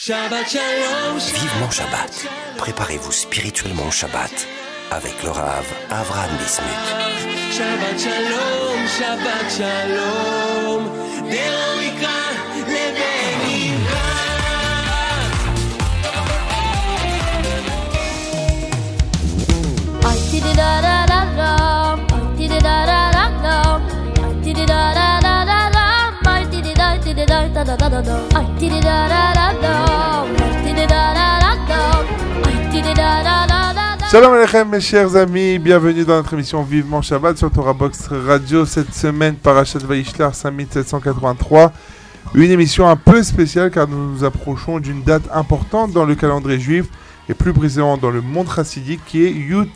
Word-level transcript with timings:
Shabbat 0.00 0.48
Shalom. 0.48 1.18
Vivement 1.18 1.70
Shabbat. 1.72 2.28
Préparez-vous 2.56 3.10
spirituellement 3.10 3.88
au 3.88 3.90
Shabbat 3.90 4.46
avec 4.92 5.20
le 5.24 5.30
Rav 5.30 5.66
Avram 5.90 6.30
Bismuth. 6.38 6.88
Shabbat 7.50 7.98
Shalom, 7.98 8.86
Shabbat 8.86 9.50
Shalom. 9.50 10.58
Salam 34.10 34.34
alaikum 34.34 34.68
mes 34.68 34.80
chers 34.80 35.16
amis, 35.16 35.58
bienvenue 35.58 36.04
dans 36.04 36.16
notre 36.16 36.34
émission 36.34 36.62
Vivement 36.62 37.00
Shabbat 37.00 37.38
sur 37.38 37.50
Torah 37.50 37.72
Box 37.72 38.08
Radio. 38.08 38.66
Cette 38.66 38.92
semaine, 38.92 39.36
Parashat 39.36 39.78
Vaishlar 39.78 40.34
5783. 40.34 41.72
Une 42.34 42.50
émission 42.50 42.86
un 42.86 42.96
peu 42.96 43.22
spéciale 43.22 43.70
car 43.70 43.88
nous 43.88 44.12
nous 44.12 44.24
approchons 44.24 44.80
d'une 44.80 45.02
date 45.02 45.24
importante 45.32 45.92
dans 45.92 46.04
le 46.04 46.14
calendrier 46.14 46.60
juif 46.60 46.86
et 47.30 47.32
plus 47.34 47.54
précisément 47.54 47.96
dans 47.96 48.10
le 48.10 48.20
monde 48.20 48.48
chassidique 48.54 49.00
qui 49.06 49.24
est 49.24 49.30
Yud 49.30 49.68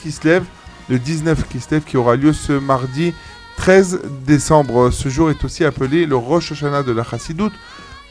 Kislev, 0.00 0.42
le 0.88 0.98
19 0.98 1.46
Kislev 1.48 1.82
qui 1.84 1.96
aura 1.96 2.16
lieu 2.16 2.32
ce 2.32 2.54
mardi 2.54 3.14
13 3.58 4.00
décembre. 4.24 4.90
Ce 4.90 5.08
jour 5.08 5.30
est 5.30 5.44
aussi 5.44 5.64
appelé 5.64 6.06
le 6.06 6.16
Rosh 6.16 6.52
Hashanah 6.52 6.84
de 6.84 6.92
la 6.92 7.02
Chassidoute, 7.04 7.52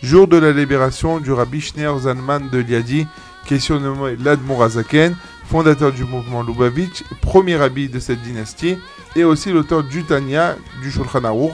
jour 0.03 0.27
de 0.27 0.37
la 0.37 0.51
libération 0.51 1.19
du 1.19 1.31
Rabbi 1.31 1.61
Schneur 1.61 1.97
Zalman 1.99 2.49
de 2.51 2.59
Liadi 2.59 3.07
qui 3.47 3.55
est 3.55 3.59
surnommé 3.59 4.17
l'Admorazaken, 4.21 5.15
fondateur 5.45 5.93
du 5.93 6.03
mouvement 6.03 6.43
Lubavitch, 6.43 7.03
premier 7.21 7.55
rabbi 7.55 7.87
de 7.87 7.97
cette 7.97 8.21
dynastie, 8.21 8.77
et 9.15 9.23
aussi 9.23 9.51
l'auteur 9.51 9.83
du 9.83 10.03
Tanya, 10.03 10.57
du 10.81 10.91
Shulchan 10.91 11.23
Aruch, 11.23 11.53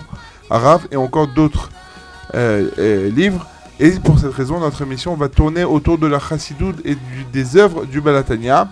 Arav 0.50 0.88
et 0.92 0.96
encore 0.96 1.28
d'autres 1.28 1.70
euh, 2.34 2.70
euh, 2.80 3.12
livres. 3.12 3.46
Et 3.80 3.92
pour 3.92 4.18
cette 4.18 4.34
raison, 4.34 4.60
notre 4.60 4.82
émission 4.82 5.16
va 5.16 5.30
tourner 5.30 5.64
autour 5.64 6.00
de 6.00 6.08
la 6.08 6.20
Chassidoute 6.20 6.84
et 6.84 6.98
des 7.32 7.58
œuvres 7.58 7.86
du 7.86 8.02
Balatania. 8.02 8.68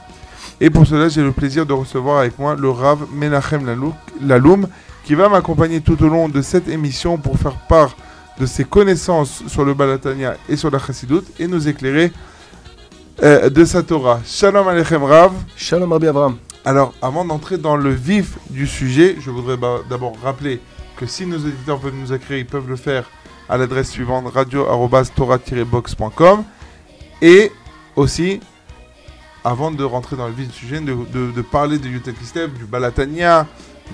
Et 0.60 0.72
pour 0.72 0.88
cela, 0.88 1.08
j'ai 1.10 1.22
le 1.22 1.32
plaisir 1.32 1.66
de 1.68 1.74
recevoir 1.74 2.20
avec 2.20 2.40
moi 2.40 2.56
le 2.56 2.70
Rav 2.70 3.06
Menachem 3.14 3.66
Laloum, 4.20 4.68
qui 5.04 5.16
va 5.16 5.30
m'accompagner 5.30 5.82
tout 5.82 6.02
au 6.04 6.08
long 6.08 6.30
de 6.30 6.42
cette 6.42 6.68
émission 6.68 7.18
pour 7.18 7.38
faire 7.38 7.58
part 7.68 7.96
de 8.40 8.46
ses 8.46 8.64
connaissances 8.64 9.44
sur 9.48 9.66
le 9.66 9.74
Balatania 9.74 10.36
et 10.50 10.56
sur 10.56 10.72
la 10.72 10.80
Chassidoute 10.80 11.28
et 11.40 11.48
nous 11.48 11.68
éclairer 11.68 12.12
euh, 13.24 13.50
de 13.50 13.66
sa 13.66 13.84
Torah. 13.84 14.22
Shalom 14.26 14.68
Aleichem 14.68 15.04
Rav. 15.04 15.34
Shalom 15.56 15.92
Rabbi 15.92 16.08
Avram. 16.08 16.38
Alors, 16.66 16.94
avant 17.02 17.26
d'entrer 17.26 17.58
dans 17.58 17.76
le 17.76 17.92
vif 17.92 18.38
du 18.50 18.68
sujet, 18.68 19.18
je 19.20 19.32
voudrais 19.32 19.58
d'abord 19.90 20.14
rappeler 20.24 20.62
que 20.96 21.08
si 21.08 21.26
nos 21.26 21.38
éditeurs 21.38 21.80
veulent 21.80 21.96
nous 21.96 22.14
écrire, 22.14 22.38
ils 22.38 22.46
peuvent 22.46 22.70
le 22.70 22.76
faire 22.76 23.10
à 23.50 23.58
l'adresse 23.58 23.90
suivante 23.90 24.32
radio-torah-box.com 24.32 26.44
et 27.22 27.52
aussi, 27.96 28.40
avant 29.44 29.72
de 29.72 29.84
rentrer 29.84 30.16
dans 30.16 30.28
le 30.28 30.34
vif 30.34 30.48
du 30.48 30.54
sujet, 30.54 30.80
de, 30.80 31.42
parler 31.42 31.80
de 31.80 31.88
Yutet 31.88 32.14
Kislev, 32.14 32.54
du 32.54 32.66
Balatania, 32.66 33.48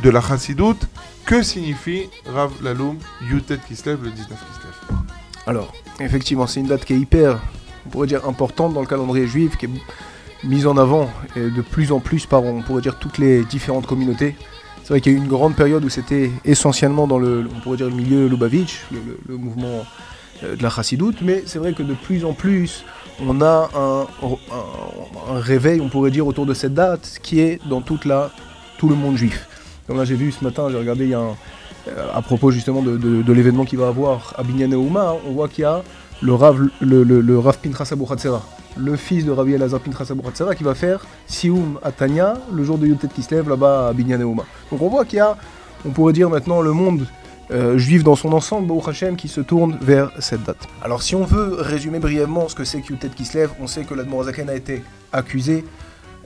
de 0.03 0.09
la 0.09 0.22
Chassidoute, 0.22 0.88
que 1.26 1.42
signifie 1.44 2.09
Rav 2.26 2.52
Laloum 2.64 2.98
Yutet 3.30 3.59
Kislev 3.67 4.04
le 4.04 4.12
19 4.12 4.30
Kislev 4.30 5.00
Alors, 5.45 5.73
effectivement, 6.00 6.48
c'est 6.48 6.59
une 6.59 6.67
date 6.67 6.86
qui 6.86 6.94
est 6.94 7.00
hyper 7.00 7.42
on 7.88 7.89
pourrait 7.89 8.08
dire, 8.08 8.28
importante 8.28 8.73
dans 8.73 8.81
le 8.81 8.88
calendrier 8.88 9.28
juif, 9.28 9.58
qui 9.58 9.66
est 9.66 9.70
mise 10.44 10.67
en 10.67 10.78
avant 10.78 11.09
de 11.36 11.62
plus 11.62 11.92
en 11.92 12.00
plus 12.00 12.26
par, 12.26 12.44
on 12.44 12.62
pourrait 12.62 12.81
dire, 12.81 13.00
toutes 13.00 13.17
les 13.17 13.44
différentes 13.45 13.88
communautés. 13.88 14.36
C'est 14.83 14.89
vrai 14.89 15.02
qu'il 15.02 15.14
y 15.14 15.16
a 15.16 15.17
eu 15.17 15.21
une 15.21 15.27
grande 15.27 15.55
période 15.55 15.83
où 15.83 15.89
c'était 15.89 16.32
essentiellement 16.45 17.08
dans 17.08 17.20
le, 17.20 17.48
on 17.54 17.60
pourrait 17.60 17.77
dire, 17.77 17.88
le 17.88 17.95
milieu 17.95 18.27
Lubavitch, 18.27 18.86
le, 18.92 19.38
mouvement 19.38 19.86
euh, 20.44 20.55
de 20.55 20.64
la 20.64 20.70
chassidoute, 20.70 21.21
mais 21.21 21.44
c'est 21.45 21.60
vrai 21.60 21.73
que 21.73 21.83
de 21.83 21.94
plus 21.94 22.23
en 22.23 22.33
plus, 22.33 22.86
on 23.26 23.42
a 23.42 23.70
un, 23.76 24.05
réveil, 25.39 25.82
on 25.82 25.89
pourrait 25.89 26.11
dire, 26.11 26.27
autour 26.27 26.45
de 26.45 26.54
cette 26.54 26.73
date, 26.73 27.20
qui 27.23 27.39
est 27.39 27.60
dans 27.67 27.82
toute 27.82 28.05
la, 28.05 28.32
tout 28.77 28.89
le 28.89 28.95
monde 28.95 29.17
juif. 29.17 29.48
Comme 29.87 29.98
là, 29.98 30.05
j'ai 30.05 30.15
vu 30.15 30.31
ce 30.31 30.43
matin, 30.43 30.67
j'ai 30.70 30.77
regardé, 30.77 31.05
il 31.05 31.11
y 31.11 31.14
a 31.14 31.20
euh, 31.20 32.08
à 32.14 32.21
propos 32.21 32.52
justement 32.52 32.81
de, 32.81 33.31
l'événement 33.31 33.64
qu'il 33.65 33.80
va 33.80 33.87
avoir 33.87 34.33
à 34.37 34.43
Binyan 34.43 34.73
Ouma, 34.73 35.15
on 35.25 35.31
voit 35.31 35.48
qu'il 35.48 35.61
y 35.61 35.65
a 35.65 35.81
le 36.21 36.33
Rav, 36.33 36.59
le, 36.81 37.03
le, 37.03 37.21
le 37.21 37.39
le 38.80 38.95
fils 38.95 39.26
de 39.26 39.31
Rabbi 39.31 39.53
Elazar 39.53 39.80
Pinchas 39.80 40.05
qui 40.55 40.64
va 40.64 40.76
faire 40.76 41.05
Sioum 41.26 41.80
à 41.83 41.92
Tanya 41.92 42.36
le 42.52 42.64
jour 42.64 42.77
de 42.77 42.86
Yotet 42.87 43.08
Kislev 43.08 43.49
là-bas 43.49 43.89
à 43.89 43.93
Binyan 43.93 44.20
Donc 44.20 44.81
on 44.81 44.87
voit 44.89 45.05
qu'il 45.05 45.17
y 45.17 45.21
a, 45.21 45.36
on 45.86 45.89
pourrait 45.89 46.14
dire 46.14 46.30
maintenant, 46.30 46.61
le 46.61 46.71
monde 46.73 47.08
euh, 47.49 47.77
juif 47.77 48.03
dans 48.03 48.15
son 48.15 48.33
ensemble, 48.33 48.67
Baruch 48.67 48.89
Hashem, 48.89 49.15
qui 49.15 49.30
se 49.30 49.42
tourne 49.42 49.77
vers 49.81 50.11
cette 50.20 50.43
date. 50.43 50.67
Alors 50.83 51.02
si 51.02 51.15
on 51.15 51.23
veut 51.23 51.55
résumer 51.59 51.99
brièvement 51.99 52.49
ce 52.49 52.55
que 52.55 52.65
c'est 52.65 52.81
que 52.81 52.93
Yotet 52.93 53.09
Kislev, 53.09 53.52
on 53.61 53.67
sait 53.67 53.83
que 53.83 53.93
l'Admorazaken 53.93 54.49
a 54.49 54.55
été 54.55 54.83
accusé, 55.14 55.64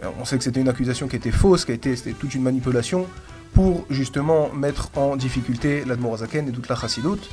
euh, 0.03 0.07
on 0.19 0.25
sait 0.25 0.37
que 0.37 0.43
c'était 0.43 0.61
une 0.61 0.69
accusation 0.69 1.07
qui 1.07 1.15
était 1.15 1.31
fausse, 1.31 1.63
qui 1.63 1.71
a 1.71 1.75
été 1.75 1.95
c'était 1.95 2.13
toute 2.13 2.33
une 2.33 2.41
manipulation 2.41 3.05
pour 3.53 3.85
justement 3.89 4.49
mettre 4.53 4.89
en 4.95 5.15
difficulté 5.15 5.83
l'Admorazaken 5.85 6.47
et 6.47 6.51
toute 6.51 6.69
la 6.69 6.75
Chassidoute. 6.75 7.29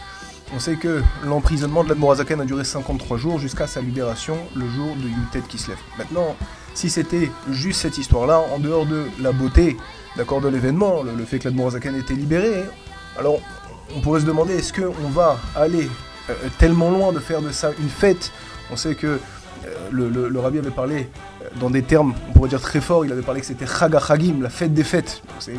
On 0.55 0.59
sait 0.59 0.77
que 0.77 1.03
l'emprisonnement 1.25 1.84
de 1.84 1.91
l'Admorazaken 1.91 2.41
a 2.41 2.45
duré 2.45 2.65
53 2.65 3.19
jours 3.19 3.39
jusqu'à 3.39 3.67
sa 3.67 3.81
libération 3.81 4.37
le 4.56 4.69
jour 4.69 4.97
de 4.97 5.09
Yutet 5.09 5.47
Kislev. 5.49 5.77
Maintenant, 5.99 6.37
si 6.75 6.89
c'était 6.89 7.31
juste 7.51 7.81
cette 7.83 7.99
histoire-là, 7.99 8.41
en 8.55 8.59
dehors 8.59 8.87
de 8.87 9.06
la 9.21 9.33
beauté 9.33 9.77
d'accord, 10.17 10.41
de 10.41 10.49
l'événement, 10.49 11.03
le, 11.03 11.25
fait 11.25 11.39
que 11.39 11.45
l'Admorazaken 11.45 11.97
était 11.97 12.15
libéré, 12.15 12.65
alors 13.19 13.41
on 13.95 14.00
pourrait 14.00 14.21
se 14.21 14.27
demander 14.27 14.55
est-ce 14.55 14.73
qu'on 14.73 15.09
va 15.09 15.39
aller 15.55 15.89
euh, 16.31 16.35
tellement 16.59 16.91
loin 16.91 17.12
de 17.12 17.19
faire 17.19 17.43
de 17.43 17.50
ça 17.50 17.71
une 17.79 17.89
fête? 17.89 18.33
On 18.71 18.77
sait 18.77 18.95
que 18.95 19.21
euh, 19.69 20.29
le, 20.31 20.41
rabbi 20.41 20.59
avait 20.59 20.71
parlé 20.71 21.09
euh, 21.43 21.49
dans 21.61 21.71
des 21.71 21.83
termes, 21.83 22.15
on 22.29 22.33
pourrait 22.33 22.49
dire 22.49 22.61
très 22.61 22.81
forts, 22.81 23.05
il 23.05 23.12
avait 23.12 23.23
parlé 23.23 23.41
que 23.41 23.47
c'était 23.47 23.67
Chagachagim, 23.67 24.41
la 24.43 24.51
fête 24.51 24.75
des 24.75 24.84
fêtes. 24.84 25.23
C'est 25.41 25.55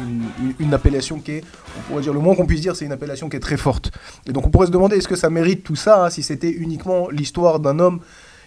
une, 0.59 0.74
appellation 0.74 1.20
qui 1.20 1.31
est, 1.34 1.44
on 1.78 1.81
pourrait 1.90 2.02
dire, 2.02 2.14
le 2.14 2.20
moins 2.20 2.36
qu'on 2.36 2.46
puisse 2.46 2.62
dire, 2.62 2.75
c'est 2.75 2.86
une 2.86 2.92
appellation 2.92 3.30
qui 3.30 3.38
est 3.38 3.42
très 3.42 3.58
forte. 3.58 3.92
Et 4.28 4.31
donc 4.31 4.46
on 4.46 4.50
pourrait 4.50 4.68
se 4.68 4.72
demander, 4.72 4.97
est-ce 4.97 5.08
que 5.08 5.16
ça 5.16 5.30
mérite 5.30 5.64
tout 5.64 5.75
ça, 5.75 6.06
hein, 6.06 6.09
si 6.09 6.24
c'était 6.24 6.52
uniquement 6.52 7.09
l'histoire 7.09 7.59
d'un 7.59 7.80
homme 7.80 8.00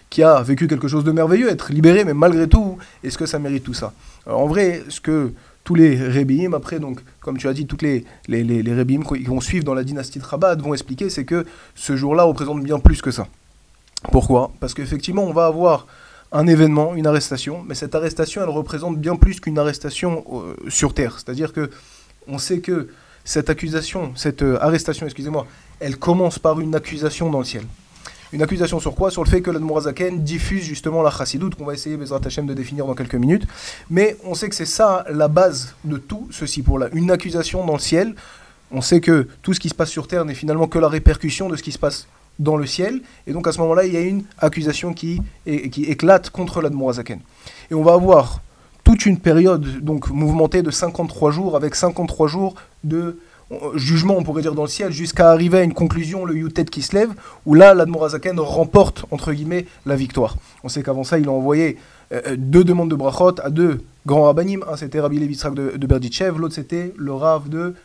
qui 0.09 0.23
a 0.23 0.41
vécu 0.41 0.67
quelque 0.67 0.87
chose 0.87 1.03
de 1.03 1.11
merveilleux, 1.11 1.49
être 1.49 1.73
libéré, 1.73 2.05
mais 2.05 2.13
malgré 2.13 2.47
tout, 2.47 2.77
est-ce 3.03 3.17
que 3.17 3.25
ça 3.25 3.39
mérite 3.39 3.63
tout 3.63 3.73
ça? 3.73 3.93
En 4.25 4.47
vrai, 4.47 4.83
ce 4.89 5.01
que 5.01 5.33
tous 5.63 5.75
les 5.75 5.95
rébim, 5.95 6.53
après, 6.53 6.79
donc, 6.79 6.99
comme 7.21 7.37
tu 7.37 7.47
as 7.47 7.53
dit, 7.53 7.65
toutes 7.65 7.81
les, 7.81 8.05
les, 8.27 8.43
les, 8.43 8.85
qui 8.85 9.23
vont 9.23 9.41
suivre 9.41 9.63
dans 9.63 9.73
la 9.73 9.83
dynastie 9.83 10.19
de 10.19 10.23
Rabat 10.23 10.55
vont 10.55 10.73
expliquer, 10.73 11.09
c'est 11.09 11.25
que 11.25 11.45
ce 11.75 11.95
jour-là 11.95 12.23
représente 12.23 12.61
bien 12.63 12.79
plus 12.79 13.01
que 13.01 13.11
ça. 13.11 13.27
Pourquoi? 14.11 14.51
Parce 14.59 14.73
qu'effectivement, 14.73 15.23
on 15.23 15.33
va 15.33 15.45
avoir 15.45 15.87
un 16.31 16.47
événement, 16.47 16.95
une 16.95 17.07
arrestation, 17.07 17.63
mais 17.67 17.75
cette 17.75 17.95
arrestation, 17.95 18.41
elle 18.41 18.49
représente 18.49 18.97
bien 18.97 19.15
plus 19.15 19.39
qu'une 19.39 19.59
arrestation 19.59 20.25
euh, 20.31 20.55
sur 20.67 20.93
Terre. 20.93 21.19
C'est-à-dire 21.19 21.53
que 21.53 21.69
on 22.27 22.37
sait 22.37 22.59
que 22.59 22.89
cette 23.23 23.49
accusation, 23.49 24.13
cette 24.15 24.41
euh, 24.41 24.57
arrestation, 24.59 25.05
excusez-moi, 25.05 25.45
elle 25.79 25.97
commence 25.97 26.39
par 26.39 26.59
une 26.59 26.75
accusation 26.75 27.29
dans 27.29 27.39
le 27.39 27.45
ciel. 27.45 27.63
Une 28.33 28.41
accusation 28.41 28.79
sur 28.79 28.95
quoi? 28.95 29.11
Sur 29.11 29.23
le 29.23 29.29
fait 29.29 29.41
que 29.41 29.51
l'Admorazaken 29.51 30.23
diffuse 30.23 30.63
justement 30.63 31.03
la 31.03 31.11
chassidoute, 31.11 31.53
qu'on 31.53 31.65
va 31.65 31.75
essayer, 31.75 31.97
Bezrat 31.97 32.21
Hashem, 32.25 32.47
de 32.47 32.55
définir 32.55 32.87
dans 32.87 32.95
quelques 32.95 33.13
minutes. 33.13 33.45
Mais 33.91 34.17
on 34.23 34.33
sait 34.33 34.49
que 34.49 34.55
c'est 34.55 34.65
ça 34.65 35.05
la 35.11 35.27
base 35.27 35.75
de 35.83 35.97
tout 35.97 36.27
ceci 36.31 36.63
pour 36.63 36.79
là. 36.79 36.87
Une 36.93 37.11
accusation 37.11 37.63
dans 37.63 37.73
le 37.73 37.79
ciel. 37.79 38.15
On 38.71 38.81
sait 38.81 39.01
que 39.01 39.27
tout 39.43 39.53
ce 39.53 39.59
qui 39.59 39.69
se 39.69 39.75
passe 39.75 39.91
sur 39.91 40.07
terre 40.07 40.25
n'est 40.25 40.33
finalement 40.33 40.67
que 40.67 40.79
la 40.79 40.87
répercussion 40.87 41.47
de 41.47 41.55
ce 41.55 41.61
qui 41.61 41.71
se 41.71 41.77
passe 41.77 42.07
dans 42.39 42.57
le 42.57 42.65
ciel. 42.65 43.01
Et 43.27 43.33
donc 43.33 43.47
à 43.47 43.51
ce 43.51 43.59
moment-là, 43.59 43.85
il 43.85 43.93
y 43.93 43.97
a 43.97 44.01
une 44.01 44.23
accusation 44.39 44.93
qui, 44.93 45.21
éclate 45.45 46.29
contre 46.29 46.61
l'Admorazaken. 46.61 47.19
Et 47.71 47.73
on 47.73 47.83
va 47.83 47.93
avoir 47.93 48.41
toute 48.83 49.05
une 49.05 49.17
période 49.17 49.79
donc 49.79 50.09
mouvementée 50.09 50.61
de 50.61 50.71
53 50.71 51.31
jours, 51.31 51.55
avec 51.55 51.75
53 51.75 52.27
jours 52.27 52.55
de 52.83 53.17
euh, 53.51 53.77
jugement, 53.77 54.15
on 54.17 54.23
pourrait 54.23 54.41
dire, 54.41 54.55
dans 54.55 54.63
le 54.63 54.69
ciel, 54.69 54.91
jusqu'à 54.91 55.31
arriver 55.31 55.59
à 55.59 55.63
une 55.63 55.73
conclusion, 55.73 56.25
le 56.25 56.35
Yutet 56.35 56.65
qui 56.65 56.81
se 56.81 56.95
lève, 56.95 57.11
où 57.45 57.53
là, 57.53 57.73
l'Admorazaken 57.73 58.39
remporte, 58.39 59.05
entre 59.11 59.31
guillemets, 59.31 59.65
la 59.85 59.95
victoire. 59.95 60.35
On 60.63 60.69
sait 60.69 60.83
qu'avant 60.83 61.03
ça, 61.03 61.17
il 61.17 61.27
a 61.27 61.31
envoyé 61.31 61.77
euh, 62.11 62.21
euh, 62.27 62.35
deux 62.37 62.63
demandes 62.63 62.89
de 62.89 62.95
brachot 62.95 63.39
à 63.41 63.49
deux 63.49 63.81
grands 64.05 64.23
rabbinim. 64.23 64.63
Un, 64.69 64.75
c'était 64.75 64.99
Rabbi 64.99 65.19
Levitrak 65.19 65.53
de, 65.53 65.77
de 65.77 65.87
Berditchev, 65.87 66.37
l'autre, 66.37 66.55
c'était 66.55 66.93
le 66.97 67.13
Rav 67.13 67.49
de 67.49 67.75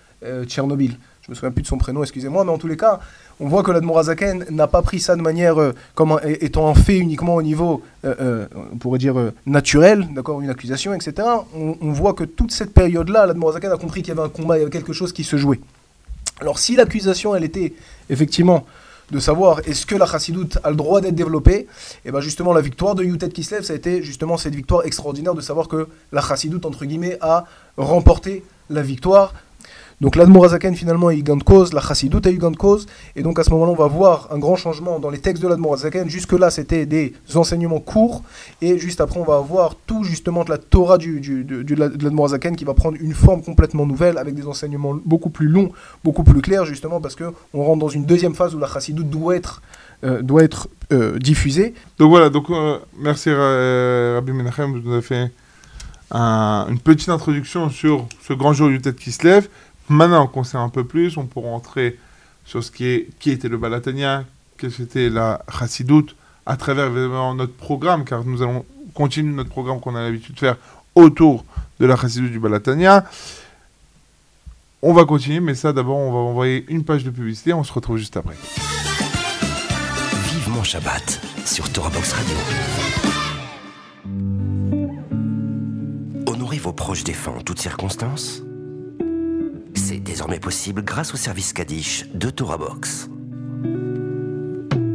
Tchernobyl. 0.46 0.96
Je 1.28 1.32
me 1.32 1.34
souviens 1.34 1.50
plus 1.50 1.60
de 1.60 1.66
son 1.66 1.76
prénom, 1.76 2.02
excusez-moi, 2.02 2.42
mais 2.42 2.50
en 2.50 2.56
tous 2.56 2.68
les 2.68 2.78
cas, 2.78 3.00
on 3.38 3.48
voit 3.48 3.62
que 3.62 3.70
l'Admorazaken 3.70 4.46
n'a 4.48 4.66
pas 4.66 4.80
pris 4.80 4.98
ça 4.98 5.14
de 5.14 5.20
manière 5.20 5.60
euh, 5.60 5.74
comme 5.94 6.18
étant 6.24 6.70
un 6.70 6.74
fait 6.74 6.96
uniquement 6.96 7.34
au 7.34 7.42
niveau, 7.42 7.82
euh, 8.06 8.14
euh, 8.18 8.46
on 8.72 8.78
pourrait 8.78 8.98
dire, 8.98 9.14
naturel, 9.44 10.08
d'accord, 10.14 10.40
une 10.40 10.48
accusation, 10.48 10.94
etc. 10.94 11.28
On, 11.54 11.92
voit 11.92 12.14
que 12.14 12.24
toute 12.24 12.50
cette 12.50 12.72
période-là, 12.72 13.26
l'Admorazaken 13.26 13.70
a 13.70 13.76
compris 13.76 14.00
qu'il 14.00 14.14
y 14.14 14.18
avait 14.18 14.26
un 14.26 14.30
combat, 14.30 14.56
il 14.56 14.60
y 14.60 14.62
avait 14.62 14.70
quelque 14.70 14.94
chose 14.94 15.12
qui 15.12 15.22
se 15.22 15.36
jouait. 15.36 15.60
Alors 16.40 16.58
si 16.58 16.76
l'accusation, 16.76 17.36
elle 17.36 17.44
était 17.44 17.74
effectivement 18.08 18.64
de 19.10 19.18
savoir 19.18 19.60
est-ce 19.66 19.84
que 19.84 19.96
la 19.96 20.06
chassidoute 20.06 20.56
a 20.64 20.70
le 20.70 20.76
droit 20.76 21.02
d'être 21.02 21.14
développée, 21.14 21.66
et 22.06 22.10
bien 22.10 22.20
justement 22.20 22.54
la 22.54 22.62
victoire 22.62 22.94
de 22.94 23.04
Yutet 23.04 23.28
Kislev, 23.28 23.64
ça 23.64 23.74
a 23.74 23.76
été 23.76 24.02
justement 24.02 24.38
cette 24.38 24.54
victoire 24.54 24.86
extraordinaire 24.86 25.34
de 25.34 25.42
savoir 25.42 25.68
que 25.68 25.88
la 26.10 26.22
chassidoute, 26.22 26.64
entre 26.64 26.86
guillemets, 26.86 27.18
a 27.20 27.44
remporté 27.76 28.44
la 28.70 28.80
victoire 28.80 29.34
donc 30.00 30.14
l'Admorazaken 30.14 30.76
finalement 30.76 31.10
eu 31.10 31.22
gain 31.22 31.36
de 31.36 31.42
cause, 31.42 31.72
la 31.72 31.80
Chassidoute 31.80 32.26
a 32.26 32.30
eu 32.30 32.38
gain 32.38 32.52
cause, 32.52 32.86
et 33.16 33.22
donc 33.22 33.38
à 33.38 33.44
ce 33.44 33.50
moment-là 33.50 33.72
on 33.72 33.76
va 33.76 33.88
voir 33.88 34.28
un 34.30 34.38
grand 34.38 34.56
changement 34.56 35.00
dans 35.00 35.10
les 35.10 35.18
textes 35.18 35.42
de 35.42 35.48
l'Admorazaken. 35.48 36.08
Jusque-là 36.08 36.50
c'était 36.50 36.86
des 36.86 37.14
enseignements 37.34 37.80
courts, 37.80 38.22
et 38.62 38.78
juste 38.78 39.00
après 39.00 39.18
on 39.18 39.24
va 39.24 39.36
avoir 39.36 39.74
tout 39.86 40.04
justement 40.04 40.44
de 40.44 40.50
la 40.50 40.58
Torah 40.58 40.98
du, 40.98 41.20
du, 41.20 41.44
de 41.44 41.74
l'Admorazaken 41.74 42.54
qui 42.54 42.64
va 42.64 42.74
prendre 42.74 42.96
une 43.00 43.14
forme 43.14 43.42
complètement 43.42 43.86
nouvelle, 43.86 44.18
avec 44.18 44.34
des 44.34 44.46
enseignements 44.46 44.96
beaucoup 45.04 45.30
plus 45.30 45.48
longs, 45.48 45.70
beaucoup 46.04 46.22
plus 46.22 46.40
clairs, 46.42 46.64
justement 46.64 47.00
parce 47.00 47.16
qu'on 47.16 47.62
rentre 47.62 47.80
dans 47.80 47.88
une 47.88 48.04
deuxième 48.04 48.34
phase 48.34 48.54
où 48.54 48.58
la 48.58 48.68
Chassidoute 48.68 49.10
doit 49.10 49.36
être, 49.36 49.62
euh, 50.04 50.22
doit 50.22 50.44
être 50.44 50.68
euh, 50.92 51.18
diffusée. 51.18 51.74
Donc 51.98 52.10
voilà, 52.10 52.30
donc 52.30 52.50
euh, 52.50 52.78
merci 52.98 53.30
Rabbi 53.32 54.32
Menachem, 54.32 54.80
vous 54.80 54.92
avez 54.92 55.02
fait 55.02 55.30
une 56.10 56.78
petite 56.78 57.08
introduction 57.08 57.68
sur 57.68 58.06
ce 58.26 58.32
grand 58.32 58.52
jour 58.52 58.68
du 58.68 58.80
tête 58.80 58.96
qui 58.96 59.12
se 59.12 59.24
lève. 59.24 59.48
Maintenant 59.88 60.26
qu'on 60.26 60.44
sait 60.44 60.58
un 60.58 60.68
peu 60.68 60.84
plus, 60.84 61.16
on 61.16 61.26
pourra 61.26 61.48
entrer 61.48 61.98
sur 62.44 62.62
ce 62.62 62.70
qui, 62.70 62.86
est, 62.86 63.08
qui 63.18 63.30
était 63.30 63.48
le 63.48 63.56
Balatania, 63.56 64.24
quelle 64.58 64.72
était 64.80 65.08
la 65.08 65.42
Chassidoute, 65.50 66.14
à 66.46 66.56
travers 66.56 66.90
notre 67.34 67.52
programme, 67.52 68.04
car 68.04 68.24
nous 68.24 68.42
allons 68.42 68.64
continuer 68.94 69.34
notre 69.34 69.50
programme 69.50 69.80
qu'on 69.80 69.94
a 69.94 70.02
l'habitude 70.02 70.34
de 70.34 70.40
faire 70.40 70.56
autour 70.94 71.44
de 71.78 71.86
la 71.86 71.96
Chassidoute 71.96 72.32
du 72.32 72.40
Balatania. 72.40 73.04
On 74.82 74.92
va 74.92 75.04
continuer, 75.04 75.40
mais 75.40 75.54
ça 75.54 75.72
d'abord, 75.72 75.98
on 75.98 76.12
va 76.12 76.18
envoyer 76.18 76.64
une 76.68 76.84
page 76.84 77.04
de 77.04 77.10
publicité, 77.10 77.52
on 77.52 77.64
se 77.64 77.72
retrouve 77.72 77.96
juste 77.96 78.16
après. 78.16 78.36
Vivement 80.32 80.62
Shabbat 80.62 81.20
sur 81.44 81.64
Box 81.68 82.12
Radio. 82.12 82.36
Honorez 86.26 86.58
vos 86.58 86.72
proches 86.72 87.04
défunts 87.04 87.34
en 87.38 87.40
toutes 87.40 87.60
circonstances 87.60 88.42
désormais 90.18 90.40
possible 90.40 90.82
grâce 90.82 91.14
au 91.14 91.16
service 91.16 91.52
Kaddish 91.52 92.04
de 92.12 92.28
TorahBox. 92.28 93.08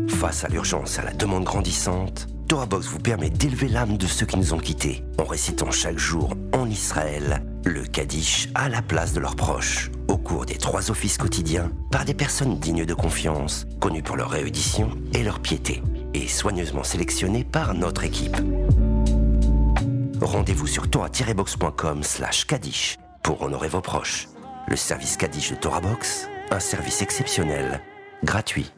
Face 0.09 0.43
à 0.43 0.49
l'urgence 0.49 0.97
et 0.97 0.99
à 0.99 1.05
la 1.05 1.13
demande 1.13 1.45
grandissante, 1.45 2.27
TorahBox 2.49 2.87
vous 2.87 2.99
permet 2.99 3.29
d'élever 3.29 3.69
l'âme 3.69 3.95
de 3.95 4.05
ceux 4.05 4.25
qui 4.25 4.37
nous 4.37 4.53
ont 4.53 4.57
quittés 4.57 5.01
en 5.17 5.23
récitant 5.23 5.71
chaque 5.71 5.97
jour 5.97 6.35
en 6.51 6.69
Israël 6.69 7.41
le 7.63 7.83
Kaddish 7.83 8.49
à 8.53 8.67
la 8.67 8.81
place 8.81 9.13
de 9.13 9.21
leurs 9.21 9.37
proches, 9.37 9.91
au 10.09 10.17
cours 10.17 10.45
des 10.45 10.57
trois 10.57 10.91
offices 10.91 11.17
quotidiens, 11.17 11.71
par 11.89 12.03
des 12.03 12.13
personnes 12.13 12.59
dignes 12.59 12.83
de 12.83 12.93
confiance, 12.93 13.65
connues 13.79 14.03
pour 14.03 14.17
leur 14.17 14.31
réédition 14.31 14.89
et 15.13 15.23
leur 15.23 15.39
piété, 15.39 15.81
et 16.13 16.27
soigneusement 16.27 16.83
sélectionnées 16.83 17.45
par 17.45 17.75
notre 17.75 18.03
équipe. 18.03 18.35
Rendez-vous 20.19 20.67
sur 20.67 20.89
torah-box.com 20.89 22.03
slash 22.03 22.45
Kaddish 22.45 22.97
pour 23.23 23.41
honorer 23.41 23.69
vos 23.69 23.79
proches. 23.79 24.27
Le 24.73 24.77
service 24.77 25.17
Kaddish 25.17 25.51
de 25.51 25.55
Torah 25.55 25.81
Box, 25.81 26.27
un 26.49 26.59
service 26.59 27.03
exceptionnel, 27.03 27.79
gratuit. 28.23 28.71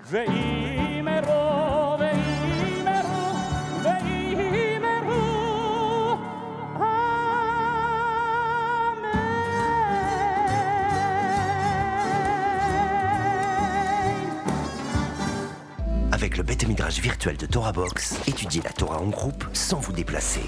Avec 16.12 16.36
le 16.36 16.44
bête 16.44 16.65
virtuel 17.00 17.38
de 17.38 17.45
Torah 17.45 17.71
Box, 17.71 18.19
étudiez 18.27 18.62
la 18.62 18.74
Torah 18.74 19.00
en 19.00 19.07
groupe 19.07 19.45
sans 19.53 19.80
vous 19.80 19.94
déplacer. 19.94 20.42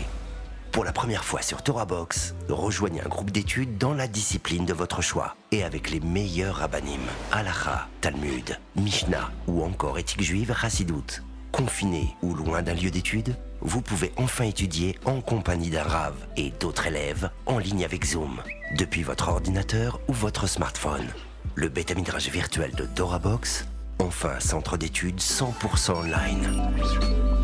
Pour 0.78 0.86
la 0.86 0.94
première 0.94 1.26
fois 1.26 1.42
sur 1.42 1.64
TorahBox, 1.64 2.36
rejoignez 2.50 3.02
un 3.02 3.10
groupe 3.10 3.32
d'études 3.32 3.80
dans 3.80 3.96
la 3.96 4.08
discipline 4.08 4.64
de 4.64 4.74
votre 4.74 5.02
choix 5.02 5.36
et 5.52 5.64
avec 5.64 5.90
les 5.90 6.00
meilleurs 6.00 6.58
rabbinim, 6.58 7.02
Halacha, 7.32 7.88
Talmud, 8.00 8.60
Mishnah 8.76 9.32
ou 9.48 9.64
encore 9.64 9.98
éthique 9.98 10.22
juive 10.22 10.54
Hassidout. 10.62 11.24
Confiné 11.52 12.16
ou 12.22 12.36
loin 12.36 12.62
d'un 12.62 12.76
lieu 12.76 12.92
d'études, 12.92 13.36
vous 13.60 13.82
pouvez 13.82 14.14
enfin 14.18 14.44
étudier 14.44 14.96
en 15.06 15.20
compagnie 15.20 15.72
d'un 15.72 15.82
Rav 15.82 16.14
et 16.36 16.52
d'autres 16.52 16.86
élèves 16.86 17.32
en 17.48 17.58
ligne 17.58 17.84
avec 17.84 18.06
Zoom, 18.06 18.44
depuis 18.78 19.02
votre 19.02 19.30
ordinateur 19.30 20.00
ou 20.08 20.14
votre 20.14 20.46
smartphone. 20.46 21.08
Le 21.56 21.70
bêta-midrage 21.70 22.30
virtuel 22.30 22.76
de 22.76 22.86
DoraBox, 22.86 23.66
enfin 23.98 24.40
centre 24.40 24.78
d'études 24.78 25.22
100% 25.22 25.94
online. 25.94 27.37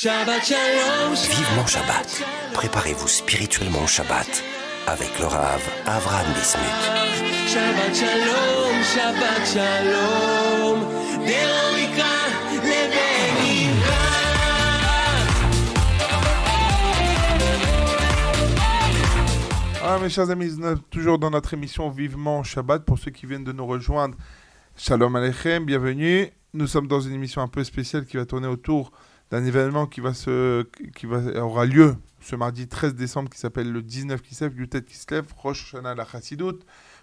Shabbat 0.00 0.44
Shalom. 0.44 1.12
Vivement 1.12 1.66
Shabbat. 1.66 2.22
Préparez-vous 2.54 3.08
spirituellement 3.08 3.82
au 3.82 3.86
Shabbat 3.88 4.44
avec 4.86 5.18
le 5.18 5.26
Rav 5.26 5.60
Avram 5.86 6.24
Bismuth. 6.34 6.84
Shabbat 7.48 7.96
Shalom, 7.96 8.84
Shabbat 8.94 9.44
Shalom. 9.44 10.78
Ah, 19.82 19.98
mes 20.00 20.08
chers 20.08 20.30
amis, 20.30 20.52
toujours 20.90 21.18
dans 21.18 21.30
notre 21.30 21.54
émission 21.54 21.90
Vivement 21.90 22.44
Shabbat. 22.44 22.84
Pour 22.84 23.00
ceux 23.00 23.10
qui 23.10 23.26
viennent 23.26 23.42
de 23.42 23.50
nous 23.50 23.66
rejoindre, 23.66 24.16
Shalom 24.76 25.16
Aleichem, 25.16 25.64
bienvenue. 25.64 26.30
Nous 26.54 26.68
sommes 26.68 26.86
dans 26.86 27.00
une 27.00 27.14
émission 27.14 27.42
un 27.42 27.48
peu 27.48 27.64
spéciale 27.64 28.06
qui 28.06 28.16
va 28.16 28.26
tourner 28.26 28.46
autour 28.46 28.92
d'un 29.30 29.44
événement 29.44 29.86
qui, 29.86 30.00
va 30.00 30.14
se, 30.14 30.62
qui 30.94 31.06
va, 31.06 31.18
aura 31.42 31.66
lieu 31.66 31.96
ce 32.20 32.36
mardi 32.36 32.66
13 32.66 32.94
décembre 32.94 33.30
qui 33.30 33.38
s'appelle 33.38 33.70
le 33.72 33.82
19 33.82 34.22
Kislev, 34.22 34.54
Yutet 34.56 34.82
Kislev, 34.82 35.26
Rosh 35.36 35.74
Hashanah 35.74 35.94
la 35.94 36.04
Chassidut, 36.04 36.58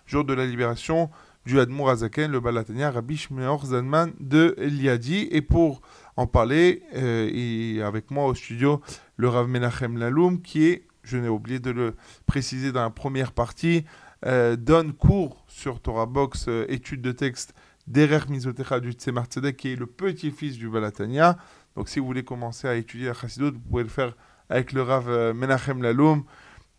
jour 0.05 0.25
de 0.25 0.33
la 0.33 0.45
libération 0.45 1.09
du 1.45 1.59
Admour 1.59 1.89
Azaken, 1.89 2.31
le 2.31 2.39
Balatania, 2.39 2.91
Rabbi 2.91 3.17
Shmeor 3.17 3.67
Zanman 3.67 4.13
de 4.19 4.55
Eliadi. 4.57 5.27
Et 5.31 5.41
pour 5.41 5.81
en 6.17 6.27
parler, 6.27 6.83
euh, 6.95 7.29
et 7.31 7.81
avec 7.81 8.11
moi 8.11 8.25
au 8.25 8.33
studio, 8.33 8.81
le 9.17 9.29
Rav 9.29 9.47
Menachem 9.47 9.97
Laloum, 9.97 10.41
qui 10.41 10.65
est, 10.65 10.87
je 11.03 11.17
n'ai 11.17 11.29
oublié 11.29 11.59
de 11.59 11.71
le 11.71 11.95
préciser 12.25 12.71
dans 12.71 12.81
la 12.81 12.89
première 12.89 13.31
partie, 13.31 13.85
euh, 14.25 14.55
donne 14.55 14.93
cours 14.93 15.45
sur 15.47 15.79
Torah 15.79 16.07
Box, 16.07 16.45
euh, 16.47 16.65
étude 16.67 17.01
de 17.01 17.11
texte 17.11 17.53
d'Erer 17.85 18.27
Mizotecha 18.29 18.79
du 18.79 18.93
Tzemar 18.93 19.25
Tzedek, 19.25 19.57
qui 19.57 19.73
est 19.73 19.75
le 19.75 19.85
petit-fils 19.85 20.57
du 20.57 20.67
Balatania. 20.67 21.37
Donc 21.75 21.89
si 21.89 21.99
vous 21.99 22.05
voulez 22.05 22.23
commencer 22.23 22.67
à 22.67 22.75
étudier 22.75 23.07
la 23.07 23.13
Chassidut, 23.13 23.51
vous 23.51 23.59
pouvez 23.59 23.83
le 23.83 23.89
faire 23.89 24.15
avec 24.49 24.71
le 24.71 24.81
Rav 24.81 25.09
euh, 25.09 25.33
Menachem 25.33 25.81
Laloum, 25.81 26.23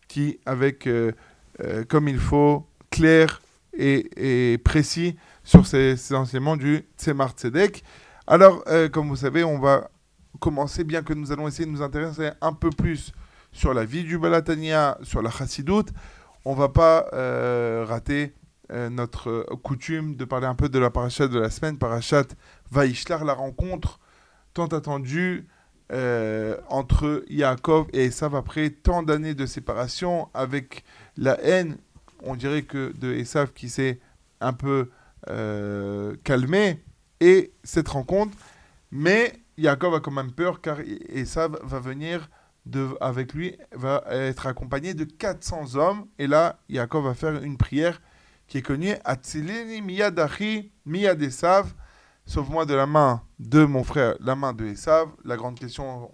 qui, 0.07 0.39
avec 0.45 0.87
euh, 0.87 1.11
euh, 1.61 1.83
comme 1.85 2.07
il 2.07 2.19
faut, 2.19 2.67
clair 2.89 3.41
et, 3.73 4.59
précis 4.63 5.17
sur 5.43 5.67
ces, 5.67 5.95
enseignements 6.13 6.57
du 6.57 6.85
Tzemar 6.97 7.31
Tzedek. 7.31 7.83
Alors, 8.25 8.63
comme 8.91 9.07
vous 9.07 9.17
savez, 9.17 9.43
on 9.43 9.59
va 9.59 9.89
commencer, 10.39 10.83
bien 10.83 11.03
que 11.03 11.13
nous 11.13 11.31
allons 11.31 11.47
essayer 11.47 11.65
de 11.65 11.71
nous 11.71 11.83
intéresser 11.83 12.31
un 12.41 12.53
peu 12.53 12.71
plus 12.71 13.13
sur 13.51 13.73
la 13.75 13.85
vie 13.85 14.03
du 14.03 14.17
Balatania, 14.17 14.97
sur 15.03 15.21
la 15.21 15.29
Chassidut, 15.29 15.91
on 16.43 16.55
va 16.55 16.69
pas 16.69 17.05
rater 17.85 18.33
notre 18.71 19.45
coutume 19.61 20.15
de 20.15 20.25
parler 20.25 20.47
un 20.47 20.55
peu 20.55 20.69
de 20.69 20.79
la 20.79 20.89
parachat 20.89 21.27
de 21.27 21.39
la 21.39 21.51
semaine, 21.51 21.77
parachat 21.77 22.25
Vaishlar, 22.71 23.23
la 23.23 23.33
rencontre 23.33 23.99
tant 24.57 24.75
attendu 24.75 25.47
euh, 25.91 26.57
entre 26.67 27.23
Yaakov 27.29 27.85
et 27.93 28.05
Esav 28.05 28.33
après 28.33 28.71
tant 28.71 29.03
d'années 29.03 29.35
de 29.35 29.45
séparation, 29.45 30.29
avec 30.33 30.83
la 31.15 31.39
haine, 31.43 31.77
on 32.23 32.35
dirait 32.35 32.63
que 32.63 32.91
de 32.97 33.13
Esav 33.13 33.53
qui 33.53 33.69
s'est 33.69 33.99
un 34.41 34.53
peu 34.53 34.89
euh, 35.29 36.15
calmé, 36.23 36.83
et 37.19 37.51
cette 37.63 37.89
rencontre. 37.89 38.35
Mais 38.89 39.33
Yaakov 39.59 39.93
a 39.93 39.99
quand 39.99 40.11
même 40.11 40.31
peur 40.31 40.59
car 40.59 40.79
Esav 41.09 41.59
va 41.63 41.79
venir 41.79 42.27
avec 42.99 43.35
lui, 43.35 43.55
va 43.73 44.03
être 44.09 44.47
accompagné 44.47 44.95
de 44.95 45.03
400 45.03 45.75
hommes. 45.75 46.07
Et 46.17 46.25
là, 46.25 46.59
Yaakov 46.67 47.05
va 47.05 47.13
faire 47.13 47.43
une 47.43 47.57
prière 47.57 48.01
qui 48.47 48.57
est 48.57 48.63
connue 48.63 48.95
Atzilini 49.05 49.83
miyadachi 49.83 50.71
miyad 50.87 51.21
Esav 51.21 51.75
Sauve-moi 52.27 52.65
de 52.65 52.73
la 52.73 52.85
main 52.85 53.21
de 53.39 53.63
mon 53.63 53.85
frère, 53.85 54.17
la 54.19 54.35
main 54.35 54.51
de 54.51 54.65
Esav. 54.65 55.07
La 55.23 55.37
grande 55.37 55.57
question 55.57 56.11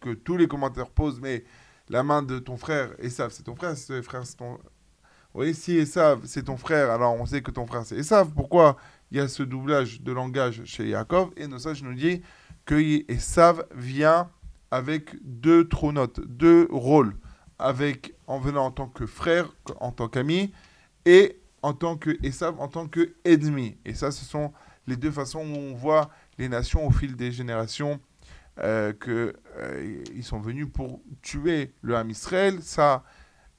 que 0.00 0.14
tous 0.14 0.36
les 0.36 0.46
commentaires 0.46 0.88
posent, 0.88 1.20
mais 1.20 1.42
la 1.88 2.04
main 2.04 2.22
de 2.22 2.38
ton 2.38 2.56
frère, 2.56 2.94
Esav, 3.00 3.32
c'est 3.32 3.42
ton 3.42 3.56
frère, 3.56 3.76
c'est 3.76 4.36
ton... 4.36 4.58
Oui, 5.34 5.52
si 5.52 5.72
Esav, 5.76 6.20
c'est 6.24 6.44
ton 6.44 6.56
frère, 6.56 6.88
alors 6.92 7.14
on 7.14 7.26
sait 7.26 7.42
que 7.42 7.50
ton 7.50 7.66
frère, 7.66 7.84
c'est 7.84 7.96
Esav. 7.96 8.30
Pourquoi 8.32 8.76
il 9.10 9.18
y 9.18 9.20
a 9.20 9.26
ce 9.26 9.42
doublage 9.42 10.02
de 10.02 10.12
langage 10.12 10.62
chez 10.66 10.90
Yaakov? 10.90 11.32
Et 11.36 11.48
nos 11.48 11.58
sages 11.58 11.82
nous 11.82 11.94
disent 11.94 12.20
que 12.64 13.10
Esav 13.10 13.66
vient 13.74 14.30
avec 14.70 15.16
deux 15.24 15.66
trônotes, 15.66 16.20
deux 16.20 16.68
rôles, 16.70 17.16
avec 17.58 18.14
en 18.28 18.38
venant 18.38 18.66
en 18.66 18.70
tant 18.70 18.86
que 18.86 19.04
frère, 19.04 19.52
en 19.80 19.90
tant 19.90 20.06
qu'ami, 20.06 20.52
et 21.06 21.40
en 21.62 21.72
tant 21.72 21.96
que 21.96 22.16
Esav, 22.24 22.54
en 22.60 22.68
tant 22.68 22.86
que 22.86 23.16
ennemi. 23.24 23.78
Et 23.84 23.94
ça, 23.94 24.12
ce 24.12 24.24
sont 24.24 24.52
les 24.86 24.96
deux 24.96 25.10
façons 25.10 25.40
où 25.40 25.56
on 25.56 25.74
voit 25.74 26.10
les 26.38 26.48
nations 26.48 26.86
au 26.86 26.90
fil 26.90 27.16
des 27.16 27.32
générations 27.32 28.00
euh, 28.60 28.92
euh, 29.08 29.32
sont 30.22 30.40
venus 30.40 30.68
pour 30.72 31.00
tuer 31.22 31.72
le 31.82 31.96
Ham 31.96 32.10
Israël. 32.10 32.58
Ça, 32.62 33.02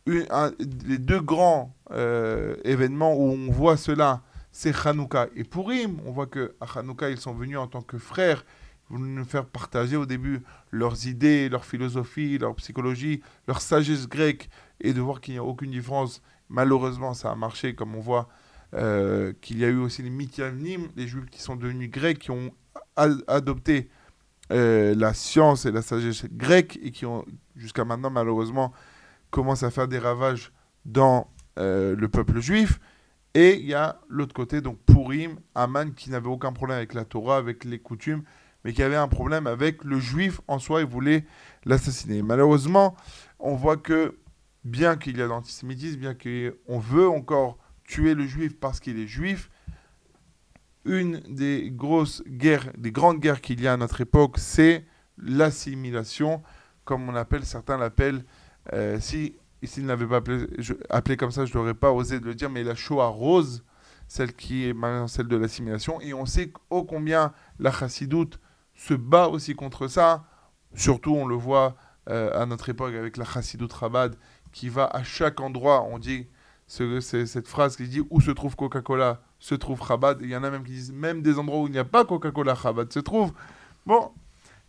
les 0.05 0.97
deux 0.97 1.21
grands 1.21 1.75
euh, 1.91 2.55
événements 2.63 3.13
où 3.13 3.23
on 3.23 3.51
voit 3.51 3.77
cela, 3.77 4.21
c'est 4.51 4.73
Hanouka 4.85 5.27
et 5.35 5.43
Purim. 5.43 5.99
On 6.05 6.11
voit 6.11 6.27
que 6.27 6.55
à 6.61 6.79
Hanouka, 6.79 7.09
ils 7.09 7.19
sont 7.19 7.33
venus 7.33 7.57
en 7.57 7.67
tant 7.67 7.81
que 7.81 7.97
frères, 7.97 8.45
ils 8.89 8.97
voulaient 8.97 9.09
nous 9.09 9.25
faire 9.25 9.45
partager 9.45 9.97
au 9.97 10.05
début 10.05 10.43
leurs 10.71 11.07
idées, 11.07 11.49
leur 11.49 11.65
philosophie, 11.65 12.37
leur 12.37 12.55
psychologie, 12.55 13.21
leur 13.47 13.61
sagesse 13.61 14.07
grecque, 14.07 14.49
et 14.79 14.93
de 14.93 15.01
voir 15.01 15.19
qu'il 15.21 15.33
n'y 15.33 15.39
a 15.39 15.43
aucune 15.43 15.71
différence. 15.71 16.21
Malheureusement, 16.49 17.13
ça 17.13 17.31
a 17.31 17.35
marché, 17.35 17.73
comme 17.73 17.95
on 17.95 17.99
voit 17.99 18.29
euh, 18.75 19.33
qu'il 19.41 19.59
y 19.59 19.65
a 19.65 19.69
eu 19.69 19.77
aussi 19.77 20.01
les 20.01 20.09
Mityanim, 20.09 20.89
les 20.95 21.07
Juifs 21.07 21.29
qui 21.29 21.41
sont 21.41 21.55
devenus 21.55 21.89
grecs, 21.89 22.19
qui 22.19 22.31
ont 22.31 22.51
adopté 22.95 23.89
euh, 24.51 24.93
la 24.95 25.13
science 25.13 25.65
et 25.65 25.71
la 25.71 25.81
sagesse 25.81 26.25
grecque, 26.31 26.77
et 26.83 26.91
qui 26.91 27.05
ont, 27.05 27.25
jusqu'à 27.55 27.85
maintenant, 27.85 28.09
malheureusement, 28.09 28.73
commencent 29.29 29.63
à 29.63 29.71
faire 29.71 29.87
des 29.87 29.99
ravages 29.99 30.51
dans 30.85 31.29
euh, 31.57 31.95
le 31.95 32.07
peuple 32.09 32.39
juif. 32.39 32.79
Et 33.33 33.55
il 33.55 33.65
y 33.65 33.73
a 33.73 33.99
l'autre 34.07 34.33
côté, 34.33 34.61
donc 34.61 34.77
Purim, 34.85 35.39
Aman, 35.55 35.93
qui 35.93 36.09
n'avait 36.09 36.27
aucun 36.27 36.53
problème 36.53 36.77
avec 36.77 36.93
la 36.93 37.05
Torah, 37.05 37.37
avec 37.37 37.63
les 37.63 37.79
coutumes, 37.79 38.23
mais 38.63 38.73
qui 38.73 38.83
avait 38.83 38.95
un 38.95 39.07
problème 39.07 39.47
avec 39.47 39.83
le 39.83 39.99
juif 39.99 40.41
en 40.47 40.59
soi, 40.59 40.81
il 40.81 40.87
voulait 40.87 41.25
l'assassiner. 41.65 42.21
Malheureusement, 42.21 42.95
on 43.39 43.55
voit 43.55 43.77
que 43.77 44.17
bien 44.63 44.95
qu'il 44.95 45.17
y 45.17 45.21
a 45.21 45.27
l'antisémitisme, 45.27 45.99
bien 45.99 46.13
qu'on 46.13 46.79
veut 46.79 47.07
encore 47.07 47.57
tuer 47.87 48.15
le 48.15 48.25
juif 48.25 48.57
parce 48.59 48.79
qu'il 48.79 48.99
est 48.99 49.07
juif, 49.07 49.49
une 50.85 51.19
des 51.21 51.71
grosses 51.71 52.23
guerres, 52.27 52.71
des 52.77 52.91
grandes 52.91 53.19
guerres 53.19 53.41
qu'il 53.41 53.61
y 53.61 53.67
a 53.67 53.73
à 53.73 53.77
notre 53.77 54.01
époque, 54.01 54.37
c'est 54.37 54.85
l'assimilation, 55.17 56.43
comme 56.83 57.09
on 57.09 57.15
appelle, 57.15 57.45
certains 57.45 57.77
l'appellent, 57.77 58.23
euh, 58.73 58.99
si 58.99 59.35
s'il 59.63 59.85
ne 59.85 59.95
pas 59.95 60.21
appelé, 60.89 61.17
comme 61.17 61.31
ça, 61.31 61.45
je 61.45 61.57
n'aurais 61.57 61.73
pas 61.73 61.91
osé 61.91 62.19
de 62.19 62.25
le 62.25 62.35
dire, 62.35 62.49
mais 62.49 62.63
la 62.63 62.75
Shoah 62.75 63.07
rose, 63.07 63.63
celle 64.07 64.33
qui 64.33 64.67
est 64.67 64.73
maintenant 64.73 65.07
celle 65.07 65.27
de 65.27 65.35
l'assimilation, 65.35 65.99
et 66.01 66.13
on 66.13 66.25
sait 66.25 66.51
ô 66.69 66.83
combien 66.83 67.33
la 67.59 67.71
chassidoute 67.71 68.39
se 68.75 68.93
bat 68.93 69.27
aussi 69.27 69.55
contre 69.55 69.87
ça. 69.87 70.25
Surtout, 70.75 71.15
on 71.15 71.25
le 71.25 71.35
voit 71.35 71.75
euh, 72.09 72.39
à 72.39 72.45
notre 72.45 72.69
époque 72.69 72.93
avec 72.93 73.17
la 73.17 73.25
Chassidut 73.25 73.71
Rabad, 73.71 74.15
qui 74.51 74.69
va 74.69 74.85
à 74.85 75.03
chaque 75.03 75.39
endroit. 75.39 75.83
On 75.83 75.97
dit 75.97 76.27
ce, 76.67 76.99
cette 76.99 77.47
phrase 77.47 77.75
qui 77.75 77.87
dit 77.87 78.01
où 78.09 78.21
se 78.21 78.31
trouve 78.31 78.55
Coca-Cola, 78.55 79.21
se 79.39 79.55
trouve 79.55 79.85
Chabad. 79.85 80.19
Il 80.21 80.29
y 80.29 80.35
en 80.35 80.43
a 80.43 80.49
même 80.49 80.63
qui 80.63 80.71
disent 80.71 80.91
même 80.91 81.21
des 81.21 81.37
endroits 81.37 81.61
où 81.61 81.67
il 81.67 81.71
n'y 81.71 81.79
a 81.79 81.85
pas 81.85 82.05
Coca-Cola, 82.05 82.55
Chabad 82.55 82.91
se 82.91 82.99
trouve. 82.99 83.33
Bon, 83.85 84.11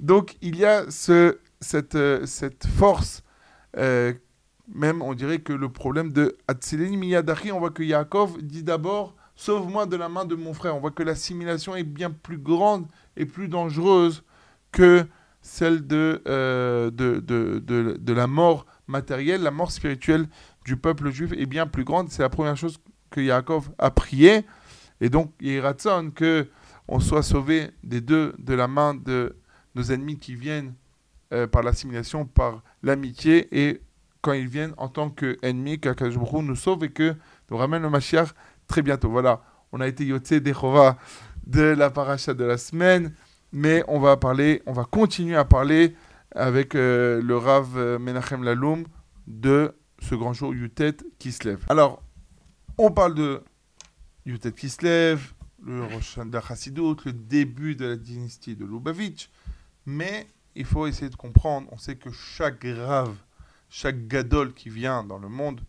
donc 0.01 0.37
il 0.43 0.57
y 0.57 0.65
a 0.65 0.91
ce, 0.91 1.39
cette, 1.61 1.95
euh, 1.95 2.27
cette 2.27 2.67
force. 2.67 3.23
Euh, 3.77 4.13
même, 4.75 5.01
on 5.01 5.15
dirait 5.15 5.39
que 5.39 5.53
le 5.53 5.69
problème 5.69 6.13
de 6.13 6.37
Hatzeleni 6.49 6.97
Miyadachi, 6.97 7.53
on 7.53 7.61
voit 7.61 7.71
que 7.71 7.83
Yaakov 7.83 8.43
dit 8.43 8.63
d'abord 8.63 9.15
Sauve-moi 9.37 9.85
de 9.85 9.97
la 9.97 10.09
main 10.09 10.25
de 10.25 10.35
mon 10.35 10.55
frère. 10.55 10.75
On 10.75 10.81
voit 10.81 10.91
que 10.91 11.03
l'assimilation 11.03 11.77
est 11.77 11.85
bien 11.85 12.11
plus 12.11 12.39
grande 12.39 12.87
et 13.17 13.27
plus 13.27 13.49
dangereuse 13.49 14.25
que 14.73 15.07
celle 15.43 15.87
de, 15.87 16.23
euh, 16.27 16.91
de, 16.91 17.21
de, 17.21 17.63
de, 18.01 18.13
la 18.13 18.27
mort 18.27 18.67
matérielle, 18.89 19.43
la 19.43 19.51
mort 19.51 19.71
spirituelle 19.71 20.27
du 20.67 20.77
peuple 20.77 21.11
juif 21.11 21.33
est 21.33 21.47
bien 21.47 21.67
plus 21.67 21.85
grande. 21.85 22.11
C'est 22.11 22.23
la 22.23 22.29
première 22.29 22.57
chose 22.57 22.79
que 23.11 23.21
Yaakov 23.21 23.71
a 23.79 23.91
prié. 23.91 24.45
Et 25.01 25.09
donc, 25.09 25.33
il 25.41 25.65
a 25.65 25.75
que 26.15 26.49
on 26.89 27.01
soit 27.01 27.23
sauvé 27.23 27.71
des 27.83 28.01
deux 28.01 28.35
de 28.39 28.53
la 28.53 28.69
main 28.69 28.95
de 28.95 29.37
nos 29.75 29.85
ennemis 29.85 30.19
qui 30.19 30.35
viennent 30.35 30.75
euh, 31.33 31.47
par 31.47 31.63
l'assimilation, 31.63 32.25
par 32.25 32.63
l'amitié, 32.83 33.49
et 33.51 33.81
quand 34.23 34.33
ils 34.33 34.49
viennent 34.49 34.75
en 34.77 34.89
tant 34.89 35.11
qu'ennemis, 35.11 35.81
qu'Akajbrou 35.81 36.43
nous 36.43 36.57
sauve 36.57 36.85
et 36.85 36.91
que 36.91 37.15
nous 37.51 37.57
ramène 37.57 37.83
le 37.83 37.91
Mashiach 37.91 38.29
très 38.67 38.83
bientôt. 38.83 39.11
Voilà, 39.11 39.43
on 39.73 39.81
a 39.81 39.87
été 39.87 40.05
Yotze 40.05 40.35
Dechova 40.35 40.97
de 41.47 41.63
la 41.63 41.91
paracha 41.91 42.35
de 42.35 42.45
la 42.45 42.59
semaine, 42.59 43.13
mais 43.53 43.85
on 43.89 44.01
va 44.01 44.17
parler, 44.17 44.63
on 44.67 44.73
va 44.73 44.85
continuer 44.85 45.37
à 45.37 45.45
parler 45.45 45.95
avec 46.35 46.75
euh, 46.75 47.21
le 47.23 47.37
Rav 47.37 47.77
euh, 47.77 47.99
Menachem 47.99 48.43
Laloum 48.43 48.85
de 49.27 49.73
ce 50.07 50.15
grand 50.15 50.33
jour 50.33 50.55
Yutet 50.55 50.99
qui 51.19 51.33
se 51.33 51.49
lève. 51.49 51.65
Alors, 51.69 52.01
on 52.79 52.93
parle 52.93 53.15
de 53.15 53.43
Yutet 54.25 54.53
qui 54.53 54.69
se 54.69 54.85
lève, 54.85 55.33
le 55.65 55.85
Rosh 55.85 56.17
le 56.19 57.13
début 57.13 57.75
de 57.75 57.87
la 57.87 57.97
dynastie 57.97 58.55
de 58.55 58.65
Lubavitch, 58.65 59.29
mais 59.85 60.29
il 60.55 60.65
faut 60.65 60.87
essayer 60.87 61.11
de 61.11 61.17
comprendre, 61.17 61.69
on 61.73 61.79
sait 61.79 61.97
que 61.97 62.13
chaque 62.13 62.65
grave, 62.65 63.17
chaque 63.69 64.07
gadol 64.07 64.55
qui 64.55 64.69
vient 64.69 65.03
dans 65.03 65.19
le 65.19 65.29
monde, 65.29 65.61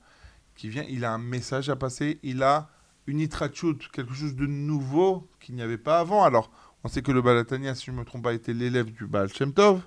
qui 0.56 0.70
vient, 0.70 0.86
il 0.88 1.03
a 1.03 1.13
un 1.13 1.17
message 1.17 1.70
à 1.70 1.75
passer, 1.75 2.20
il 2.22 2.44
a 2.44 2.70
une 3.08 3.20
itrachut, 3.20 3.89
quelque 3.91 4.13
chose 4.13 4.36
de 4.36 4.46
nouveau 4.46 5.27
qu'il 5.39 5.56
n'y 5.56 5.63
avait 5.63 5.79
pas 5.79 6.00
avant. 6.00 6.24
Alors, 6.24 6.51
on 6.84 6.89
sait 6.89 7.01
que 7.01 7.12
le 7.12 7.24
Balatania, 7.24 7.74
si 7.74 7.86
je 7.86 7.91
ne 7.91 7.98
me 7.98 8.06
trompe 8.06 8.24
pas, 8.24 8.34
était 8.34 8.53
l'élève 8.53 8.91
du 8.91 9.08
Baal 9.08 9.34
Shem 9.34 9.51
Tov. 9.51 9.82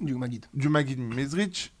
du 0.00 0.14
Magid. 0.14 0.46
Du 0.52 0.68
Magid 0.68 0.98
Mezrich. 0.98 1.72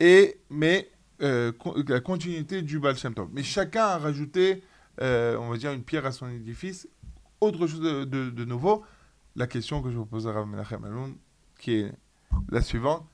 Et, 0.00 0.40
mais 0.50 0.90
euh, 1.22 1.52
la 1.88 2.00
continuité 2.00 2.62
du 2.62 2.78
Baal 2.78 2.96
Shem 2.96 3.14
Tov. 3.14 3.28
Mais 3.32 3.42
chacun 3.42 3.84
a 3.84 3.98
rajouté, 3.98 4.62
euh, 5.00 5.36
on 5.38 5.50
va 5.50 5.56
dire, 5.56 5.72
une 5.72 5.82
pierre 5.82 6.06
à 6.06 6.12
son 6.12 6.28
édifice. 6.28 6.88
Autre 7.40 7.66
chose 7.66 7.80
de, 7.80 8.44
nouveau, 8.44 8.84
la 9.34 9.46
question 9.46 9.82
que 9.82 9.90
je 9.90 9.96
vous 9.96 10.06
poserai 10.06 10.38
à 10.38 10.44
Menachem 10.44 10.84
Aloun, 10.84 11.16
qui 11.58 11.74
est 11.74 11.92
la 12.50 12.60
suivante. 12.60 13.06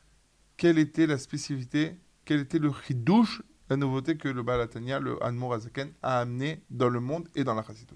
Quelle 0.56 0.78
était 0.78 1.06
la 1.06 1.18
spécificité, 1.18 1.96
quel 2.24 2.40
était 2.40 2.58
le 2.58 2.72
chidouche 2.86 3.42
la 3.72 3.76
nouveauté 3.76 4.18
que 4.18 4.28
le 4.28 4.42
Balatania, 4.42 5.00
le 5.00 5.22
Hanmour 5.22 5.54
Azaken, 5.54 5.92
a 6.02 6.20
amené 6.20 6.60
dans 6.68 6.90
le 6.90 7.00
monde 7.00 7.26
et 7.34 7.42
dans 7.42 7.54
la 7.54 7.62
Chassidut. 7.62 7.94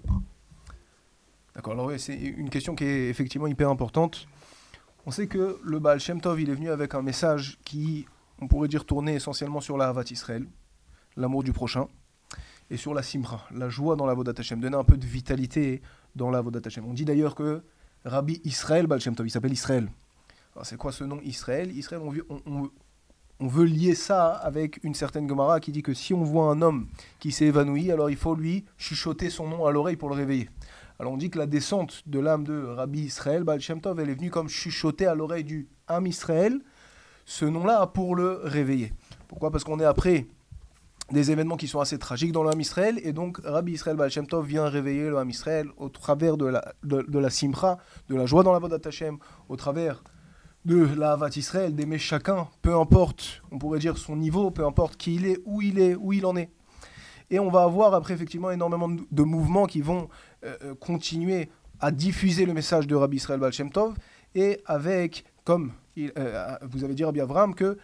D'accord, 1.53 1.73
alors 1.73 1.91
c'est 1.97 2.15
une 2.15 2.49
question 2.49 2.73
qui 2.73 2.83
est 2.83 3.09
effectivement 3.09 3.45
hyper 3.45 3.69
importante. 3.69 4.27
On 5.05 5.11
sait 5.11 5.27
que 5.27 5.59
le 5.63 5.79
Baal 5.79 5.99
Shem 5.99 6.19
Tov, 6.19 6.41
il 6.41 6.49
est 6.49 6.55
venu 6.55 6.69
avec 6.69 6.95
un 6.95 7.03
message 7.03 7.59
qui, 7.63 8.07
on 8.39 8.47
pourrait 8.47 8.67
dire, 8.67 8.85
tournait 8.85 9.15
essentiellement 9.15 9.61
sur 9.61 9.77
la 9.77 9.89
Havat 9.89 10.05
Israël, 10.11 10.45
l'amour 11.15 11.43
du 11.43 11.53
prochain, 11.53 11.87
et 12.69 12.77
sur 12.77 12.93
la 12.93 13.01
Simra, 13.01 13.47
la 13.51 13.69
joie 13.69 13.95
dans 13.95 14.05
la 14.05 14.13
Vodat 14.13 14.33
Hashem, 14.37 14.59
donner 14.59 14.75
un 14.75 14.83
peu 14.83 14.97
de 14.97 15.05
vitalité 15.05 15.81
dans 16.15 16.29
la 16.29 16.41
Vodat 16.41 16.61
Hashem. 16.65 16.85
On 16.85 16.93
dit 16.93 17.05
d'ailleurs 17.05 17.33
que 17.35 17.63
Rabbi 18.03 18.41
Israël 18.43 18.87
Baal 18.87 18.99
il 19.23 19.31
s'appelle 19.31 19.53
Israël. 19.53 19.89
C'est 20.63 20.77
quoi 20.77 20.91
ce 20.91 21.03
nom 21.03 21.19
Israël? 21.23 21.71
Israël, 21.71 22.01
on, 22.03 22.41
on, 22.45 22.69
on 23.39 23.47
veut 23.47 23.65
lier 23.65 23.93
ça 23.93 24.31
avec 24.31 24.83
une 24.83 24.95
certaine 24.95 25.29
Gemara 25.29 25.59
qui 25.59 25.71
dit 25.71 25.83
que 25.83 25.93
si 25.93 26.13
on 26.13 26.23
voit 26.23 26.49
un 26.51 26.61
homme 26.61 26.87
qui 27.19 27.31
s'est 27.31 27.45
évanoui, 27.45 27.91
alors 27.91 28.09
il 28.09 28.15
faut 28.15 28.35
lui 28.35 28.65
chuchoter 28.77 29.29
son 29.29 29.47
nom 29.47 29.65
à 29.65 29.71
l'oreille 29.71 29.97
pour 29.97 30.09
le 30.09 30.15
réveiller. 30.15 30.49
Alors 30.99 31.13
on 31.13 31.17
dit 31.17 31.29
que 31.29 31.37
la 31.37 31.45
descente 31.45 32.01
de 32.07 32.19
l'âme 32.19 32.43
de 32.43 32.63
Rabbi 32.63 33.01
Israël, 33.01 33.43
Baal 33.43 33.61
Shem 33.61 33.81
Tov, 33.81 33.99
elle 33.99 34.09
est 34.09 34.15
venue 34.15 34.31
comme 34.31 34.49
chuchoter 34.49 35.05
à 35.05 35.13
l'oreille 35.13 35.43
du 35.43 35.67
âme 35.87 36.07
Israël, 36.07 36.59
ce 37.27 37.43
nom-là 37.45 37.85
pour 37.87 38.15
le 38.15 38.39
réveiller. 38.43 38.93
Pourquoi? 39.27 39.51
Parce 39.51 39.65
qu'on 39.65 39.79
est 39.81 39.85
après 39.85 40.27
des 41.11 41.29
événements 41.29 41.57
qui 41.57 41.67
sont 41.67 41.81
assez 41.81 41.99
tragiques 41.99 42.31
dans 42.31 42.43
l'âme 42.43 42.59
Israël, 42.59 42.99
et 43.03 43.11
donc 43.11 43.39
Rabbi 43.43 43.73
Israël 43.73 43.97
Baal 43.97 44.09
vient 44.43 44.67
réveiller 44.67 45.09
l'âme 45.09 45.29
Israël 45.29 45.67
au 45.77 45.89
travers 45.89 46.37
de 46.37 46.45
la, 46.45 46.73
de, 46.83 47.01
de 47.01 47.19
la 47.19 48.25
joie 48.25 48.43
dans 48.43 48.53
la 48.53 48.59
Vodat 48.59 48.79
Hashem, 48.83 49.17
au 49.49 49.57
travers 49.57 50.03
de 50.63 50.87
la 50.97 51.11
Havat 51.13 51.29
Israël, 51.35 51.75
d'aimer 51.75 51.97
chacun, 51.97 52.47
peu 52.61 52.75
importe, 52.75 53.41
on 53.51 53.59
pourrait 53.59 53.79
dire 53.79 53.97
son 53.97 54.15
niveau, 54.15 54.49
peu 54.49 54.65
importe 54.65 54.95
qui 54.95 55.15
il 55.15 55.25
est, 55.25 55.39
où 55.45 55.61
il 55.61 55.79
est, 55.79 55.95
où 55.95 56.13
il 56.13 56.25
en 56.25 56.35
est. 56.37 56.49
Et 57.29 57.39
on 57.39 57.49
va 57.49 57.63
avoir 57.63 57.93
après 57.93 58.13
effectivement 58.13 58.51
énormément 58.51 58.89
de 58.89 59.23
mouvements 59.23 59.65
qui 59.65 59.81
vont 59.81 60.07
euh, 60.45 60.55
euh, 60.63 60.75
continuer 60.75 61.49
à 61.81 61.91
diffuser 61.91 62.45
le 62.45 62.53
message 62.53 62.87
de 62.87 62.95
Rabbi 62.95 63.17
Israël 63.17 63.39
Baal 63.39 63.51
et 64.33 64.61
avec, 64.65 65.25
comme 65.43 65.73
euh, 66.17 66.55
vous 66.61 66.83
avez 66.83 66.93
dit 66.93 67.03
Rabbi 67.03 67.21
Avram, 67.21 67.55
que 67.55 67.77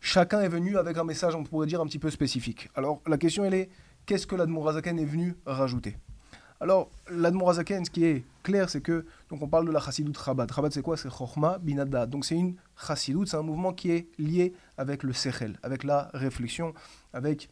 chacun 0.00 0.40
est 0.40 0.48
venu 0.48 0.76
avec 0.76 0.96
un 0.96 1.04
message, 1.04 1.34
on 1.34 1.44
pourrait 1.44 1.66
dire, 1.66 1.80
un 1.80 1.86
petit 1.86 1.98
peu 1.98 2.10
spécifique. 2.10 2.68
Alors 2.74 3.02
la 3.06 3.18
question 3.18 3.44
elle 3.44 3.54
est, 3.54 3.70
qu'est-ce 4.06 4.26
que 4.26 4.36
l'Admorazaken 4.36 4.98
est 4.98 5.04
venu 5.04 5.36
rajouter? 5.46 5.96
Alors, 6.62 6.90
l'Admorazaken, 7.10 7.86
ce 7.86 7.90
qui 7.90 8.04
est 8.04 8.22
clair, 8.42 8.68
c'est 8.68 8.82
que, 8.82 9.06
donc 9.30 9.40
on 9.40 9.48
parle 9.48 9.66
de 9.66 9.72
la 9.72 9.80
Chassidut 9.80 10.12
Chabad. 10.12 10.52
Chabad, 10.54 10.70
c'est 10.72 10.82
quoi? 10.82 10.98
C'est 10.98 11.08
Chochma 11.08 11.58
Binada. 11.58 12.04
Donc, 12.04 12.26
c'est 12.26 12.34
une 12.34 12.56
Chassidut, 12.86 13.26
c'est 13.26 13.38
un 13.38 13.42
mouvement 13.42 13.72
qui 13.72 13.90
est 13.90 14.08
lié 14.18 14.52
avec 14.76 15.02
le 15.02 15.14
Sechel, 15.14 15.58
avec 15.62 15.84
la 15.84 16.10
réflexion, 16.12 16.74
avec, 17.14 17.48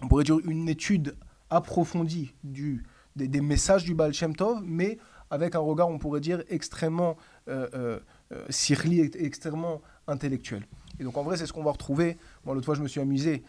on 0.00 0.06
pourrait 0.06 0.22
dire, 0.22 0.38
une 0.44 0.68
étude 0.68 1.16
approfondie 1.50 2.32
des, 2.44 3.40
messages 3.40 3.82
du 3.82 3.94
Baal 3.94 4.14
Shem 4.14 4.36
Tov, 4.36 4.62
mais 4.64 4.98
avec 5.28 5.56
un 5.56 5.60
regard, 5.60 5.88
on 5.88 5.98
pourrait 5.98 6.20
dire, 6.20 6.44
extrêmement 6.48 7.16
euh, 7.48 7.68
euh, 7.74 7.98
euh 8.32 9.08
extrêmement 9.18 9.80
intellectuel. 10.06 10.66
Et 10.98 11.04
donc, 11.04 11.16
en 11.16 11.22
vrai, 11.22 11.36
c'est 11.36 11.46
ce 11.46 11.52
qu'on 11.52 11.62
va 11.62 11.72
retrouver. 11.72 12.18
Moi, 12.44 12.54
l'autre 12.54 12.66
fois, 12.66 12.74
je 12.74 12.82
me 12.82 12.88
suis 12.88 13.00
amusé 13.00 13.42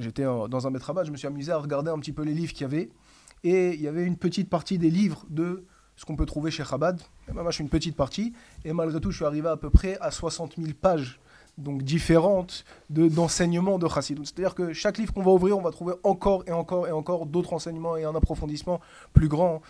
j'étais 0.00 0.24
dans 0.24 0.66
un 0.66 0.70
maître 0.70 0.92
je 1.04 1.10
me 1.10 1.16
suis 1.16 1.26
amusé 1.26 1.52
à 1.52 1.58
regarder 1.58 1.90
un 1.90 1.98
petit 1.98 2.12
peu 2.12 2.22
les 2.22 2.34
livres 2.34 2.52
qu'il 2.52 2.62
y 2.62 2.64
avait. 2.64 2.90
Et 3.44 3.74
il 3.74 3.80
y 3.80 3.88
avait 3.88 4.04
une 4.04 4.16
petite 4.16 4.50
partie 4.50 4.78
des 4.78 4.90
livres 4.90 5.24
de 5.30 5.64
ce 5.96 6.04
qu'on 6.04 6.16
peut 6.16 6.26
trouver 6.26 6.50
chez 6.50 6.64
Chabad. 6.64 7.00
Et 7.28 7.32
moi, 7.32 7.44
je 7.48 7.56
suis 7.56 7.64
une 7.64 7.70
petite 7.70 7.96
partie. 7.96 8.32
Et 8.64 8.72
malgré 8.72 9.00
tout, 9.00 9.10
je 9.10 9.16
suis 9.16 9.24
arrivé 9.24 9.48
à 9.48 9.56
peu 9.56 9.70
près 9.70 9.98
à 10.00 10.10
60 10.10 10.56
000 10.58 10.72
pages 10.80 11.20
donc 11.56 11.82
différentes 11.82 12.64
d'enseignements 12.88 13.78
de, 13.78 13.86
de. 13.86 14.24
C'est-à-dire 14.24 14.54
que 14.54 14.72
chaque 14.72 14.96
livre 14.98 15.12
qu'on 15.12 15.22
va 15.22 15.32
ouvrir, 15.32 15.58
on 15.58 15.60
va 15.60 15.72
trouver 15.72 15.94
encore 16.04 16.44
et 16.46 16.52
encore 16.52 16.86
et 16.86 16.92
encore 16.92 17.26
d'autres 17.26 17.52
enseignements 17.52 17.96
et 17.96 18.04
un 18.04 18.14
approfondissement 18.14 18.80
plus 19.12 19.26
grand, 19.26 19.60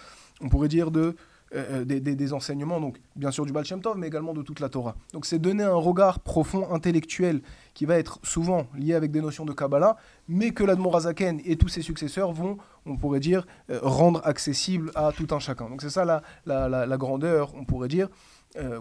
on 0.42 0.50
pourrait 0.50 0.68
dire, 0.68 0.90
de 0.90 1.16
euh, 1.54 1.80
euh, 1.80 1.84
des, 1.84 2.32
enseignements, 2.34 2.78
donc 2.78 2.98
bien 3.16 3.30
sûr 3.30 3.46
du 3.46 3.52
Baal 3.52 3.64
Shem 3.64 3.80
Tov, 3.80 3.96
mais 3.96 4.08
également 4.08 4.34
de 4.34 4.42
toute 4.42 4.60
la 4.60 4.68
Torah. 4.68 4.96
Donc 5.14 5.24
c'est 5.24 5.38
donner 5.38 5.64
un 5.64 5.74
regard 5.74 6.20
profond, 6.20 6.70
intellectuel, 6.70 7.40
qui 7.72 7.86
va 7.86 7.96
être 7.98 8.18
souvent 8.22 8.66
lié 8.76 8.92
avec 8.92 9.10
des 9.10 9.22
notions 9.22 9.46
de 9.46 9.52
Kabbalah, 9.52 9.96
mais 10.28 10.50
que 10.50 10.62
l'Admorazaken 10.62 11.40
et 11.46 11.56
tous 11.56 11.68
ses 11.68 11.80
successeurs 11.80 12.32
vont, 12.32 12.58
on 12.84 12.96
pourrait 12.96 13.20
dire, 13.20 13.46
euh, 13.70 13.78
rendre 13.82 14.20
accessible 14.26 14.90
à 14.94 15.10
tout 15.12 15.28
un 15.30 15.38
chacun. 15.38 15.70
Donc 15.70 15.80
c'est 15.80 15.90
ça 15.90 16.04
la, 16.04 16.22
la, 16.46 16.96
grandeur, 16.98 17.54
on 17.54 17.64
pourrait 17.64 17.88
dire, 17.88 18.08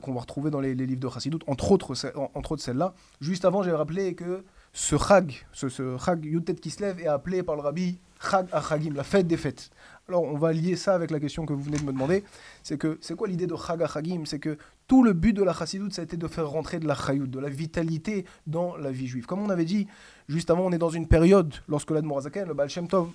qu'on 0.02 0.14
va 0.14 0.22
retrouver 0.22 0.50
dans 0.50 0.60
les, 0.60 0.76
livres 0.76 1.00
de 1.00 1.10
Chassidut, 1.10 1.40
entre 1.48 1.72
autres, 1.72 1.94
entre 2.34 2.52
autres 2.54 2.64
celle-là. 2.64 2.94
Juste 3.22 3.46
avant, 3.46 3.64
j'ai 3.64 3.72
rappelé 3.72 4.14
que 4.14 4.44
ce 4.74 4.98
Chag, 4.98 5.46
ce, 5.54 5.70
ce 5.70 5.98
Chag 5.98 6.26
Yutet 6.26 6.56
Kislev 6.56 7.00
est 7.00 7.08
appelé 7.08 7.44
par 7.44 7.56
le 7.56 7.62
rabbi 7.62 8.00
Chag 8.22 8.48
Achagim, 8.52 8.94
la 8.94 9.04
fête 9.04 9.28
des 9.28 9.38
fêtes. 9.38 9.70
Alors 10.10 10.24
on 10.24 10.38
va 10.38 10.54
lier 10.54 10.78
ça 10.78 10.96
avec 10.96 11.12
la 11.12 11.20
question 11.20 11.46
que 11.46 11.52
vous 11.52 11.62
venez 11.62 11.78
de 11.78 11.84
me 11.84 11.92
demander. 11.92 12.24
C'est 12.64 12.78
que 12.78 12.98
c'est 13.02 13.14
quoi 13.16 13.28
l'idée 13.28 13.46
de 13.46 13.56
Chag 13.58 13.84
Achagim 13.84 14.24
C'est 14.26 14.40
que 14.40 14.58
tout 14.88 15.04
le 15.04 15.12
but 15.12 15.34
de 15.34 15.44
la 15.44 15.52
Chassidoute, 15.52 15.94
ça 15.94 16.02
a 16.02 16.06
été 16.06 16.16
de 16.16 16.28
faire 16.28 16.50
rentrer 16.50 16.80
de 16.80 16.88
la 16.88 16.96
chayout, 16.96 17.28
de 17.28 17.40
la 17.40 17.50
vitalité 17.50 18.24
dans 18.46 18.78
la 18.78 18.90
vie 18.90 19.08
juive. 19.08 19.26
Comme 19.26 19.42
on 19.42 19.50
avait 19.50 19.66
dit 19.66 19.86
juste 20.30 20.50
avant, 20.50 20.66
on 20.66 20.72
est 20.72 20.78
dans 20.78 20.90
une 20.90 21.08
période, 21.08 21.54
lorsque 21.68 21.92
l'Admorazaken, 21.92 22.48
le 22.48 22.54
Baal 22.54 22.70
Shem 22.70 22.88
Tov, 22.88 23.10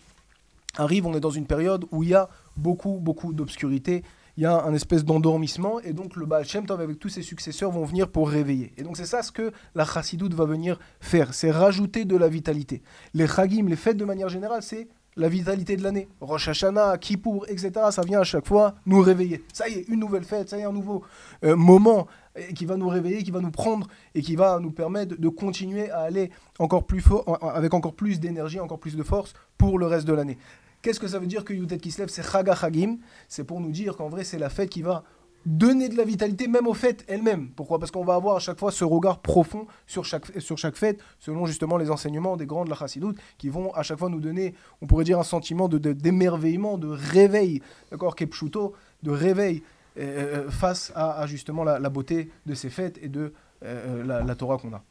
arrive, 0.76 1.06
on 1.06 1.14
est 1.14 1.20
dans 1.20 1.30
une 1.30 1.46
période 1.46 1.86
où 1.92 2.02
il 2.02 2.10
y 2.10 2.14
a 2.14 2.28
beaucoup, 2.58 2.98
beaucoup 3.00 3.32
d'obscurité, 3.32 4.02
il 4.36 4.42
y 4.42 4.46
a 4.46 4.62
un 4.62 4.74
espèce 4.74 5.02
d'endormissement, 5.02 5.80
et 5.80 5.94
donc 5.94 6.14
le 6.16 6.26
Baal 6.26 6.44
Shem 6.44 6.66
Tov 6.66 6.82
avec 6.82 6.98
tous 6.98 7.08
ses 7.08 7.22
successeurs 7.22 7.70
vont 7.70 7.86
venir 7.86 8.10
pour 8.10 8.28
réveiller. 8.28 8.74
Et 8.76 8.82
donc 8.82 8.98
c'est 8.98 9.06
ça 9.06 9.22
ce 9.22 9.32
que 9.32 9.50
la 9.74 9.86
Chassidoute 9.86 10.34
va 10.34 10.44
venir 10.44 10.78
faire, 11.00 11.32
c'est 11.32 11.50
rajouter 11.50 12.04
de 12.04 12.16
la 12.18 12.28
vitalité. 12.28 12.82
Les 13.14 13.26
Chagim, 13.26 13.66
les 13.66 13.76
fêtes 13.76 13.96
de 13.96 14.04
manière 14.04 14.28
générale, 14.28 14.62
c'est 14.62 14.88
la 15.16 15.28
vitalité 15.28 15.76
de 15.76 15.82
l'année. 15.82 16.08
Rosh 16.20 16.48
Hashanah, 16.48 16.98
Kippour, 16.98 17.46
etc. 17.48 17.72
Ça 17.90 18.02
vient 18.02 18.20
à 18.20 18.24
chaque 18.24 18.46
fois 18.46 18.74
nous 18.86 19.00
réveiller. 19.00 19.44
Ça 19.52 19.68
y 19.68 19.74
est, 19.74 19.88
une 19.88 20.00
nouvelle 20.00 20.24
fête, 20.24 20.48
ça 20.48 20.58
y 20.58 20.60
est, 20.60 20.64
un 20.64 20.72
nouveau 20.72 21.02
euh, 21.44 21.56
moment 21.56 22.06
qui 22.54 22.64
va 22.64 22.76
nous 22.76 22.88
réveiller, 22.88 23.22
qui 23.22 23.30
va 23.30 23.40
nous 23.40 23.50
prendre 23.50 23.88
et 24.14 24.22
qui 24.22 24.36
va 24.36 24.58
nous 24.58 24.70
permettre 24.70 25.20
de 25.20 25.28
continuer 25.28 25.90
à 25.90 26.00
aller 26.00 26.30
encore 26.58 26.86
plus 26.86 27.00
fort, 27.00 27.38
avec 27.42 27.74
encore 27.74 27.94
plus 27.94 28.20
d'énergie, 28.20 28.58
encore 28.58 28.80
plus 28.80 28.96
de 28.96 29.02
force 29.02 29.34
pour 29.58 29.78
le 29.78 29.86
reste 29.86 30.06
de 30.06 30.14
l'année. 30.14 30.38
Qu'est-ce 30.80 30.98
que 30.98 31.06
ça 31.06 31.18
veut 31.18 31.26
dire 31.26 31.44
que 31.44 31.52
Yutet 31.52 31.78
Kislev, 31.78 32.08
c'est 32.08 32.28
Chaga 32.28 32.56
Chagim 32.56 32.96
C'est 33.28 33.44
pour 33.44 33.60
nous 33.60 33.70
dire 33.70 33.96
qu'en 33.96 34.08
vrai, 34.08 34.24
c'est 34.24 34.38
la 34.38 34.48
fête 34.48 34.68
qui 34.68 34.82
va 34.82 35.04
donner 35.46 35.88
de 35.88 35.96
la 35.96 36.04
vitalité 36.04 36.46
même 36.48 36.66
aux 36.66 36.74
fêtes 36.74 37.04
elles-mêmes. 37.08 37.50
Pourquoi? 37.50 37.78
Parce 37.78 37.90
qu'on 37.90 38.04
va 38.04 38.14
avoir 38.14 38.36
à 38.36 38.38
chaque 38.38 38.58
fois 38.58 38.70
ce 38.70 38.84
regard 38.84 39.20
profond 39.20 39.66
sur 39.86 40.04
chaque, 40.04 40.40
sur 40.40 40.58
chaque 40.58 40.76
fête, 40.76 41.00
selon 41.18 41.46
justement 41.46 41.76
les 41.76 41.90
enseignements 41.90 42.36
des 42.36 42.46
grands 42.46 42.64
de 42.64 42.70
la 42.70 42.76
Chassidoute, 42.76 43.16
qui 43.38 43.48
vont 43.48 43.72
à 43.74 43.82
chaque 43.82 43.98
fois 43.98 44.08
nous 44.08 44.20
donner, 44.20 44.54
on 44.80 44.86
pourrait 44.86 45.04
dire, 45.04 45.18
un 45.18 45.24
sentiment 45.24 45.68
de, 45.68 45.78
d'émerveillement, 45.78 46.78
de, 46.78 46.88
réveil, 46.88 47.62
d'accord, 47.90 48.14
Kepchuto, 48.14 48.74
de 49.02 49.10
réveil 49.10 49.62
euh, 49.98 50.46
euh, 50.46 50.50
face 50.50 50.92
à, 50.94 51.26
justement 51.26 51.64
la, 51.64 51.90
beauté 51.90 52.30
de 52.46 52.54
ces 52.54 52.70
fêtes 52.70 52.98
et 53.02 53.08
de 53.08 53.32
euh, 53.64 54.04
la, 54.04 54.34
Torah 54.34 54.58
qu'on 54.58 54.72
a. 54.72 54.82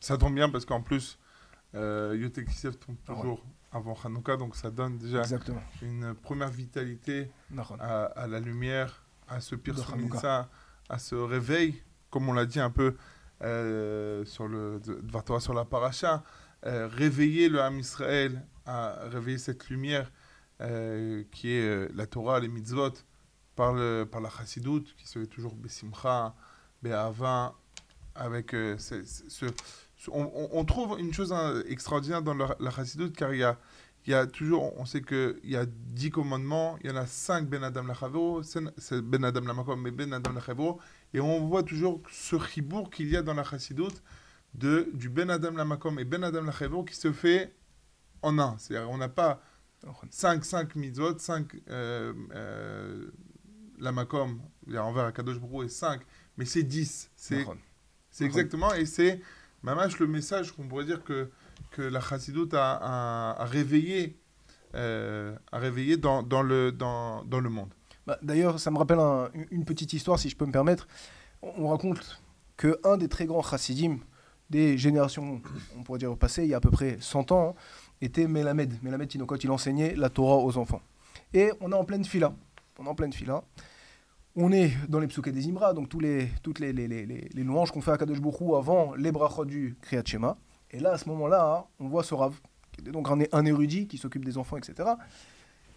Ça 0.00 0.16
tombe 0.16 0.34
bien 0.34 0.48
parce 0.48 0.64
qu'en 0.64 0.80
plus, 0.80 1.18
euh, 1.74 2.16
Yote 2.18 2.40
tombe 2.78 2.96
toujours 3.04 3.44
avant 3.72 3.96
Hanouka, 4.04 4.36
donc 4.36 4.56
ça 4.56 4.70
donne 4.70 4.96
déjà 4.96 5.22
une 5.82 6.14
première 6.14 6.48
vitalité 6.48 7.30
à, 7.78 8.04
à 8.04 8.26
la 8.26 8.40
lumière 8.40 9.05
à 9.28 9.40
ce 9.40 9.54
pire 9.54 9.76
ça, 10.20 10.48
à 10.88 10.98
ce 10.98 11.14
réveil, 11.14 11.82
comme 12.10 12.28
on 12.28 12.32
l'a 12.32 12.46
dit 12.46 12.60
un 12.60 12.70
peu 12.70 12.96
euh, 13.42 14.24
sur 14.24 14.48
le 14.48 14.80
sur 15.40 15.54
la 15.54 15.64
paracha, 15.64 16.22
euh, 16.64 16.88
réveiller 16.88 17.48
le 17.48 17.60
Ham 17.60 17.78
Israël, 17.78 18.46
à 18.64 18.96
réveiller 19.08 19.38
cette 19.38 19.68
lumière 19.68 20.10
euh, 20.62 21.24
qui 21.32 21.52
est 21.52 21.94
la 21.94 22.06
Torah, 22.06 22.40
les 22.40 22.48
mitzvot, 22.48 22.92
par, 23.54 23.72
le, 23.72 24.04
par 24.04 24.20
la 24.20 24.30
Chassidut, 24.30 24.84
qui 24.96 25.06
se 25.06 25.18
fait 25.18 25.26
toujours 25.26 25.54
Besimcha, 25.54 26.34
Be'ava, 26.82 27.54
avec 28.14 28.52
ce, 28.52 29.46
on, 30.10 30.64
trouve 30.64 30.98
une 30.98 31.12
chose 31.12 31.32
hein, 31.32 31.62
extraordinaire 31.66 32.22
dans 32.22 32.34
la, 32.34 32.56
la 32.58 32.70
Chassidut, 32.70 33.12
car 33.12 33.32
il 33.34 33.40
y 33.40 33.44
a 33.44 33.58
il 34.06 34.12
y 34.12 34.14
a 34.14 34.26
toujours, 34.26 34.72
on 34.78 34.84
sait 34.84 35.02
qu'il 35.02 35.40
y 35.44 35.56
a 35.56 35.66
dix 35.66 36.10
commandements, 36.10 36.78
il 36.82 36.90
y 36.90 36.92
en 36.92 36.96
a 36.96 37.06
cinq 37.06 37.48
Ben 37.48 37.64
Adam 37.64 37.82
Lachavero, 37.82 38.42
c'est 38.44 39.02
Ben 39.02 39.24
Adam 39.24 39.40
Lamakom 39.40 39.84
et 39.86 39.90
Ben 39.90 40.12
Adam 40.12 40.32
Lachavero, 40.32 40.80
et 41.12 41.20
on 41.20 41.46
voit 41.46 41.64
toujours 41.64 42.00
ce 42.10 42.38
chibour 42.38 42.90
qu'il 42.90 43.08
y 43.08 43.16
a 43.16 43.22
dans 43.22 43.34
la 43.34 43.42
Chassidoute 43.42 44.02
de, 44.54 44.88
du 44.94 45.08
Ben 45.08 45.28
Adam 45.28 45.50
Lamakom 45.50 45.98
et 45.98 46.04
Ben 46.04 46.22
Adam 46.22 46.42
Lachavero 46.42 46.84
qui 46.84 46.94
se 46.94 47.12
fait 47.12 47.52
en 48.22 48.38
un. 48.38 48.56
C'est-à-dire 48.58 48.88
on 48.90 48.98
n'a 48.98 49.08
pas 49.08 49.42
cinq, 50.10 50.44
cinq 50.44 50.76
mitzvot, 50.76 51.18
cinq 51.18 51.56
euh, 51.68 52.12
euh, 52.32 53.10
Lamakom, 53.80 54.40
envers 54.76 55.06
Akadosh 55.06 55.40
Brou 55.40 55.64
et 55.64 55.68
cinq, 55.68 56.02
mais 56.36 56.44
c'est 56.44 56.62
dix. 56.62 57.10
C'est 57.16 57.44
exactement, 58.24 58.72
et 58.72 58.86
c'est 58.86 59.20
mamash 59.62 59.98
le 59.98 60.06
message 60.06 60.52
qu'on 60.52 60.68
pourrait 60.68 60.84
dire 60.84 61.02
que 61.02 61.28
que 61.70 61.82
la 61.82 62.00
chassidoute 62.00 62.54
a, 62.54 63.36
réveillé, 63.40 64.18
euh, 64.74 65.36
a 65.52 65.58
réveillé 65.58 65.96
dans, 65.96 66.22
dans, 66.22 66.42
le, 66.42 66.72
dans, 66.72 67.24
dans 67.24 67.40
le 67.40 67.50
monde. 67.50 67.70
Bah, 68.06 68.18
D'ailleurs, 68.22 68.60
ça 68.60 68.70
me 68.70 68.78
rappelle 68.78 68.98
une 69.50 69.64
petite 69.64 69.92
histoire, 69.92 70.18
si 70.18 70.28
je 70.28 70.36
peux 70.36 70.46
me 70.46 70.52
permettre. 70.52 70.86
On, 71.42 71.68
raconte 71.68 72.20
que 72.56 72.78
un 72.84 72.96
des 72.96 73.08
très 73.08 73.26
grands 73.26 73.42
chassidim 73.42 73.98
des 74.48 74.78
générations, 74.78 75.42
on 75.76 75.82
pourrait 75.82 75.98
dire 75.98 76.12
au 76.12 76.16
passé, 76.16 76.44
il 76.44 76.48
y 76.48 76.54
a 76.54 76.58
à 76.58 76.60
peu 76.60 76.70
près 76.70 76.98
100 77.00 77.32
ans, 77.32 77.56
était 78.00 78.28
Melamed. 78.28 78.82
Melamed 78.82 79.08
Tinokot, 79.08 79.36
il 79.36 79.50
enseignait 79.50 79.94
la 79.96 80.08
Torah 80.08 80.36
aux 80.36 80.56
enfants. 80.56 80.82
Et 81.34 81.50
on 81.60 81.72
est 81.72 81.74
en 81.74 81.84
pleine 81.84 82.04
fila. 82.04 82.32
On 82.78 82.84
est 82.84 82.88
en 82.88 82.94
pleine 82.94 83.12
fila. 83.12 83.42
On 84.36 84.52
est 84.52 84.70
dans 84.88 85.00
les 85.00 85.06
psuké 85.06 85.32
des 85.32 85.48
Imra, 85.48 85.72
donc 85.72 85.88
tous 85.88 85.98
les, 85.98 86.28
toutes 86.42 86.58
les, 86.58 86.72
les, 86.72 86.86
les, 86.86 87.42
louanges 87.42 87.72
qu'on 87.72 87.80
fait 87.80 87.90
à 87.90 87.96
Kadosh 87.96 88.20
Bokhu 88.20 88.54
avant 88.54 88.94
les 88.94 89.10
brachot 89.10 89.46
du 89.46 89.76
Kriyat 89.80 90.02
Shema. 90.04 90.36
Et 90.70 90.80
là, 90.80 90.92
à 90.92 90.98
ce 90.98 91.08
moment-là, 91.08 91.58
hein, 91.58 91.64
on 91.78 91.88
voit 91.88 92.02
ce 92.02 92.14
Rav, 92.14 92.34
qui 92.72 92.80
est 92.80 92.92
donc 92.92 93.08
un, 93.10 93.44
érudit 93.44 93.86
qui 93.86 93.98
s'occupe 93.98 94.24
des 94.24 94.38
enfants, 94.38 94.56
etc., 94.56 94.90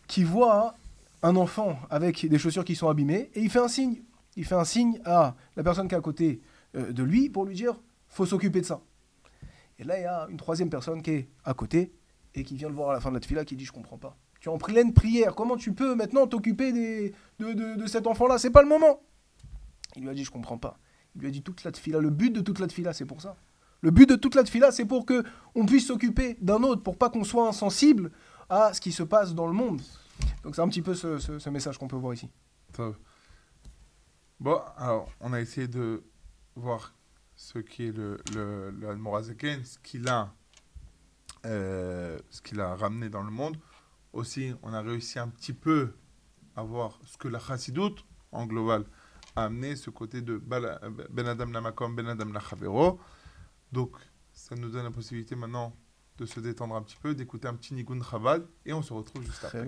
qui 0.07 0.23
voit 0.23 0.75
un 1.21 1.35
enfant 1.35 1.77
avec 1.89 2.25
des 2.25 2.37
chaussures 2.39 2.65
qui 2.65 2.75
sont 2.75 2.89
abîmées 2.89 3.29
et 3.33 3.41
il 3.41 3.49
fait 3.49 3.59
un 3.59 3.67
signe. 3.67 4.01
Il 4.35 4.45
fait 4.45 4.55
un 4.55 4.63
signe 4.63 4.99
à 5.05 5.35
la 5.55 5.63
personne 5.63 5.87
qui 5.87 5.95
est 5.95 5.97
à 5.97 6.01
côté 6.01 6.41
euh, 6.75 6.91
de 6.91 7.03
lui 7.03 7.29
pour 7.29 7.45
lui 7.45 7.55
dire 7.55 7.79
faut 8.07 8.25
s'occuper 8.25 8.61
de 8.61 8.65
ça. 8.65 8.81
Et 9.77 9.83
là, 9.83 9.99
il 9.99 10.03
y 10.03 10.05
a 10.05 10.27
une 10.29 10.37
troisième 10.37 10.69
personne 10.69 11.01
qui 11.01 11.11
est 11.11 11.29
à 11.45 11.53
côté 11.53 11.93
et 12.35 12.43
qui 12.43 12.55
vient 12.55 12.69
le 12.69 12.75
voir 12.75 12.89
à 12.89 12.93
la 12.93 12.99
fin 12.99 13.09
de 13.09 13.15
la 13.15 13.21
fila 13.21 13.45
qui 13.45 13.55
dit 13.55 13.65
je 13.65 13.71
comprends 13.71 13.97
pas. 13.97 14.17
Tu 14.39 14.49
es 14.49 14.51
en 14.51 14.57
pleine 14.57 14.93
prière. 14.93 15.35
Comment 15.35 15.57
tu 15.57 15.73
peux 15.73 15.95
maintenant 15.95 16.25
t'occuper 16.25 16.71
de, 16.71 17.73
de, 17.75 17.87
cet 17.87 18.07
enfant-là? 18.07 18.37
C'est 18.37 18.51
pas 18.51 18.61
le 18.61 18.69
moment. 18.69 19.01
Il 19.95 20.03
lui 20.03 20.09
a 20.09 20.13
dit 20.13 20.23
je 20.23 20.31
comprends 20.31 20.57
pas. 20.57 20.79
Il 21.15 21.21
lui 21.21 21.27
a 21.27 21.31
dit 21.31 21.41
toute 21.41 21.63
la 21.63 21.71
fila. 21.73 21.99
Le 21.99 22.09
but 22.09 22.31
de 22.31 22.41
toute 22.41 22.59
la 22.59 22.67
fila, 22.69 22.93
c'est 22.93 23.05
pour 23.05 23.21
ça. 23.21 23.35
Le 23.81 23.91
but 23.91 24.09
de 24.09 24.15
toute 24.15 24.35
la 24.35 24.43
tefila, 24.43 24.71
c'est 24.71 24.85
pour 24.85 25.05
que 25.05 25.23
on 25.55 25.65
puisse 25.65 25.87
s'occuper 25.87 26.37
d'un 26.41 26.63
autre, 26.63 26.83
pour 26.83 26.97
pas 26.97 27.09
qu'on 27.09 27.23
soit 27.23 27.47
insensible 27.47 28.11
à 28.49 28.73
ce 28.73 28.81
qui 28.81 28.91
se 28.91 29.03
passe 29.03 29.33
dans 29.33 29.47
le 29.47 29.53
monde. 29.53 29.81
Donc 30.43 30.55
c'est 30.55 30.61
un 30.61 30.67
petit 30.67 30.81
peu 30.81 30.95
ce, 30.95 31.49
message 31.49 31.77
qu'on 31.77 31.87
peut 31.87 31.95
voir 31.95 32.13
ici. 32.13 32.29
Bon, 34.39 34.59
alors 34.77 35.09
on 35.19 35.33
a 35.33 35.41
essayé 35.41 35.67
de 35.67 36.03
voir 36.55 36.93
ce 37.35 37.59
qui 37.59 37.85
est 37.85 37.91
le, 37.91 38.19
le, 38.33 38.69
le 38.71 39.63
ce 39.63 39.79
qu'il 39.79 40.07
a, 40.07 40.33
euh, 41.45 42.17
ce 42.29 42.59
a 42.59 42.75
ramené 42.75 43.09
dans 43.09 43.23
le 43.23 43.31
monde. 43.31 43.57
Aussi, 44.11 44.53
on 44.63 44.73
a 44.73 44.81
réussi 44.81 45.19
un 45.19 45.27
petit 45.27 45.53
peu 45.53 45.93
à 46.55 46.63
voir 46.63 46.99
ce 47.05 47.17
que 47.17 47.27
la 47.27 47.39
chassidoute, 47.39 48.05
en 48.31 48.45
global, 48.45 48.85
a 49.35 49.45
amené, 49.45 49.75
ce 49.75 49.89
côté 49.89 50.21
de 50.21 50.37
Ben 50.37 51.27
Adam 51.27 51.45
Lamakom, 51.45 51.95
Ben 51.95 52.07
Adam 52.07 52.31
Lachavero. 52.33 52.99
Donc, 53.71 53.91
ça 54.33 54.55
nous 54.55 54.69
donne 54.69 54.83
la 54.83 54.91
possibilité 54.91 55.35
maintenant 55.35 55.75
de 56.19 56.25
se 56.25 56.39
détendre 56.41 56.75
un 56.75 56.81
petit 56.81 56.97
peu, 57.01 57.15
d'écouter 57.15 57.47
un 57.47 57.55
petit 57.55 57.73
Nigun 57.73 58.01
Chabad, 58.03 58.45
et 58.65 58.73
on 58.73 58.81
se 58.81 58.91
retrouve 58.91 59.23
juste 59.23 59.43
après. 59.45 59.65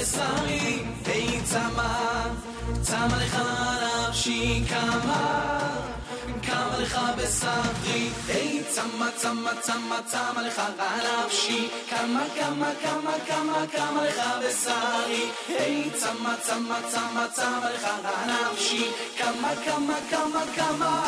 בשרי, 0.00 0.82
היי 1.04 1.40
צמא, 1.44 2.28
צמא 2.82 3.16
לך 3.16 3.40
נפשי, 4.08 4.62
כמה, 4.68 5.58
כמה 6.42 6.78
לך 6.78 7.00
בשרי, 7.18 8.08
היי 8.28 8.62
צמא, 8.68 9.06
צמא, 9.16 9.50
צמא, 9.60 9.96
צמא 10.06 10.40
לך 10.40 10.62
נפשי, 10.78 11.68
כמה, 11.90 12.24
כמה, 12.40 12.70
כמה, 12.82 13.12
כמה, 13.26 13.66
כמה 13.72 14.04
לך 14.04 14.20
בשרי, 14.42 15.30
היי 15.48 15.90
צמא, 15.90 16.34
צמא, 16.42 16.78
צמא, 16.88 17.26
צמא 17.32 17.68
לך 17.74 17.86
נפשי, 18.26 18.90
כמה, 19.18 19.52
כמה, 19.64 19.94
כמה, 20.10 20.42
כמה, 20.56 21.02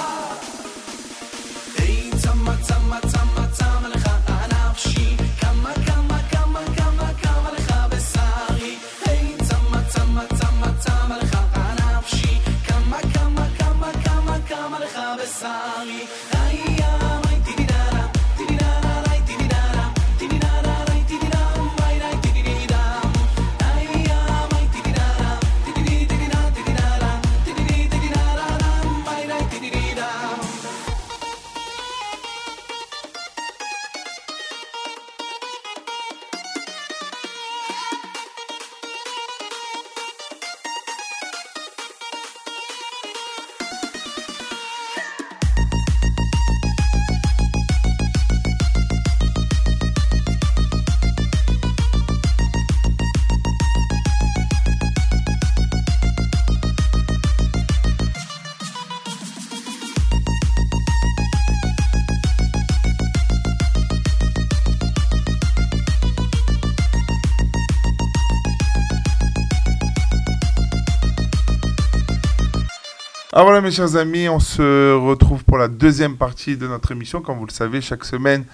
Ah 73.35 73.41
voilà 73.41 73.61
mes 73.61 73.71
chers 73.71 73.95
amis, 73.95 74.29
on 74.29 74.39
se 74.39 74.93
retrouve 74.93 75.43
pour 75.43 75.57
la 75.57 75.67
deuxième 75.67 76.17
partie 76.17 76.55
de 76.55 76.67
notre 76.67 76.91
émission. 76.91 77.19
Comme 77.19 77.39
vous 77.39 77.47
le 77.47 77.51
savez, 77.51 77.81
chaque 77.81 78.05
semaine, 78.05 78.45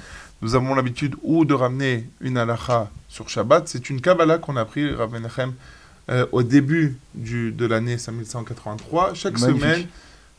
nous 0.41 0.55
avons 0.55 0.73
l'habitude 0.73 1.17
ou 1.21 1.43
de 1.43 1.53
ramener 1.53 2.07
une 2.21 2.37
halakha 2.37 2.89
sur 3.09 3.27
Shabbat. 3.27 3.67
C'est 3.67 3.89
une 3.89 3.99
Kabbalah 3.99 4.37
qu'on 4.37 4.55
a 4.55 4.63
pris, 4.63 4.89
Rav 4.95 5.11
Menachem, 5.11 5.51
euh, 6.07 6.25
au 6.31 6.43
début 6.43 6.97
du, 7.13 7.51
de 7.51 7.65
l'année 7.65 7.97
5183. 7.97 9.15
Chaque 9.15 9.37
Magnifique. 9.37 9.61
semaine, 9.61 9.87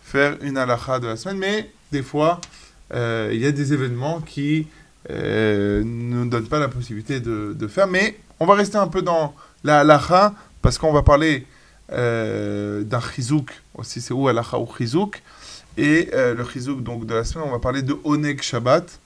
faire 0.03 0.39
une 0.41 0.57
halakha 0.57 1.01
de 1.01 1.09
la 1.09 1.17
semaine. 1.17 1.37
Mais 1.37 1.71
des 1.93 2.03
fois, 2.03 2.41
euh, 2.95 3.29
il 3.35 3.41
y 3.41 3.47
a 3.47 3.53
des 3.53 3.75
événements 3.75 4.23
qui 4.23 4.69
euh, 5.11 5.81
ne 5.85 6.15
nous 6.15 6.31
donnent 6.31 6.49
pas 6.49 6.59
la 6.59 6.69
possibilité 6.69 7.21
de, 7.21 7.55
de 7.55 7.69
faire. 7.69 7.89
Mais 7.89 8.19
on 8.39 8.47
va 8.47 8.55
rester 8.55 8.79
un 8.79 8.89
peu 8.89 9.03
dans 9.03 9.35
la 9.65 9.81
halakha 9.81 10.33
parce 10.63 10.79
qu'on 10.79 10.95
va 10.95 11.03
parler 11.03 11.47
d'un 11.91 13.01
chizouk 13.01 13.51
aussi, 13.75 14.01
c'est 14.01 14.15
où 14.15 14.29
halacha 14.29 14.59
ou 14.59 14.67
chizouk. 14.67 15.23
Et 15.77 16.11
euh, 16.13 16.35
le 16.35 16.45
chizouk 16.45 16.83
donc, 16.83 17.07
de 17.07 17.15
la 17.15 17.25
semaine, 17.25 17.49
on 17.49 17.53
va 17.53 17.59
parler 17.59 17.83
de 17.83 17.97
Oneg 18.05 18.43
Shabbat. 18.43 19.01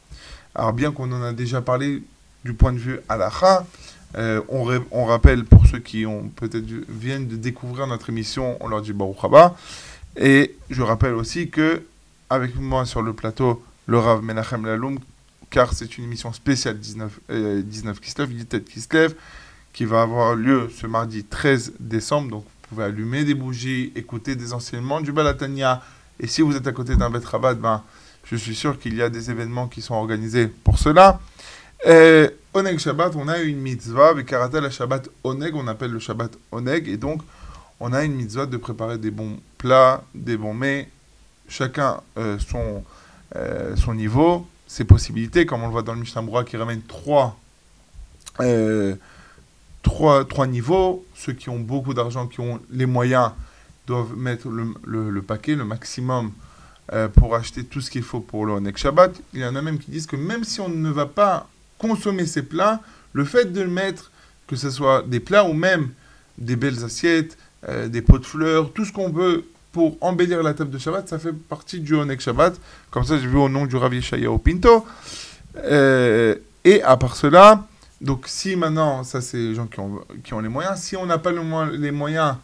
Alors, 0.55 0.73
bien 0.73 0.93
qu'on 0.93 1.11
en 1.13 1.23
a 1.23 1.33
déjà 1.33 1.61
parlé 1.61 2.03
du 2.45 2.55
point 2.55 2.73
de 2.73 2.79
vue 2.79 2.99
halacha, 3.09 3.67
euh, 4.17 4.41
on, 4.49 4.67
on 4.91 5.05
rappelle 5.05 5.45
pour 5.45 5.67
ceux 5.67 5.81
qui 5.81 6.07
ont 6.07 6.29
peut-être 6.37 6.67
viennent 6.89 7.27
de 7.27 7.37
découvrir 7.37 7.87
notre 7.87 8.11
émission, 8.11 8.57
on 8.61 8.69
leur 8.69 8.83
dit 8.83 8.93
Baruch 8.93 9.17
Haba. 9.23 9.57
Et 10.17 10.57
je 10.71 10.83
rappelle 10.83 11.15
aussi 11.15 11.51
que 11.51 11.83
avec 12.31 12.55
moi 12.57 12.87
sur 12.87 13.03
le 13.03 13.13
plateau, 13.13 13.63
le 13.87 13.99
Rav 13.99 14.23
Menachem 14.23 14.65
Laloum, 14.65 14.99
car 15.51 15.73
c'est 15.73 15.99
une 15.99 16.05
émission 16.05 16.33
spéciale 16.33 16.79
19, 16.79 17.21
euh, 17.31 17.63
19 17.63 18.01
Kislev, 18.01 18.33
Yitet 18.33 18.61
Kislev, 18.63 19.15
qui 19.73 19.85
va 19.85 20.03
avoir 20.03 20.35
lieu 20.35 20.71
ce 20.75 20.87
mardi 20.87 21.25
13 21.25 21.75
décembre. 21.81 22.31
Donc 22.31 22.45
pouvez 22.75 22.87
allumer 22.87 23.25
des 23.25 23.35
bougies, 23.35 23.93
écouter 23.97 24.37
des 24.37 24.53
enseignements 24.53 25.01
du 25.01 25.13
Balatania. 25.13 25.83
Et 26.21 26.27
si 26.27 26.43
vous 26.43 26.57
êtes 26.57 26.67
à 26.67 26.73
côté 26.73 26.97
d'un 26.97 27.11
Bet 27.11 27.25
Rabat, 27.25 27.55
ben, 27.55 27.83
je 28.25 28.37
suis 28.37 28.55
sûr 28.55 28.79
qu'il 28.79 28.95
y 28.95 29.03
a 29.03 29.09
des 29.09 29.31
événements 29.31 29.69
qui 29.69 29.83
sont 29.83 29.95
organisés 29.95 30.47
pour 30.49 30.79
cela. 30.79 31.21
Oneg 32.55 32.79
Shabbat, 32.79 33.17
on 33.17 33.27
a 33.27 33.41
une 33.41 33.59
mitzvah, 33.59 34.11
avec 34.11 34.27
Karatel 34.27 34.71
Shabbat 34.71 35.09
Oneg, 35.25 35.57
on 35.57 35.67
appelle 35.67 35.91
le 35.91 35.99
Shabbat 35.99 36.39
Oneg, 36.53 36.89
et 36.89 36.97
donc 36.97 37.21
on 37.81 37.93
a 37.93 38.05
une 38.05 38.15
mitzvah 38.15 38.47
de 38.47 38.57
préparer 38.57 38.97
des 38.97 39.11
bons 39.11 39.41
plats, 39.59 40.05
des 40.15 40.37
bons 40.37 40.55
mets, 40.55 40.89
chacun 41.49 42.01
euh, 42.17 42.39
son, 42.39 42.85
euh, 43.35 43.75
son 43.75 43.95
niveau, 43.95 44.47
ses 44.69 44.85
possibilités, 44.85 45.47
comme 45.47 45.65
on 45.65 45.67
le 45.67 45.73
voit 45.73 45.83
dans 45.83 45.95
le 45.95 46.01
Mishnah 46.01 46.23
qui 46.47 46.57
ramène 46.57 46.83
trois, 46.83 47.37
euh, 48.41 48.95
trois, 49.85 50.25
trois 50.25 50.49
niveaux. 50.49 51.05
Ceux 51.15 51.33
qui 51.35 51.49
ont 51.49 51.61
beaucoup 51.61 51.95
d'argent, 51.95 52.27
qui 52.27 52.41
ont 52.41 52.59
les 52.71 52.87
moyens, 52.87 53.31
doivent 53.87 54.17
mettre 54.17 54.49
le, 54.49 54.75
le- 54.85 55.23
paquet, 55.23 55.55
le 55.55 55.65
maximum, 55.65 56.33
euh, 56.93 57.07
pour 57.09 57.37
acheter 57.37 57.63
tout 57.65 57.81
ce 57.81 57.91
qu'il 57.91 58.03
faut 58.03 58.21
pour 58.21 58.47
le 58.47 58.55
Onek 58.55 58.77
Shabbat. 58.77 59.13
Il 59.35 59.41
y 59.41 59.45
en 59.45 59.55
a 59.55 59.63
même 59.63 59.79
qui 59.79 59.91
disent 59.93 60.07
que 60.07 60.17
même 60.17 60.43
si 60.43 60.61
on 60.61 60.69
ne 60.69 60.91
va 60.91 61.07
pas 61.07 61.47
consommer 61.79 62.27
ces 62.27 62.43
plats, 62.43 62.81
le 63.13 63.25
fait 63.25 63.53
de 63.53 63.61
le 63.61 63.69
mettre, 63.71 64.11
que 64.49 64.57
ce 64.57 64.71
soit 64.71 65.03
des 65.07 65.21
plats 65.21 65.45
ou 65.45 65.53
même 65.53 65.91
des 66.39 66.57
belles 66.57 66.83
assiettes, 66.83 67.37
euh, 67.69 67.87
des 67.89 68.03
pots 68.03 68.19
de 68.19 68.27
fleurs, 68.27 68.73
tout 68.73 68.85
ce 68.85 68.93
qu'on 68.93 69.11
veut 69.11 69.45
pour 69.73 69.97
embellir 70.01 70.43
la 70.43 70.55
table 70.55 70.71
de 70.71 70.79
Shabbat, 70.79 71.09
ça 71.09 71.19
fait 71.19 71.33
partie 71.33 71.81
du 71.81 71.95
Onek 71.95 72.21
Shabbat. 72.21 72.55
Comme 72.91 73.05
ça, 73.05 73.19
j'ai 73.19 73.27
vu 73.27 73.37
au 73.37 73.49
nom 73.49 73.67
du 73.67 73.77
Rav 73.77 73.93
Yeshayahu 73.95 74.39
Pinto. 74.39 74.87
Euh, 75.57 76.37
et 76.65 76.83
à 76.83 76.97
part 76.97 77.17
cela, 77.17 77.67
donc 78.05 78.25
si 78.29 78.55
maintenant, 78.55 79.03
ça 79.03 79.21
c'est 79.23 79.39
les 79.39 79.55
gens 79.55 79.67
qui 79.67 79.81
ont, 79.81 80.01
qui 80.23 80.35
ont 80.35 80.41
les 80.41 80.51
moyens, 80.51 80.79
si 80.79 80.95
on 80.95 81.07
n'a 81.07 81.17
pas 81.17 81.33
les 81.33 81.91
moyens, 81.91 82.37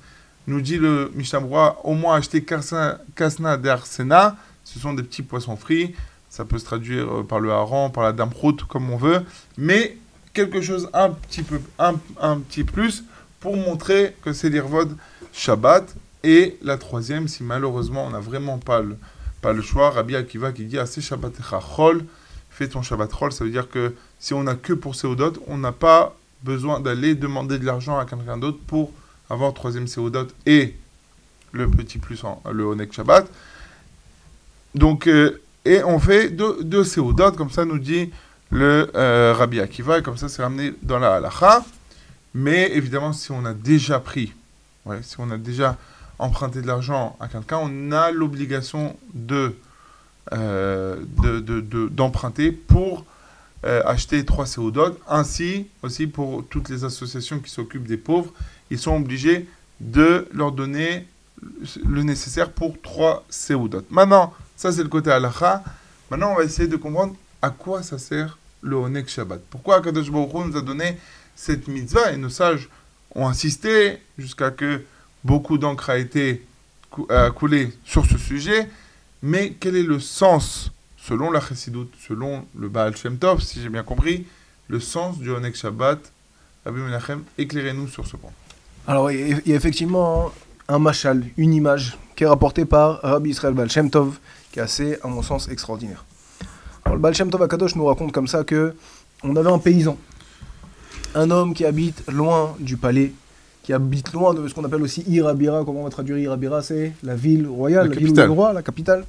nous 0.47 0.63
dit 0.63 0.79
le 0.79 1.13
Mishnah 1.15 1.41
au 1.85 1.95
moins 1.95 2.17
acheter 2.17 2.43
kasna, 2.43 3.57
d'arsena, 3.59 4.37
ce 4.65 4.79
sont 4.79 4.95
des 4.95 5.03
petits 5.03 5.23
poissons 5.23 5.57
frits, 5.57 5.95
ça 6.31 6.47
peut 6.47 6.59
se 6.59 6.65
traduire 6.65 7.13
euh, 7.13 7.23
par 7.23 7.41
le 7.41 7.53
hareng, 7.53 7.91
par 7.91 8.05
la 8.05 8.13
damroute, 8.13 8.65
comme 8.65 8.91
on 8.91 8.97
veut, 8.97 9.23
mais 9.59 9.99
quelque 10.33 10.63
chose 10.63 10.89
un 10.95 11.11
petit 11.11 11.43
peu, 11.43 11.61
un, 11.79 11.95
un 12.21 12.39
petit 12.39 12.65
plus 12.65 13.05
pour 13.41 13.55
montrer 13.57 14.17
que 14.23 14.33
c'est 14.33 14.49
l'Irvod 14.49 14.97
Shabbat. 15.33 15.95
Et 16.23 16.59
la 16.63 16.77
troisième, 16.77 17.29
si 17.29 17.43
malheureusement 17.43 18.07
on 18.07 18.11
n'a 18.11 18.21
vraiment 18.21 18.59
pas 18.59 18.81
le, 18.81 18.97
pas 19.43 19.53
le 19.53 19.63
choix, 19.63 19.91
Rabbi 19.91 20.17
Akiva 20.17 20.53
qui 20.53 20.65
dit 20.65 20.79
assez 20.79 21.01
Shabbat 21.01 21.35
chol, 21.77 22.05
fais 22.51 22.69
ton 22.69 22.83
Shabbat 22.83 23.11
chol, 23.11 23.33
ça 23.33 23.45
veut 23.45 23.51
dire 23.51 23.69
que 23.69 23.95
si 24.21 24.33
on 24.35 24.45
n'a 24.45 24.55
que 24.55 24.73
pour 24.73 24.95
Seudot, 24.95 25.33
on 25.49 25.59
n'a 25.59 25.73
pas 25.73 26.15
besoin 26.45 26.79
d'aller 26.79 27.15
demander 27.15 27.59
de 27.59 27.67
l'argent 27.67 27.99
à 27.99 28.05
quelqu'un 28.05 28.37
d'autre 28.37 28.59
pour 28.67 28.93
avoir 29.29 29.53
troisième 29.55 29.89
Seudot 29.89 30.29
et 30.47 30.77
le 31.53 31.69
petit 31.69 31.99
plus, 31.99 32.23
en, 32.23 32.41
le 32.53 32.65
Onek 32.65 32.93
Shabbat. 32.93 33.27
Donc, 34.75 35.07
euh, 35.09 35.41
et 35.65 35.83
on 35.83 35.99
fait 35.99 36.29
deux, 36.29 36.63
deux 36.63 36.85
comme 37.37 37.51
ça 37.51 37.65
nous 37.65 37.79
dit 37.79 38.11
le 38.51 38.91
euh, 38.95 39.35
Rabbi 39.37 39.61
Akiva, 39.61 39.99
et 39.99 40.03
comme 40.03 40.17
ça 40.17 40.29
c'est 40.29 40.43
ramené 40.43 40.73
dans 40.83 40.99
la 40.99 41.17
halacha. 41.17 41.65
Mais 42.35 42.71
évidemment, 42.73 43.13
si 43.13 43.33
on 43.33 43.45
a 43.45 43.55
déjà 43.55 43.99
pris, 43.99 44.33
si 45.03 45.17
on 45.19 45.31
a 45.31 45.39
déjà 45.39 45.77
emprunté 46.19 46.63
de 46.63 46.67
l'argent 46.67 47.17
à 47.19 47.27
quelqu'un, 47.29 47.59
on 47.63 47.91
a 47.93 48.11
l'obligation 48.13 48.97
de, 49.15 49.57
euh, 50.33 50.97
de, 51.23 51.41
de- 51.41 51.61
de- 51.61 51.89
d'emprunter 51.89 52.53
pour 52.53 53.05
euh, 53.65 53.83
acheter 53.85 54.25
trois 54.25 54.45
CO2. 54.47 54.95
Ainsi, 55.09 55.67
aussi 55.83 56.07
pour 56.07 56.45
toutes 56.49 56.69
les 56.69 56.85
associations 56.85 57.39
qui 57.41 57.51
s'occupent 57.51 57.87
des 57.87 57.97
pauvres, 57.97 58.33
ils 58.71 58.79
sont 58.79 58.97
obligés 58.97 59.47
de 59.81 60.29
leur 60.33 60.53
donner 60.53 61.07
le 61.87 62.03
nécessaire 62.03 62.51
pour 62.51 62.81
trois 62.81 63.25
CO2. 63.31 63.83
Maintenant, 63.91 64.33
ça 64.57 64.73
c'est 64.73 64.83
le 64.83 64.89
côté 64.89 65.11
halakha. 65.11 65.63
Maintenant, 66.11 66.33
on 66.33 66.37
va 66.37 66.45
essayer 66.45 66.69
de 66.69 66.77
comprendre 66.77 67.15
à 67.41 67.51
quoi 67.51 67.83
ça 67.83 67.99
sert 67.99 68.37
le 68.63 68.77
Onek 68.77 69.09
Shabbat. 69.09 69.41
Pourquoi 69.49 69.77
Akadosh 69.77 70.11
Baruch 70.11 70.47
nous 70.47 70.57
a 70.57 70.61
donné 70.61 70.99
cette 71.35 71.67
mitzvah 71.69 72.13
et 72.13 72.17
nos 72.19 72.29
sages 72.29 72.69
ont 73.15 73.27
insisté 73.27 73.99
jusqu'à 74.19 74.51
que 74.51 74.83
beaucoup 75.25 75.57
d'encre 75.57 75.89
a 75.91 75.97
été 75.99 76.45
cou- 76.91 77.07
a 77.09 77.31
coulé 77.31 77.73
sur 77.85 78.05
ce 78.05 78.19
sujet? 78.19 78.69
Mais 79.23 79.55
quel 79.59 79.77
est 79.77 79.83
le 79.83 79.99
sens, 80.01 80.71
selon 81.11 81.33
la 81.33 81.41
selon 82.07 82.45
le 82.57 82.69
Baal 82.69 82.97
Shem 82.97 83.17
Tov, 83.19 83.41
si 83.43 83.61
j'ai 83.61 83.69
bien 83.69 83.83
compris, 83.83 84.27
le 84.69 84.79
sens 84.79 85.19
du 85.19 85.31
Onek 85.31 85.57
Shabbat. 85.57 85.99
Rabbi 86.65 86.79
Menachem, 86.79 87.23
éclairez-nous 87.37 87.89
sur 87.89 88.07
ce 88.07 88.17
point. 88.17 88.31
Alors, 88.87 89.11
il 89.11 89.41
y 89.47 89.53
a- 89.53 89.57
effectivement 89.57 90.31
un 90.69 90.79
machal, 90.79 91.25
une 91.37 91.53
image, 91.53 91.99
qui 92.15 92.23
est 92.25 92.27
rapportée 92.29 92.65
par 92.65 93.01
Rabbi 93.03 93.31
Israël 93.31 93.55
Baal 93.55 93.71
Shem 93.71 93.91
Tov, 93.91 94.19
qui 94.53 94.61
est 94.61 94.63
assez, 94.63 94.99
à 95.03 95.09
mon 95.09 95.23
sens, 95.23 95.49
extraordinaire. 95.49 96.05
Alors, 96.85 96.95
le 96.97 97.03
Baal 97.03 97.15
Shem 97.15 97.29
Tov 97.31 97.43
Akadosh 97.43 97.75
nous 97.75 97.87
raconte 97.87 98.13
comme 98.13 98.29
ça 98.29 98.45
que 98.45 98.75
on 99.25 99.35
avait 99.37 99.51
un 99.51 99.59
paysan, 99.59 99.97
un 101.17 101.31
homme 101.33 101.55
qui 101.55 101.65
habite 101.65 102.05
loin 102.09 102.55
du 102.61 102.77
palais, 102.77 103.13
qui 103.65 103.73
habite 103.73 104.13
loin 104.13 104.33
de 104.33 104.47
ce 104.47 104.55
qu'on 104.55 104.65
appelle 104.65 104.83
aussi 104.83 105.03
Irabira. 105.09 105.65
Comment 105.65 105.81
on 105.81 105.85
va 105.85 105.91
traduire 105.91 106.19
Irabira 106.19 106.63
C'est 106.63 106.93
la 107.03 107.17
ville 107.17 107.47
royale, 107.49 107.89
La 107.89 107.95
la, 107.95 108.01
ville 108.01 108.15
le 108.15 108.31
roi, 108.31 108.53
la 108.53 108.63
capitale. 108.63 109.05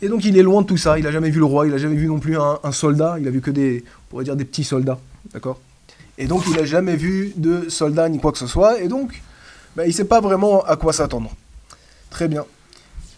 Et 0.00 0.08
donc, 0.08 0.24
il 0.24 0.38
est 0.38 0.42
loin 0.42 0.62
de 0.62 0.66
tout 0.66 0.76
ça. 0.76 0.98
Il 0.98 1.04
n'a 1.04 1.10
jamais 1.10 1.30
vu 1.30 1.38
le 1.38 1.44
roi, 1.44 1.66
il 1.66 1.72
n'a 1.72 1.78
jamais 1.78 1.96
vu 1.96 2.06
non 2.06 2.18
plus 2.18 2.36
un, 2.38 2.72
soldat. 2.72 3.16
Il 3.20 3.26
a 3.26 3.30
vu 3.30 3.40
que 3.40 3.50
des, 3.50 3.84
petits 4.10 4.64
soldats. 4.64 4.98
D'accord? 5.32 5.60
Et 6.18 6.26
donc, 6.26 6.44
il 6.46 6.56
n'a 6.56 6.64
jamais 6.64 6.96
vu 6.96 7.32
de 7.36 7.68
soldats 7.68 8.08
ni 8.08 8.18
quoi 8.18 8.32
que 8.32 8.38
ce 8.38 8.46
soit. 8.46 8.80
Et 8.80 8.88
donc, 8.88 9.22
bah, 9.76 9.84
il 9.84 9.88
ne 9.88 9.92
sait 9.92 10.04
pas 10.04 10.20
vraiment 10.20 10.62
à 10.64 10.76
quoi 10.76 10.92
s'attendre. 10.92 11.30
Très 12.10 12.28
bien. 12.28 12.44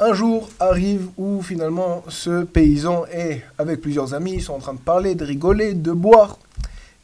Un 0.03 0.15
jour 0.15 0.49
arrive 0.59 1.09
où 1.19 1.43
finalement 1.43 2.03
ce 2.09 2.45
paysan 2.45 3.05
est 3.13 3.43
avec 3.59 3.83
plusieurs 3.83 4.15
amis, 4.15 4.33
ils 4.37 4.43
sont 4.43 4.55
en 4.55 4.59
train 4.59 4.73
de 4.73 4.79
parler, 4.79 5.15
de 5.15 5.27
rigoler, 5.27 5.75
de 5.75 5.93
boire. 5.93 6.39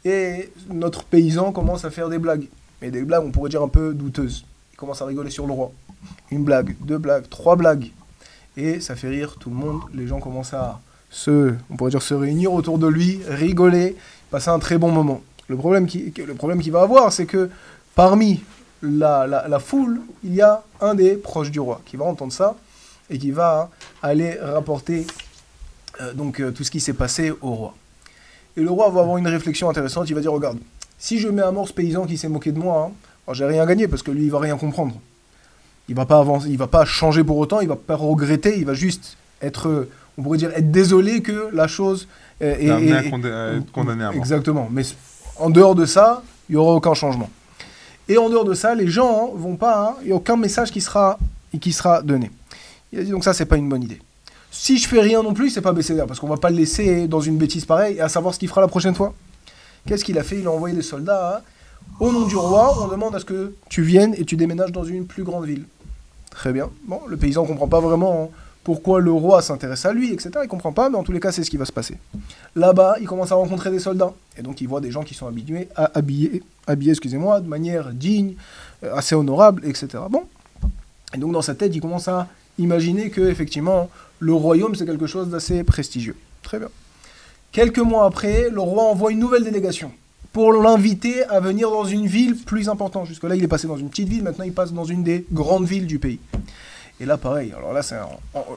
Et 0.07 0.51
notre 0.71 1.05
paysan 1.05 1.53
commence 1.53 1.85
à 1.85 1.91
faire 1.91 2.09
des 2.09 2.19
blagues. 2.19 2.47
Mais 2.81 2.91
des 2.91 3.03
blagues, 3.03 3.25
on 3.25 3.33
pourrait 3.33 3.51
dire 3.51 3.63
un 3.63 3.69
peu 3.69 3.93
douteuses. 3.93 4.47
Il 4.73 4.77
commence 4.77 5.03
à 5.03 5.05
rigoler 5.05 5.31
sur 5.31 5.47
le 5.47 5.53
roi. 5.53 5.73
Une 6.31 6.43
blague, 6.43 6.75
deux 6.81 6.97
blagues, 6.97 7.29
trois 7.29 7.57
blagues. 7.57 7.91
Et 8.57 8.81
ça 8.81 8.97
fait 8.97 9.09
rire 9.09 9.37
tout 9.39 9.51
le 9.51 9.57
monde. 9.57 9.81
Les 9.95 10.07
gens 10.07 10.19
commencent 10.21 10.55
à 10.55 10.81
se, 11.11 11.55
on 11.71 11.77
pourrait 11.77 11.91
dire, 11.91 12.03
se 12.03 12.15
réunir 12.15 12.53
autour 12.53 12.79
de 12.79 12.87
lui, 12.87 13.21
rigoler, 13.29 13.97
passer 14.31 14.49
un 14.51 14.59
très 14.59 14.79
bon 14.79 14.91
moment. 14.91 15.21
Le 15.49 15.57
problème 15.57 15.87
qui, 15.87 16.13
qu'il 16.13 16.73
va 16.73 16.83
avoir, 16.83 17.13
c'est 17.13 17.27
que 17.27 17.51
parmi 17.95 18.43
la, 18.83 19.27
la- 19.27 19.59
foule, 19.61 20.01
il 20.25 20.35
y 20.35 20.43
a 20.43 20.63
un 20.81 20.95
des 20.95 21.17
proches 21.17 21.51
du 21.51 21.61
roi 21.61 21.81
qui 21.87 21.97
va 21.97 22.05
entendre 22.05 22.33
ça 22.33 22.57
et 23.09 23.19
qui 23.19 23.31
va 23.31 23.71
aller 24.03 24.39
rapporter 24.41 25.07
euh, 26.01 26.13
donc 26.13 26.41
euh, 26.41 26.51
tout 26.51 26.65
ce 26.65 26.71
qui 26.71 26.81
s'est 26.81 26.93
passé 26.93 27.31
au 27.41 27.51
roi. 27.53 27.75
Et 28.57 28.63
le 28.63 28.71
roi 28.71 28.91
va 28.91 29.01
avoir 29.03 29.17
une 29.19 29.29
réflexion 29.29 29.69
intéressante. 29.71 30.09
Il 30.11 30.15
va 30.15 30.21
dire 30.21 30.33
regarde, 30.33 30.59
si 30.99 31.19
je 31.19 31.29
mets 31.29 31.43
à 31.43 31.51
mort 31.53 31.69
ce 31.69 31.73
paysan 31.73 32.07
qui 32.07 32.17
s'est 32.19 32.29
moqué 32.29 32.53
de 32.53 32.59
moi, 32.59 32.91
hein, 32.91 33.33
j'ai 33.33 33.45
rien 33.45 33.65
gagné 33.67 33.87
parce 33.87 34.03
que 34.03 34.11
lui 34.11 34.25
il 34.25 34.31
va 34.31 34.41
rien 34.41 34.57
comprendre. 34.57 34.95
Il 35.89 35.95
va 35.95 36.05
pas 36.07 36.19
avancer, 36.19 36.49
il 36.49 36.59
va 36.59 36.67
pas 36.67 36.85
changer 36.85 37.23
pour 37.23 37.37
autant, 37.39 37.61
il 37.61 37.69
va 37.69 37.77
pas 37.77 37.95
regretter, 37.97 38.59
il 38.59 38.65
va 38.65 38.75
juste 38.75 39.17
être, 39.41 39.89
on 40.19 40.23
pourrait 40.23 40.39
dire, 40.39 40.51
être 40.55 40.71
désolé 40.73 41.23
que 41.23 41.49
la 41.53 41.69
chose 41.69 42.09
est, 42.41 42.65
est- 42.65 42.69
être 43.59 43.73
condamné 43.73 44.03
à 44.05 44.07
mort. 44.09 44.17
Exactement. 44.17 44.69
Mais 44.71 44.83
en 45.39 45.51
dehors 45.51 45.75
de 45.75 45.87
ça, 45.87 46.23
il 46.49 46.53
n'y 46.53 46.57
aura 46.59 46.75
aucun 46.75 46.95
changement. 46.95 47.31
Et 48.09 48.19
en 48.19 48.29
dehors 48.31 48.45
de 48.45 48.55
ça, 48.55 48.75
les 48.75 48.89
gens 48.89 49.27
hein, 49.27 49.37
vont 49.37 49.57
pas. 49.57 49.89
hein, 49.91 49.95
Il 50.03 50.07
n'y 50.07 50.13
a 50.13 50.17
aucun 50.17 50.37
message 50.37 50.71
qui 50.71 50.81
sera, 50.81 51.19
qui 51.61 51.73
sera 51.73 52.03
donné. 52.03 52.31
Il 52.93 53.01
a 53.01 53.03
dit 53.05 53.11
donc 53.11 53.25
ça, 53.25 53.33
c'est 53.33 53.47
pas 53.47 53.57
une 53.57 53.69
bonne 53.69 53.83
idée. 53.83 54.01
Si 54.51 54.79
je 54.79 54.89
fais 54.89 55.01
rien 55.01 55.23
non 55.23 55.35
plus, 55.35 55.51
c'est 55.51 55.61
pas 55.61 55.73
l'air, 55.73 56.07
parce 56.07 56.19
qu'on 56.19 56.29
va 56.29 56.37
pas 56.37 56.51
le 56.51 56.57
laisser 56.57 57.09
dans 57.09 57.21
une 57.21 57.37
bêtise 57.37 57.65
pareille 57.65 57.97
et 57.97 58.01
à 58.01 58.09
savoir 58.09 58.33
ce 58.33 58.39
qu'il 58.39 58.49
fera 58.49 58.61
la 58.61 58.69
prochaine 58.69 58.95
fois. 58.95 59.13
Qu'est-ce 59.87 60.05
qu'il 60.05 60.19
a 60.19 60.23
fait? 60.23 60.39
Il 60.39 60.47
a 60.47 60.51
envoyé 60.51 60.75
des 60.75 60.83
soldats. 60.83 61.37
hein. 61.39 61.41
Au 62.01 62.11
nom 62.11 62.27
du 62.27 62.37
roi, 62.37 62.77
on 62.83 62.89
demande 62.89 63.15
à 63.15 63.19
ce 63.21 63.25
que 63.25 63.55
tu 63.69 63.83
viennes 63.83 64.15
et 64.17 64.25
tu 64.25 64.37
déménages 64.37 64.73
dans 64.73 64.85
une 64.85 65.07
plus 65.07 65.23
grande 65.25 65.45
ville. 65.45 65.65
Très 66.37 66.53
bien. 66.53 66.69
Bon, 66.85 67.01
le 67.09 67.17
paysan 67.17 67.47
comprend 67.47 67.67
pas 67.67 67.81
vraiment 67.81 68.31
pourquoi 68.63 69.01
le 69.01 69.11
roi 69.11 69.41
s'intéresse 69.41 69.87
à 69.87 69.95
lui, 69.95 70.13
etc. 70.13 70.33
Il 70.43 70.49
comprend 70.49 70.71
pas, 70.73 70.91
mais 70.91 70.97
en 70.97 71.03
tous 71.03 71.13
les 71.13 71.19
cas, 71.19 71.33
c'est 71.33 71.43
ce 71.43 71.49
qui 71.49 71.57
va 71.57 71.65
se 71.65 71.73
passer. 71.73 71.97
Là-bas, 72.55 72.97
il 73.01 73.07
commence 73.07 73.33
à 73.33 73.37
rencontrer 73.37 73.71
des 73.71 73.79
soldats. 73.79 74.13
Et 74.37 74.43
donc, 74.43 74.61
il 74.61 74.69
voit 74.69 74.83
des 74.83 74.91
gens 74.91 75.03
qui 75.03 75.15
sont 75.15 75.27
habitués 75.27 75.69
à 75.75 75.91
habiller, 75.95 76.43
habillés 76.67 76.91
excusez-moi, 76.91 77.41
de 77.41 77.49
manière 77.49 77.91
digne, 77.91 78.35
euh, 78.85 78.95
assez 78.95 79.15
honorable, 79.15 79.63
etc. 79.65 79.89
Bon. 80.11 80.25
Et 81.15 81.19
donc, 81.19 81.33
dans 81.33 81.41
sa 81.41 81.55
tête, 81.55 81.75
il 81.75 81.81
commence 81.81 82.07
à 82.07 82.29
imaginer 82.59 83.09
que, 83.09 83.23
effectivement, 83.23 83.89
le 84.19 84.35
royaume, 84.35 84.75
c'est 84.75 84.85
quelque 84.85 85.07
chose 85.07 85.31
d'assez 85.31 85.65
prestigieux. 85.65 86.17
Très 86.43 86.59
bien. 86.59 86.69
Quelques 87.51 87.79
mois 87.79 88.05
après, 88.05 88.51
le 88.51 88.61
roi 88.61 88.83
envoie 88.83 89.11
une 89.11 89.21
nouvelle 89.21 89.45
délégation 89.45 89.91
pour 90.37 90.53
l'inviter 90.53 91.25
à 91.25 91.41
venir 91.41 91.71
dans 91.71 91.87
une 91.87 92.07
ville 92.07 92.37
plus 92.37 92.69
importante. 92.69 93.07
Jusque-là, 93.07 93.37
il 93.37 93.43
est 93.43 93.49
passé 93.49 93.67
dans 93.67 93.79
une 93.79 93.89
petite 93.89 94.07
ville, 94.07 94.23
maintenant 94.23 94.45
il 94.45 94.53
passe 94.53 94.71
dans 94.71 94.85
une 94.85 95.03
des 95.03 95.25
grandes 95.33 95.65
villes 95.65 95.87
du 95.87 95.99
pays. 95.99 96.19
Et 97.01 97.07
là, 97.07 97.17
pareil, 97.17 97.55
alors 97.57 97.73
là, 97.73 97.81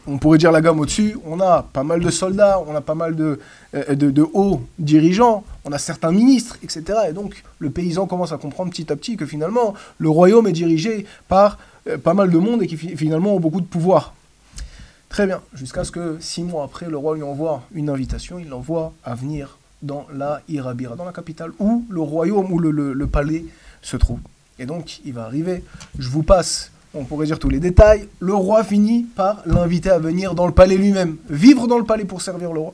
on 0.06 0.18
pourrait 0.18 0.38
dire 0.38 0.52
la 0.52 0.60
gamme 0.60 0.82
au-dessus. 0.82 1.16
On 1.26 1.40
a 1.40 1.64
pas 1.64 1.84
mal 1.86 2.02
de 2.02 2.10
soldats, 2.10 2.62
on 2.68 2.76
a 2.76 2.82
pas 2.82 2.96
mal 2.96 3.16
de, 3.16 3.40
euh, 3.76 4.26
hauts 4.34 4.60
dirigeants, 4.78 5.46
on 5.64 5.72
a 5.72 5.78
certains 5.78 6.12
ministres, 6.12 6.58
etc. 6.64 6.84
Et 7.10 7.14
donc, 7.14 7.44
le 7.60 7.70
paysan 7.70 8.08
commence 8.08 8.34
à 8.34 8.38
comprendre 8.38 8.72
petit 8.72 8.92
à 8.92 8.98
petit 8.98 9.16
que 9.16 9.26
finalement, 9.26 9.74
le 10.00 10.10
royaume 10.10 10.48
est 10.48 10.52
dirigé 10.52 11.06
par 11.30 11.60
euh, 11.88 11.98
pas 11.98 12.14
mal 12.14 12.30
de 12.30 12.38
monde 12.40 12.62
et 12.62 12.68
qui 12.68 12.76
fi- 12.76 12.98
finalement 12.98 13.36
ont 13.36 13.40
beaucoup 13.40 13.62
de 13.62 13.66
pouvoir. 13.66 14.14
Très 15.08 15.28
bien, 15.28 15.40
jusqu'à 15.54 15.86
ce 15.86 15.92
que 15.92 16.18
six 16.20 16.44
mois 16.44 16.66
après, 16.66 16.90
le 16.90 16.98
roi 16.98 17.16
lui 17.16 17.24
envoie 17.24 17.62
une 17.74 17.90
invitation, 17.90 18.38
il 18.38 18.50
l'envoie 18.50 18.92
à 19.06 19.16
venir 19.16 19.59
dans 19.82 20.08
la 20.14 20.42
Irabira, 20.50 20.96
dans 20.96 21.06
la 21.06 21.14
capitale, 21.14 21.52
où 21.60 21.86
le 21.90 22.02
royaume, 22.02 22.52
où 22.52 22.60
le, 22.60 22.72
le- 22.72 23.08
palais 23.08 23.46
se 23.82 23.98
trouve. 23.98 24.20
Et 24.58 24.66
donc, 24.66 25.00
il 25.06 25.14
va 25.14 25.24
arriver, 25.24 25.64
je 25.98 26.10
vous 26.10 26.24
passe, 26.24 26.72
on 26.94 27.06
pourrait 27.06 27.28
dire 27.28 27.40
tous 27.40 27.50
les 27.50 27.60
détails, 27.60 28.08
le 28.20 28.34
roi 28.34 28.64
finit 28.64 29.04
par 29.04 29.42
l'inviter 29.46 29.90
à 29.90 30.00
venir 30.00 30.36
dans 30.36 30.48
le 30.48 30.54
palais 30.54 30.76
lui-même, 30.76 31.16
vivre 31.30 31.68
dans 31.68 31.78
le 31.78 31.86
palais 31.86 32.06
pour 32.06 32.22
servir 32.22 32.52
le 32.52 32.60
roi. 32.60 32.74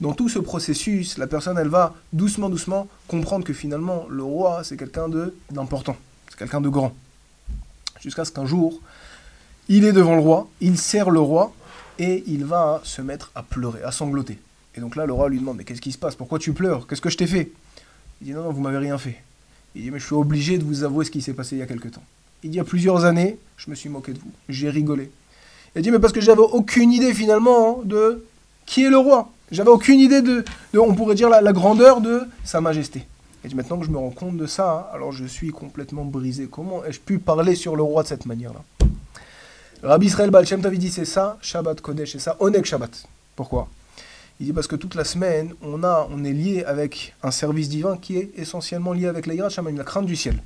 Dans 0.00 0.14
tout 0.14 0.28
ce 0.28 0.38
processus, 0.38 1.18
la 1.18 1.26
personne, 1.26 1.58
elle 1.58 1.68
va 1.68 1.94
doucement, 2.12 2.48
doucement 2.48 2.88
comprendre 3.06 3.44
que 3.44 3.52
finalement, 3.52 4.06
le 4.08 4.22
roi, 4.22 4.64
c'est 4.64 4.76
quelqu'un 4.76 5.08
d'important, 5.50 5.96
c'est 6.28 6.38
quelqu'un 6.38 6.60
de 6.60 6.68
grand. 6.68 6.92
Jusqu'à 8.00 8.24
ce 8.24 8.32
qu'un 8.32 8.46
jour, 8.46 8.80
il 9.68 9.84
est 9.84 9.92
devant 9.92 10.16
le 10.16 10.22
roi, 10.22 10.48
il 10.60 10.76
sert 10.78 11.10
le 11.10 11.20
roi, 11.20 11.52
et 11.98 12.24
il 12.26 12.44
va 12.46 12.80
se 12.82 13.02
mettre 13.02 13.30
à 13.34 13.42
pleurer, 13.42 13.82
à 13.84 13.92
sangloter. 13.92 14.38
Et 14.76 14.80
donc 14.80 14.96
là, 14.96 15.06
le 15.06 15.12
roi 15.12 15.28
lui 15.28 15.38
demande, 15.38 15.58
mais 15.58 15.64
qu'est-ce 15.64 15.80
qui 15.80 15.92
se 15.92 15.98
passe? 15.98 16.14
Pourquoi 16.14 16.38
tu 16.38 16.52
pleures? 16.52 16.86
Qu'est-ce 16.86 17.00
que 17.00 17.10
je 17.10 17.16
t'ai 17.16 17.26
fait? 17.26 17.52
Il 18.20 18.26
dit, 18.26 18.32
non, 18.32 18.44
non, 18.44 18.52
vous 18.52 18.62
m'avez 18.62 18.78
rien 18.78 18.96
fait. 18.98 19.22
Il 19.74 19.82
dit, 19.82 19.90
mais 19.90 19.98
je 19.98 20.06
suis 20.06 20.14
obligé 20.14 20.58
de 20.58 20.64
vous 20.64 20.84
avouer 20.84 21.04
ce 21.04 21.10
qui 21.10 21.20
s'est 21.20 21.34
passé 21.34 21.56
il 21.56 21.58
y 21.58 21.62
a 21.62 21.66
quelque 21.66 21.88
temps. 21.88 22.02
Il 22.42 22.54
y 22.54 22.60
a 22.60 22.64
plusieurs 22.64 23.04
années, 23.04 23.38
je 23.56 23.70
me 23.70 23.74
suis 23.74 23.88
moqué 23.88 24.12
de 24.12 24.18
vous. 24.18 24.30
J'ai 24.48 24.70
rigolé. 24.70 25.10
Il 25.76 25.82
dit, 25.82 25.90
mais 25.90 25.98
parce 25.98 26.12
que 26.12 26.20
j'avais 26.20 26.40
aucune 26.40 26.92
idée 26.92 27.14
finalement 27.14 27.80
hein, 27.80 27.82
de 27.84 28.24
qui 28.66 28.84
est 28.84 28.90
le 28.90 28.98
roi. 28.98 29.30
J'avais 29.50 29.70
aucune 29.70 30.00
idée 30.00 30.22
de, 30.22 30.44
on 30.78 30.94
pourrait 30.94 31.14
dire, 31.14 31.28
la, 31.28 31.52
grandeur 31.52 32.00
de 32.00 32.22
Sa 32.44 32.60
Majesté. 32.60 33.06
Il 33.44 33.50
dit, 33.50 33.56
maintenant 33.56 33.78
que 33.78 33.84
je 33.84 33.90
me 33.90 33.98
rends 33.98 34.10
compte 34.10 34.36
de 34.36 34.46
ça, 34.46 34.88
hein, 34.90 34.94
alors 34.94 35.12
je 35.12 35.24
suis 35.24 35.50
complètement 35.50 36.04
brisé. 36.04 36.48
Comment 36.50 36.84
ai-je 36.84 37.00
pu 37.00 37.18
parler 37.18 37.54
sur 37.54 37.76
le 37.76 37.82
roi 37.82 38.02
de 38.02 38.08
cette 38.08 38.24
manière-là? 38.24 38.62
Rabbi 39.82 40.06
Israël 40.06 40.30
Tov, 40.30 40.74
il 40.74 40.78
dit, 40.78 40.90
c'est 40.90 41.04
ça, 41.04 41.38
Shabbat 41.42 41.80
Kodesh, 41.80 42.12
c'est 42.12 42.18
ça, 42.18 42.36
Onek 42.38 42.64
Shabbat. 42.64 43.04
Pourquoi? 43.34 43.68
Il 44.42 44.46
dit 44.46 44.52
parce 44.52 44.66
que 44.66 44.74
toute 44.74 44.96
la 44.96 45.04
semaine, 45.04 45.54
on, 45.62 46.24
est 46.24 46.32
lié 46.32 46.64
avec 46.64 47.14
un 47.22 47.30
service 47.30 47.68
divin 47.68 47.96
qui 47.96 48.16
est 48.16 48.32
essentiellement 48.34 48.92
lié 48.92 49.06
avec 49.06 49.26
la 49.26 49.34
Yirat 49.34 49.50
Shamayim, 49.50 49.78
la 49.78 49.84
crainte 49.84 50.04
du 50.04 50.16
ciel. 50.16 50.36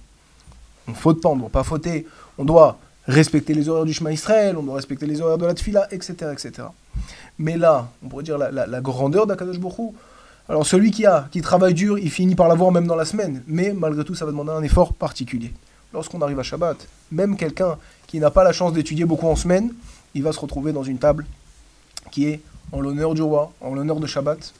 On 0.86 0.90
ne 0.90 0.96
faute 0.96 1.22
pas, 1.22 1.30
on 1.30 1.36
ne 1.36 1.40
doit 1.40 1.48
pas 1.48 1.62
fauter, 1.62 2.06
on 2.36 2.44
doit 2.44 2.78
respecter 3.06 3.54
les 3.54 3.70
horaires 3.70 3.86
du 3.86 3.94
Shema 3.94 4.12
Israël, 4.12 4.58
on 4.58 4.62
doit 4.62 4.74
respecter 4.74 5.06
les 5.06 5.22
horaires 5.22 5.38
de 5.38 5.46
la 5.46 5.54
Tfila, 5.54 5.88
etc. 5.90 6.30
etc. 6.30 6.68
Mais 7.38 7.56
là, 7.56 7.88
on 8.04 8.08
pourrait 8.10 8.22
dire 8.22 8.36
la, 8.36 8.80
grandeur 8.82 9.26
d'Akadosh 9.26 9.58
Baruch 9.58 9.78
Hu. 9.78 9.94
Alors 10.46 10.66
celui 10.66 10.90
qui, 10.90 11.06
qui 11.30 11.40
travaille 11.40 11.72
dur, 11.72 11.98
il 11.98 12.10
finit 12.10 12.34
par 12.34 12.48
l'avoir 12.48 12.72
même 12.72 12.86
dans 12.86 12.96
la 12.96 13.06
semaine, 13.06 13.42
mais 13.46 13.72
malgré 13.72 14.04
tout, 14.04 14.14
ça 14.14 14.26
va 14.26 14.30
demander 14.30 14.52
un 14.52 14.62
effort 14.62 14.92
particulier. 14.92 15.54
Lorsqu'on 15.94 16.20
arrive 16.20 16.38
à 16.38 16.42
Shabbat, 16.42 16.86
même 17.12 17.34
quelqu'un 17.34 17.78
qui 18.06 18.20
n'a 18.20 18.30
pas 18.30 18.44
la 18.44 18.52
chance 18.52 18.74
d'étudier 18.74 19.06
beaucoup 19.06 19.26
en 19.26 19.36
semaine, 19.36 19.72
il 20.14 20.22
va 20.22 20.32
se 20.32 20.40
retrouver 20.40 20.72
dans 20.72 20.84
une 20.84 20.98
table 20.98 21.24
qui 22.10 22.26
est 22.26 22.42
en 22.72 22.80
l'honneur 22.80 23.14
du 23.14 23.22
roi, 23.22 23.52
en 23.60 23.74
l'honneur 23.74 24.00
de 24.00 24.06
Shabbat. 24.06 24.52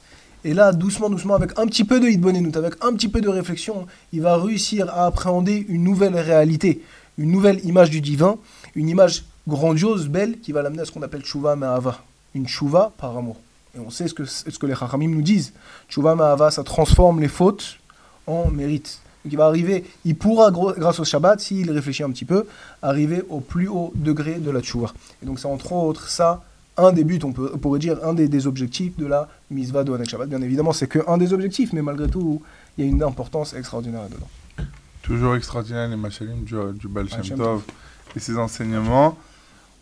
Et 0.43 0.53
là, 0.53 0.71
doucement, 0.71 1.09
doucement, 1.09 1.35
avec 1.35 1.57
un 1.57 1.65
petit 1.65 1.83
peu 1.83 1.99
de 1.99 2.07
hitbonenout, 2.07 2.55
avec 2.55 2.75
un 2.81 2.93
petit 2.93 3.09
peu 3.09 3.21
de 3.21 3.29
réflexion, 3.29 3.87
il 4.13 4.21
va 4.21 4.37
réussir 4.37 4.89
à 4.89 5.05
appréhender 5.05 5.65
une 5.67 5.83
nouvelle 5.83 6.15
réalité, 6.15 6.81
une 7.17 7.31
nouvelle 7.31 7.63
image 7.65 7.89
du 7.89 8.01
divin, 8.01 8.37
une 8.75 8.87
image 8.87 9.25
grandiose, 9.47 10.07
belle, 10.07 10.39
qui 10.39 10.51
va 10.51 10.61
l'amener 10.61 10.81
à 10.81 10.85
ce 10.85 10.91
qu'on 10.91 11.01
appelle 11.01 11.21
Tshuva 11.21 11.55
Ma'ava, 11.55 12.03
une 12.35 12.47
Tshuva 12.47 12.91
par 12.97 13.17
amour. 13.17 13.37
Et 13.75 13.79
on 13.79 13.89
sait 13.89 14.07
ce 14.07 14.13
que, 14.13 14.23
que 14.23 14.65
les 14.65 14.75
Chachamim 14.75 15.09
nous 15.09 15.21
disent. 15.21 15.53
Tshuva 15.89 16.15
Ma'ava, 16.15 16.51
ça 16.51 16.63
transforme 16.63 17.19
les 17.19 17.27
fautes 17.27 17.77
en 18.25 18.49
mérite. 18.49 18.99
Donc 19.25 19.33
il 19.33 19.37
va 19.37 19.47
arriver, 19.47 19.83
il 20.05 20.15
pourra, 20.15 20.51
grâce 20.51 20.99
au 20.99 21.03
Shabbat, 21.03 21.39
s'il 21.39 21.69
réfléchit 21.71 22.03
un 22.03 22.11
petit 22.11 22.25
peu, 22.25 22.45
arriver 22.81 23.23
au 23.29 23.39
plus 23.39 23.67
haut 23.67 23.91
degré 23.95 24.35
de 24.35 24.51
la 24.51 24.61
Tshuva. 24.61 24.93
Et 25.21 25.25
donc 25.25 25.39
c'est 25.39 25.47
entre 25.47 25.73
autres 25.73 26.07
ça, 26.07 26.43
un 26.77 26.91
des 26.91 27.03
buts, 27.03 27.19
on, 27.23 27.31
peut, 27.31 27.51
on 27.53 27.57
pourrait 27.57 27.79
dire 27.79 27.97
un 28.03 28.13
des, 28.13 28.27
des 28.27 28.47
objectifs 28.47 28.97
de 28.97 29.05
la 29.05 29.27
Mitzvah 29.49 29.83
de 29.83 29.93
Hanek 29.93 30.09
Shabbat. 30.09 30.29
Bien 30.29 30.41
évidemment, 30.41 30.73
c'est 30.73 30.87
que 30.87 30.99
un 31.07 31.17
des 31.17 31.33
objectifs, 31.33 31.73
mais 31.73 31.81
malgré 31.81 32.07
tout, 32.07 32.41
il 32.77 32.85
y 32.85 32.87
a 32.87 32.89
une 32.89 33.01
importance 33.03 33.53
extraordinaire 33.53 34.03
là-dedans. 34.03 34.27
Toujours 35.01 35.35
extraordinaire 35.35 35.87
les 35.87 35.95
machalim 35.95 36.43
du, 36.43 36.55
du 36.73 36.87
Baal 36.87 37.09
Shem 37.09 37.23
Shem 37.23 37.37
Tov 37.37 37.63
et 38.15 38.19
ses 38.19 38.37
enseignements. 38.37 39.17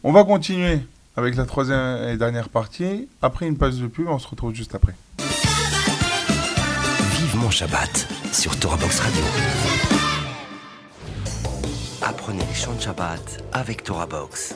On 0.03 0.11
va 0.11 0.23
continuer 0.23 0.79
avec 1.17 1.35
la 1.35 1.45
troisième 1.45 2.09
et 2.09 2.17
dernière 2.17 2.49
partie. 2.49 3.07
Après 3.21 3.47
une 3.47 3.57
page 3.57 3.77
de 3.77 3.87
pub, 3.87 4.07
on 4.07 4.19
se 4.19 4.27
retrouve 4.27 4.53
juste 4.53 4.75
après. 4.75 4.93
Vivement 7.19 7.49
Shabbat 7.49 8.07
sur 8.31 8.57
Torah 8.59 8.77
Box 8.77 8.99
Radio. 8.99 9.23
Apprenez 12.03 12.43
les 12.47 12.53
chants 12.53 12.75
de 12.75 12.81
Shabbat 12.81 13.43
avec 13.51 13.83
Torah 13.83 14.05
Box. 14.05 14.55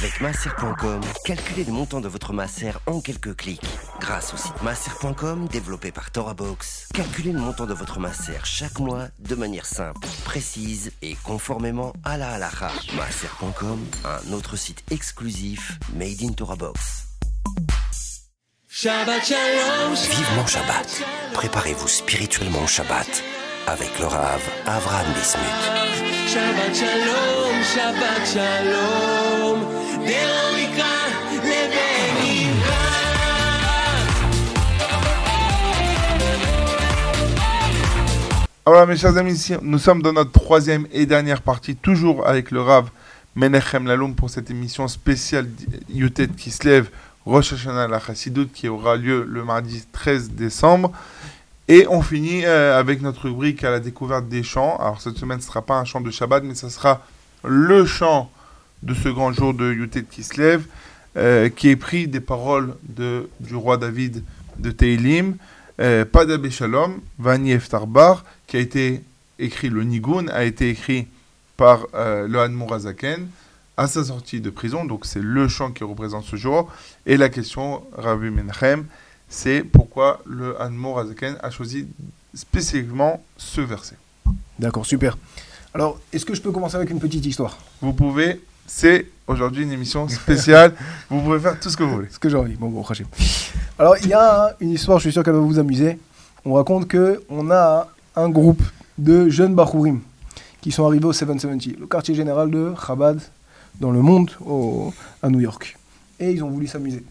Avec 0.00 0.22
masser.com, 0.22 1.02
calculez 1.26 1.62
le 1.62 1.72
montant 1.72 2.00
de 2.00 2.08
votre 2.08 2.32
masser 2.32 2.72
en 2.86 3.02
quelques 3.02 3.36
clics. 3.36 3.60
Grâce 4.00 4.32
au 4.32 4.38
site 4.38 4.62
masser.com 4.62 5.46
développé 5.46 5.92
par 5.92 6.10
TorahBox, 6.10 6.88
calculez 6.94 7.32
le 7.32 7.38
montant 7.38 7.66
de 7.66 7.74
votre 7.74 8.00
masser 8.00 8.32
chaque 8.42 8.78
mois 8.78 9.08
de 9.18 9.34
manière 9.34 9.66
simple, 9.66 10.00
précise 10.24 10.90
et 11.02 11.16
conformément 11.22 11.92
à 12.02 12.16
la 12.16 12.30
halakha. 12.30 12.70
Masser.com, 12.96 13.78
un 14.06 14.32
autre 14.32 14.56
site 14.56 14.82
exclusif 14.90 15.78
made 15.94 16.22
in 16.22 16.32
TorahBox. 16.32 17.04
Shabbat 18.68 19.22
Shalom. 19.22 19.92
Vivement 19.92 20.46
Shabbat. 20.46 21.02
Préparez-vous 21.34 21.88
spirituellement 21.88 22.62
au 22.62 22.66
Shabbat 22.66 23.22
avec 23.70 24.00
le 24.00 24.06
Rav 24.06 24.42
Avram 24.66 25.06
Bismuth. 25.14 25.46
Shabbat 26.26 26.74
Shalom, 26.74 27.54
Shabbat 27.62 28.26
Shalom, 28.26 29.58
Alors 38.66 38.86
mes 38.88 38.96
chers 38.96 39.16
amis, 39.16 39.48
nous 39.62 39.78
sommes 39.78 40.02
dans 40.02 40.12
notre 40.12 40.32
troisième 40.32 40.88
et 40.92 41.06
dernière 41.06 41.42
partie, 41.42 41.76
toujours 41.76 42.26
avec 42.26 42.50
le 42.50 42.62
Rav 42.62 42.90
Menachem 43.36 43.86
Laloum 43.86 44.16
pour 44.16 44.30
cette 44.30 44.50
émission 44.50 44.88
spéciale 44.88 45.48
Yutet 45.88 46.28
qui 46.36 46.50
se 46.50 46.66
lève, 46.66 46.90
Rosh 47.24 47.52
Hashanah 47.52 47.86
la 47.86 48.00
qui 48.52 48.68
aura 48.68 48.96
lieu 48.96 49.24
le 49.28 49.44
mardi 49.44 49.84
13 49.92 50.30
décembre. 50.30 50.90
Et 51.70 51.86
on 51.88 52.02
finit 52.02 52.44
euh, 52.44 52.76
avec 52.76 53.00
notre 53.00 53.28
rubrique 53.28 53.62
à 53.62 53.70
la 53.70 53.78
découverte 53.78 54.28
des 54.28 54.42
chants. 54.42 54.76
Alors 54.78 55.00
cette 55.00 55.16
semaine, 55.16 55.38
ce 55.40 55.44
ne 55.44 55.50
sera 55.50 55.62
pas 55.62 55.78
un 55.78 55.84
chant 55.84 56.00
de 56.00 56.10
Shabbat, 56.10 56.42
mais 56.42 56.56
ce 56.56 56.68
sera 56.68 57.06
le 57.44 57.86
chant 57.86 58.28
de 58.82 58.92
ce 58.92 59.08
grand 59.08 59.32
jour 59.32 59.54
de 59.54 59.72
Yutet 59.72 60.02
qui 60.02 60.24
se 60.24 60.40
lève, 60.40 60.64
euh, 61.16 61.48
qui 61.48 61.68
est 61.68 61.76
pris 61.76 62.08
des 62.08 62.18
paroles 62.18 62.74
du 62.88 63.54
roi 63.54 63.76
David 63.76 64.24
de 64.58 64.72
Teilim, 64.72 65.36
euh, 65.80 66.04
Padabé 66.04 66.50
Shalom, 66.50 67.00
Vani 67.20 67.52
Eftarbar, 67.52 68.24
qui 68.48 68.56
a 68.56 68.60
été 68.60 69.04
écrit, 69.38 69.68
le 69.68 69.84
Nigun 69.84 70.26
a 70.26 70.42
été 70.42 70.70
écrit 70.70 71.06
par 71.56 71.86
euh, 71.94 72.26
le 72.26 72.40
à 73.76 73.86
sa 73.86 74.02
sortie 74.02 74.40
de 74.40 74.50
prison, 74.50 74.84
donc 74.84 75.06
c'est 75.06 75.22
le 75.22 75.46
chant 75.46 75.70
qui 75.70 75.84
représente 75.84 76.24
ce 76.24 76.34
jour. 76.34 76.68
Et 77.06 77.16
la 77.16 77.28
question, 77.28 77.84
Rabbi 77.96 78.28
Menachem, 78.28 78.86
c'est 79.30 79.62
pourquoi 79.62 80.20
le 80.26 80.60
Hanmour 80.60 80.98
Azaken 80.98 81.36
a 81.42 81.50
choisi 81.50 81.86
spécifiquement 82.34 83.22
ce 83.36 83.60
verset. 83.60 83.96
D'accord, 84.58 84.84
super. 84.84 85.16
Alors, 85.72 85.98
est-ce 86.12 86.24
que 86.24 86.34
je 86.34 86.42
peux 86.42 86.50
commencer 86.52 86.76
avec 86.76 86.90
une 86.90 86.98
petite 87.00 87.24
histoire? 87.24 87.58
Vous 87.80 87.92
pouvez, 87.92 88.40
c'est 88.66 89.06
aujourd'hui 89.26 89.62
une 89.62 89.72
émission 89.72 90.08
spéciale, 90.08 90.74
vous 91.10 91.20
pouvez 91.22 91.38
faire 91.38 91.58
tout 91.58 91.70
ce 91.70 91.76
que 91.76 91.82
vous 91.84 91.94
voulez. 91.94 92.08
Ce 92.10 92.18
que 92.18 92.28
j'ai 92.28 92.36
envie. 92.36 92.54
Bon, 92.56 92.68
bon, 92.68 92.82
Hachem. 92.82 93.06
Alors, 93.78 93.96
il 94.02 94.08
y 94.08 94.12
a 94.12 94.54
une 94.60 94.70
histoire, 94.70 94.98
je 94.98 95.04
suis 95.04 95.12
sûr 95.12 95.22
qu'elle 95.22 95.34
va 95.34 95.40
vous 95.40 95.58
amuser. 95.58 95.98
On 96.44 96.54
raconte 96.54 96.88
que 96.88 97.22
on 97.28 97.50
a 97.50 97.88
un 98.16 98.28
groupe 98.28 98.62
de 98.98 99.28
jeunes 99.28 99.54
Bachurim 99.54 100.00
qui 100.60 100.72
sont 100.72 100.84
arrivés 100.86 101.04
au 101.06 101.12
770, 101.12 101.76
le 101.78 101.86
quartier 101.86 102.14
général 102.14 102.50
de 102.50 102.74
Chabad 102.86 103.20
dans 103.80 103.90
le 103.92 104.02
monde 104.02 104.30
au- 104.44 104.92
à 105.22 105.28
New 105.30 105.40
York. 105.40 105.78
Et 106.18 106.32
ils 106.32 106.42
ont 106.44 106.50
voulu 106.50 106.66
s'amuser. 106.66 107.02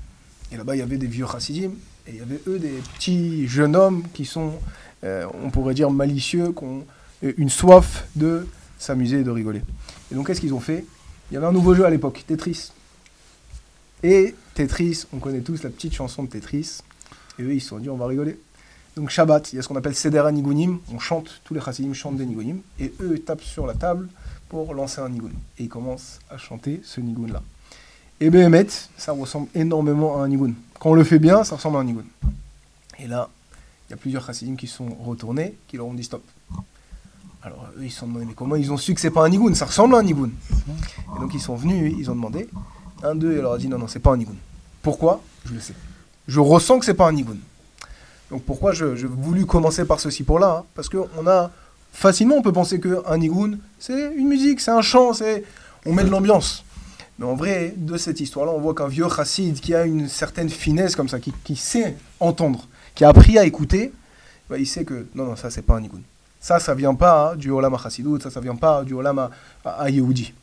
Et 0.52 0.58
là-bas, 0.58 0.76
il 0.76 0.80
y 0.80 0.82
avait 0.84 0.98
des 0.98 1.08
vieux 1.08 1.26
chassidim 1.26 1.72
et 2.10 2.14
il 2.14 2.18
y 2.18 2.22
avait 2.22 2.42
eux 2.48 2.60
des 2.60 2.82
petits 2.96 3.48
jeunes 3.48 3.76
hommes 3.76 4.04
qui 4.14 4.26
sont, 4.26 4.54
euh, 5.04 5.26
on 5.44 5.50
pourrait 5.50 5.74
dire, 5.74 5.92
malicieux, 5.92 6.52
qui 6.52 6.64
ont 6.64 6.86
euh, 7.24 7.34
une 7.38 7.50
soif 7.50 8.08
de 8.16 8.48
s'amuser 8.80 9.20
et 9.20 9.24
de 9.24 9.30
rigoler. 9.30 9.62
Et 10.12 10.16
donc, 10.16 10.28
qu'est-ce 10.28 10.42
qu'ils 10.42 10.54
ont 10.54 10.60
fait? 10.60 10.86
Il 11.30 11.36
y 11.36 11.38
avait 11.38 11.46
un 11.46 11.52
nouveau 11.52 11.76
jeu 11.76 11.86
à 11.86 11.90
l'époque, 11.90 12.24
Tetris. 12.26 12.72
Et 14.02 14.34
Tetris, 14.56 15.06
on 15.14 15.20
connaît 15.20 15.42
tous 15.42 15.64
la 15.64 15.70
petite 15.70 15.94
chanson 15.94 16.24
de 16.24 16.30
Tetris. 16.30 16.80
Et 17.38 17.44
eux, 17.44 17.54
ils 17.54 17.62
se 17.62 17.70
sont 17.70 17.78
dit, 17.78 17.90
on 17.90 17.98
va 17.98 18.08
rigoler. 18.08 18.40
Donc 18.96 19.12
Shabbat, 19.12 19.54
il 19.54 19.58
y 19.58 19.60
a 19.60 19.62
ce 19.62 19.68
qu'on 19.68 19.76
appelle 19.76 19.96
Seder 19.96 20.24
Nigunim. 20.32 20.80
On 20.92 21.00
chante, 21.00 21.42
tous 21.44 21.54
les 21.54 21.62
chassidim 21.62 21.94
chantent 21.94 22.18
des 22.18 22.26
Nigunim. 22.26 22.62
Et 22.80 22.92
eux, 23.02 23.20
tapent 23.20 23.44
sur 23.44 23.68
la 23.68 23.76
table 23.76 24.10
pour 24.50 24.74
lancer 24.74 25.00
un 25.00 25.10
Nigun. 25.10 25.30
Et 25.60 25.64
ils 25.64 25.70
commencent 25.70 26.20
à 26.30 26.38
chanter 26.38 26.82
ce 26.84 27.00
Nigun-là. 27.02 27.44
Et 28.22 28.30
Behemet, 28.30 28.68
ça 28.98 29.12
ressemble 29.14 29.48
énormément 29.56 30.20
à 30.20 30.26
un 30.26 30.28
Nigun. 30.28 30.52
Quand 30.80 30.92
on 30.92 30.94
le 30.94 31.04
fait 31.04 31.20
bien, 31.20 31.44
ça 31.44 31.56
ressemble 31.56 31.78
à 31.78 31.80
un 31.80 31.84
Nigun. 31.86 32.04
Et 33.00 33.08
là, 33.08 33.30
il 33.88 33.92
y 33.92 33.94
a 33.94 33.98
plusieurs 33.98 34.26
chassidim 34.26 34.56
qui 34.56 34.68
sont 34.68 34.88
retournés, 35.06 35.56
qui 35.68 35.78
leur 35.78 35.86
ont 35.88 35.94
dit 35.94 36.04
stop. 36.04 36.24
Alors 37.42 37.68
eux, 37.78 37.84
ils 37.86 37.92
se 37.92 38.00
sont 38.00 38.08
demandé, 38.08 38.26
mais 38.26 38.34
comment 38.34 38.58
ils 38.58 38.72
ont 38.74 38.78
su 38.78 38.94
que 38.94 39.00
c'est 39.00 39.10
pas 39.12 39.26
un 39.26 39.30
Nigun 39.30 39.54
Ça 39.54 39.66
ressemble 39.66 39.96
à 39.96 40.00
un 40.00 40.04
Nigun. 40.04 40.30
Et 41.16 41.20
donc 41.22 41.34
ils 41.34 41.40
sont 41.40 41.56
venus, 41.56 41.94
ils 41.98 42.12
ont 42.12 42.16
demandé. 42.16 42.50
Un 43.02 43.16
d'eux, 43.16 43.34
il 43.36 43.42
leur 43.42 43.54
a 43.54 43.58
dit 43.58 43.70
non, 43.70 43.78
non, 43.78 43.88
c'est 43.88 44.00
pas 44.00 44.12
un 44.12 44.18
Nigun. 44.18 44.36
Pourquoi? 44.82 45.22
Je 45.46 45.54
le 45.54 45.60
sais. 45.62 45.74
Je 46.28 46.40
ressens 46.42 46.80
que 46.80 46.86
c'est 46.86 46.94
pas 46.94 47.08
un 47.08 47.14
Nigun. 47.14 47.38
Donc 48.30 48.44
pourquoi 48.44 48.74
je- 48.74 49.08
voulu 49.08 49.46
commencer 49.46 49.86
par 49.86 50.00
ceci 50.02 50.24
pour 50.24 50.38
là 50.40 50.58
hein? 50.60 50.64
Parce 50.76 50.90
qu'on 50.90 51.26
a 51.28 51.50
facilement, 51.94 52.36
on 52.36 52.42
peut 52.42 52.52
penser 52.52 52.80
qu'un 52.82 53.18
Nigun, 53.18 53.58
c'est 53.80 54.14
une 54.16 54.28
musique, 54.28 54.60
c'est 54.60 54.72
un 54.72 54.82
chant, 54.82 55.14
c'est 55.14 55.44
on 55.86 55.94
met 55.94 56.04
de 56.04 56.10
l'ambiance. 56.10 56.66
Mais 57.20 57.26
en 57.26 57.36
vrai, 57.36 57.74
de 57.76 57.98
cette 57.98 58.22
histoire-là, 58.22 58.54
on 58.54 58.60
voit 58.60 58.74
qu'un 58.74 58.88
vieux 58.88 59.08
chassid 59.10 59.60
qui 59.60 59.76
a 59.76 59.84
une 59.86 60.08
certaine 60.08 60.50
finesse 60.50 60.96
comme 60.96 61.10
ça, 61.10 61.20
qui, 61.20 61.34
qui 61.44 61.58
sait 61.58 61.98
entendre, 62.22 62.66
qui 62.96 63.04
a 63.04 63.10
appris 63.10 63.38
à 63.38 63.46
écouter, 63.46 63.92
bah, 64.50 64.58
il 64.58 64.66
sait 64.66 64.86
que 64.86 65.06
non, 65.14 65.26
non, 65.26 65.36
ça 65.36 65.50
c'est 65.50 65.62
pas 65.62 65.76
un 65.76 65.82
Nigun. 65.82 66.00
Ça, 66.40 66.60
ça 66.60 66.74
vient 66.74 66.96
pas 66.96 67.32
hein, 67.32 67.36
du 67.36 67.52
Olam 67.52 67.78
Chassidut, 67.78 68.22
ça, 68.22 68.32
ça 68.32 68.40
vient 68.40 68.56
pas 68.56 68.86
du 68.86 68.94
Olam 68.94 69.20
à, 69.20 69.30
à, 69.66 69.90
Yehudi. 69.90 70.34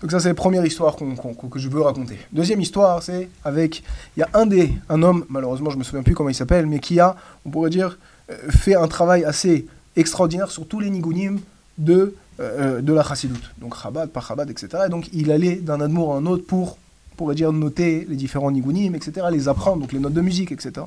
Donc 0.00 0.10
ça, 0.10 0.18
c'est 0.18 0.28
la 0.28 0.34
première 0.34 0.66
histoire 0.66 0.96
que 0.96 1.58
je 1.60 1.68
veux 1.68 1.80
raconter. 1.80 2.18
Deuxième 2.32 2.60
histoire, 2.60 3.00
c'est 3.00 3.30
avec, 3.44 3.84
il 4.16 4.20
y 4.20 4.22
a 4.24 4.28
un 4.34 4.46
des, 4.46 4.74
un 4.88 5.04
homme, 5.04 5.24
malheureusement, 5.28 5.70
je 5.70 5.78
me 5.78 5.84
souviens 5.84 6.02
plus 6.02 6.14
comment 6.14 6.30
il 6.30 6.34
s'appelle, 6.34 6.66
mais 6.66 6.80
qui 6.80 6.98
a, 6.98 7.14
on 7.46 7.50
pourrait 7.50 7.70
dire, 7.70 7.96
euh, 8.28 8.36
fait 8.50 8.74
un 8.74 8.88
travail 8.88 9.24
assez 9.24 9.66
extraordinaire 9.94 10.50
sur 10.50 10.66
tous 10.66 10.80
les 10.80 10.90
nigunim 10.90 11.38
de, 11.78 12.16
euh, 12.40 12.80
de 12.80 12.92
la 12.92 13.02
Chassidut. 13.02 13.40
Donc 13.58 13.76
Chabad, 13.80 14.10
par 14.10 14.26
Chabad, 14.26 14.50
etc. 14.50 14.84
Et 14.86 14.88
donc 14.88 15.08
il 15.12 15.30
allait 15.30 15.56
d'un 15.56 15.80
amour 15.80 16.14
à 16.14 16.18
un 16.18 16.26
autre 16.26 16.44
pour, 16.46 16.78
pourrait 17.16 17.34
dire, 17.34 17.52
noter 17.52 18.06
les 18.08 18.16
différents 18.16 18.50
nigunim, 18.50 18.94
etc., 18.94 19.26
les 19.30 19.48
apprendre, 19.48 19.80
donc 19.80 19.92
les 19.92 19.98
notes 19.98 20.14
de 20.14 20.20
musique, 20.20 20.52
etc. 20.52 20.86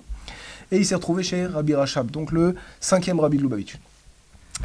Et 0.72 0.78
il 0.78 0.86
s'est 0.86 0.96
retrouvé 0.96 1.24
chez 1.24 1.46
Rabbi 1.46 1.76
Rachab, 1.76 2.10
donc 2.10 2.32
le 2.32 2.56
cinquième 2.80 3.20
Rabbi 3.20 3.38
de 3.38 3.44
Lubavitch. 3.44 3.76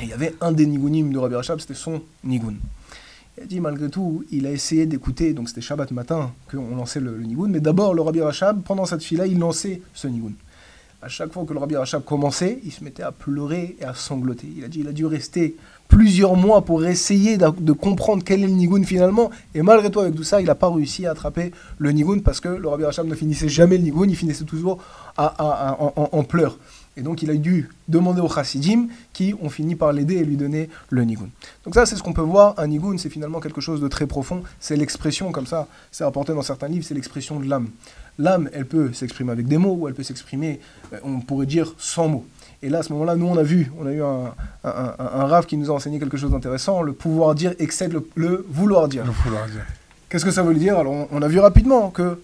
Et 0.01 0.05
il 0.05 0.09
y 0.09 0.13
avait 0.13 0.35
un 0.41 0.53
des 0.53 0.67
nigunim 0.67 1.13
de 1.13 1.19
Rabbi 1.19 1.35
Rachab, 1.35 1.61
c'était 1.61 1.75
son 1.75 2.01
nigun. 2.25 2.55
Il 3.37 3.45
a 3.45 3.47
dit 3.47 3.61
malgré 3.61 3.89
tout, 3.89 4.25
il 4.31 4.47
a 4.47 4.51
essayé 4.51 4.87
d'écouter, 4.87 5.33
donc 5.33 5.49
c'était 5.49 5.61
Shabbat 5.61 5.93
matin 5.93 6.33
qu'on 6.51 6.77
lançait 6.77 7.01
le, 7.01 7.17
le 7.17 7.25
Nigun, 7.25 7.49
mais 7.49 7.61
d'abord 7.61 7.95
le 7.95 8.03
Rabbi 8.03 8.21
Rachab, 8.21 8.63
pendant 8.63 8.85
cette 8.85 9.03
fille-là, 9.03 9.27
il 9.27 9.39
lançait 9.39 9.81
ce 9.95 10.09
Nigun. 10.09 10.33
À 11.03 11.09
chaque 11.09 11.33
fois 11.33 11.45
que 11.47 11.55
le 11.55 11.59
Rabbi 11.59 11.77
Rachab 11.77 12.05
commençait, 12.05 12.59
il 12.63 12.71
se 12.73 12.85
mettait 12.85 13.03
à 13.03 13.11
pleurer 13.11 13.75
et 13.81 13.85
à 13.85 13.95
sangloter. 13.95 14.47
Il 14.55 14.65
a 14.65 14.69
dit 14.69 14.81
il 14.81 14.89
a 14.89 14.93
dû 14.93 15.07
rester 15.07 15.57
plusieurs 15.89 16.37
mois 16.37 16.63
pour 16.63 16.85
essayer 16.85 17.39
de, 17.39 17.73
comprendre 17.73 18.23
quel 18.23 18.45
est 18.45 18.47
le 18.47 18.53
Nigun 18.53 18.83
finalement, 18.85 19.31
et 19.55 19.63
malgré 19.63 19.91
tout, 19.91 19.99
avec 20.01 20.15
tout 20.15 20.23
ça, 20.25 20.41
il 20.41 20.47
n'a 20.47 20.55
pas 20.55 20.71
réussi 20.71 21.07
à 21.07 21.13
attraper 21.13 21.53
le 21.79 21.91
Nigun 21.93 22.19
parce 22.21 22.39
que 22.41 22.49
le 22.49 22.69
Rabbi 22.69 22.85
Rachab 22.85 23.07
ne 23.07 23.15
finissait 23.15 23.49
jamais 23.49 23.79
le 23.79 23.85
Nigun, 23.85 24.05
il 24.09 24.15
finissait 24.15 24.45
toujours 24.45 24.79
à- 25.17 25.77
en- 25.81 26.09
en 26.13 26.23
pleurs. 26.23 26.59
Et 26.97 27.03
donc 27.03 27.23
il 27.23 27.31
a 27.31 27.35
dû 27.35 27.71
demander 27.89 28.21
aux 28.21 28.29
chassidim 28.29 28.89
qui 29.15 29.35
ont 29.41 29.49
fini 29.49 29.77
par 29.77 29.93
l'aider 29.93 30.17
et 30.17 30.25
lui 30.25 30.37
donner 30.37 30.69
le 30.91 31.05
nigun. 31.05 31.29
Donc 31.65 31.75
ça 31.75 31.87
c'est 31.87 31.95
ce 31.97 32.03
qu'on 32.03 32.13
peut 32.13 32.21
voir, 32.21 32.55
un 32.59 32.67
nigun 32.67 32.99
c'est 32.99 33.09
finalement 33.09 33.39
quelque 33.41 33.61
chose 33.61 33.81
de 33.81 33.89
très 33.89 34.07
profond, 34.07 34.43
c'est 34.59 34.77
l'expression 34.77 35.31
comme 35.33 35.47
ça, 35.47 35.67
c'est 35.93 36.05
rapporté 36.05 36.35
dans 36.35 36.43
certains 36.43 36.69
livres, 36.69 36.85
c'est 36.87 36.95
l'expression 36.95 37.39
de 37.41 37.49
l'âme. 37.49 37.69
L'âme 38.21 38.49
elle 38.53 38.67
peut 38.67 38.93
s'exprimer 38.93 39.33
avec 39.33 39.47
des 39.49 39.59
mots 39.59 39.77
ou 39.79 39.89
elle 39.89 39.95
peut 39.95 40.03
s'exprimer, 40.11 40.61
euh, 40.93 40.99
on 41.03 41.21
pourrait 41.21 41.47
dire 41.47 41.75
sans 41.79 42.09
mots. 42.09 42.27
Et 42.63 42.69
là 42.69 42.79
à 42.81 42.83
ce 42.83 42.93
moment-là 42.93 43.17
nous 43.17 43.27
on 43.27 43.39
a 43.39 43.43
vu, 43.43 43.73
on 43.81 43.87
a 43.87 43.93
eu 43.93 44.03
un, 44.03 44.35
un, 44.65 44.95
un, 45.05 45.11
un 45.23 45.27
rave 45.27 45.47
qui 45.47 45.57
nous 45.57 45.71
a 45.71 45.75
enseigné 45.75 45.99
quelque 45.99 46.19
chose 46.19 46.33
d'intéressant, 46.33 46.83
le 46.83 46.93
pouvoir 46.93 47.35
dire 47.35 47.55
excède 47.59 47.93
le, 47.93 48.07
le 48.17 48.47
vouloir 48.49 48.89
dire. 48.89 49.05
Faut 49.25 49.31
leur 49.31 49.47
dire. 49.47 49.65
Qu'est-ce 50.09 50.25
que 50.25 50.31
ça 50.31 50.43
veut 50.43 50.55
dire? 50.55 50.77
Alors, 50.79 50.93
on, 50.93 51.09
on 51.11 51.23
a 51.23 51.29
vu 51.29 51.39
rapidement 51.39 51.91
que 51.91 52.21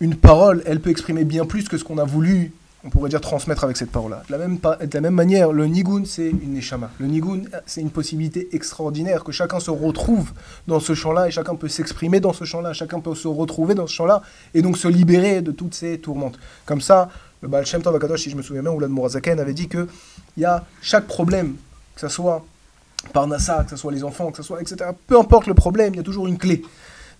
une 0.00 0.14
parole, 0.14 0.62
elle 0.64 0.80
peut 0.80 0.90
exprimer 0.90 1.24
bien 1.24 1.44
plus 1.44 1.68
que 1.68 1.76
ce 1.76 1.84
qu'on 1.84 1.98
a 1.98 2.04
voulu, 2.04 2.52
on 2.84 2.90
pourrait 2.90 3.10
dire, 3.10 3.20
transmettre 3.20 3.64
avec 3.64 3.76
cette 3.76 3.90
parole-là. 3.90 4.22
De 4.28 4.32
la 4.32 5.00
même, 5.00 5.14
manière, 5.14 5.52
le 5.52 5.66
nigun, 5.66 6.04
c'est 6.04 6.28
une 6.28 6.54
neshama. 6.54 6.90
Le 6.98 7.06
nigun, 7.06 7.42
c'est 7.66 7.80
une 7.80 7.90
possibilité 7.90 8.48
extraordinaire 8.52 9.24
que 9.24 9.32
chacun 9.32 9.58
se 9.58 9.70
retrouve 9.70 10.32
dans 10.68 10.78
ce 10.78 10.94
champ-là 10.94 11.26
et 11.26 11.30
chacun 11.30 11.56
peut 11.56 11.68
s'exprimer 11.68 12.20
dans 12.20 12.32
ce 12.32 12.44
champ-là, 12.44 12.72
chacun 12.72 13.00
peut 13.00 13.14
se 13.16 13.26
retrouver 13.26 13.74
dans 13.74 13.86
ce 13.86 13.94
champ-là 13.94 14.22
et 14.54 14.62
donc 14.62 14.78
se 14.78 14.86
libérer 14.86 15.42
de 15.42 15.50
toutes 15.50 15.74
ces 15.74 15.98
tourmentes. 15.98 16.38
Comme 16.66 16.80
ça, 16.80 17.08
le 17.42 17.48
Baal 17.48 17.66
Shem 17.66 17.82
si 18.16 18.30
je 18.30 18.36
me 18.36 18.42
souviens 18.42 18.62
bien, 18.62 18.70
ou 18.70 18.78
l'Admorazaken 18.78 19.40
avait 19.40 19.54
dit 19.54 19.68
que 19.68 19.88
il 20.36 20.42
y 20.42 20.46
a 20.46 20.64
chaque 20.80 21.06
problème, 21.06 21.56
que 21.94 22.00
ce 22.00 22.08
soit 22.08 22.44
Parnassa, 23.12 23.64
que 23.64 23.70
ce 23.70 23.76
soit 23.76 23.92
les 23.92 24.04
enfants, 24.04 24.30
que 24.30 24.36
ce 24.36 24.42
soit, 24.42 24.60
etc. 24.60 24.90
Peu 25.06 25.18
importe 25.18 25.46
le 25.46 25.54
problème, 25.54 25.94
il 25.94 25.96
y 25.96 26.00
a 26.00 26.04
toujours 26.04 26.28
une 26.28 26.38
clé. 26.38 26.62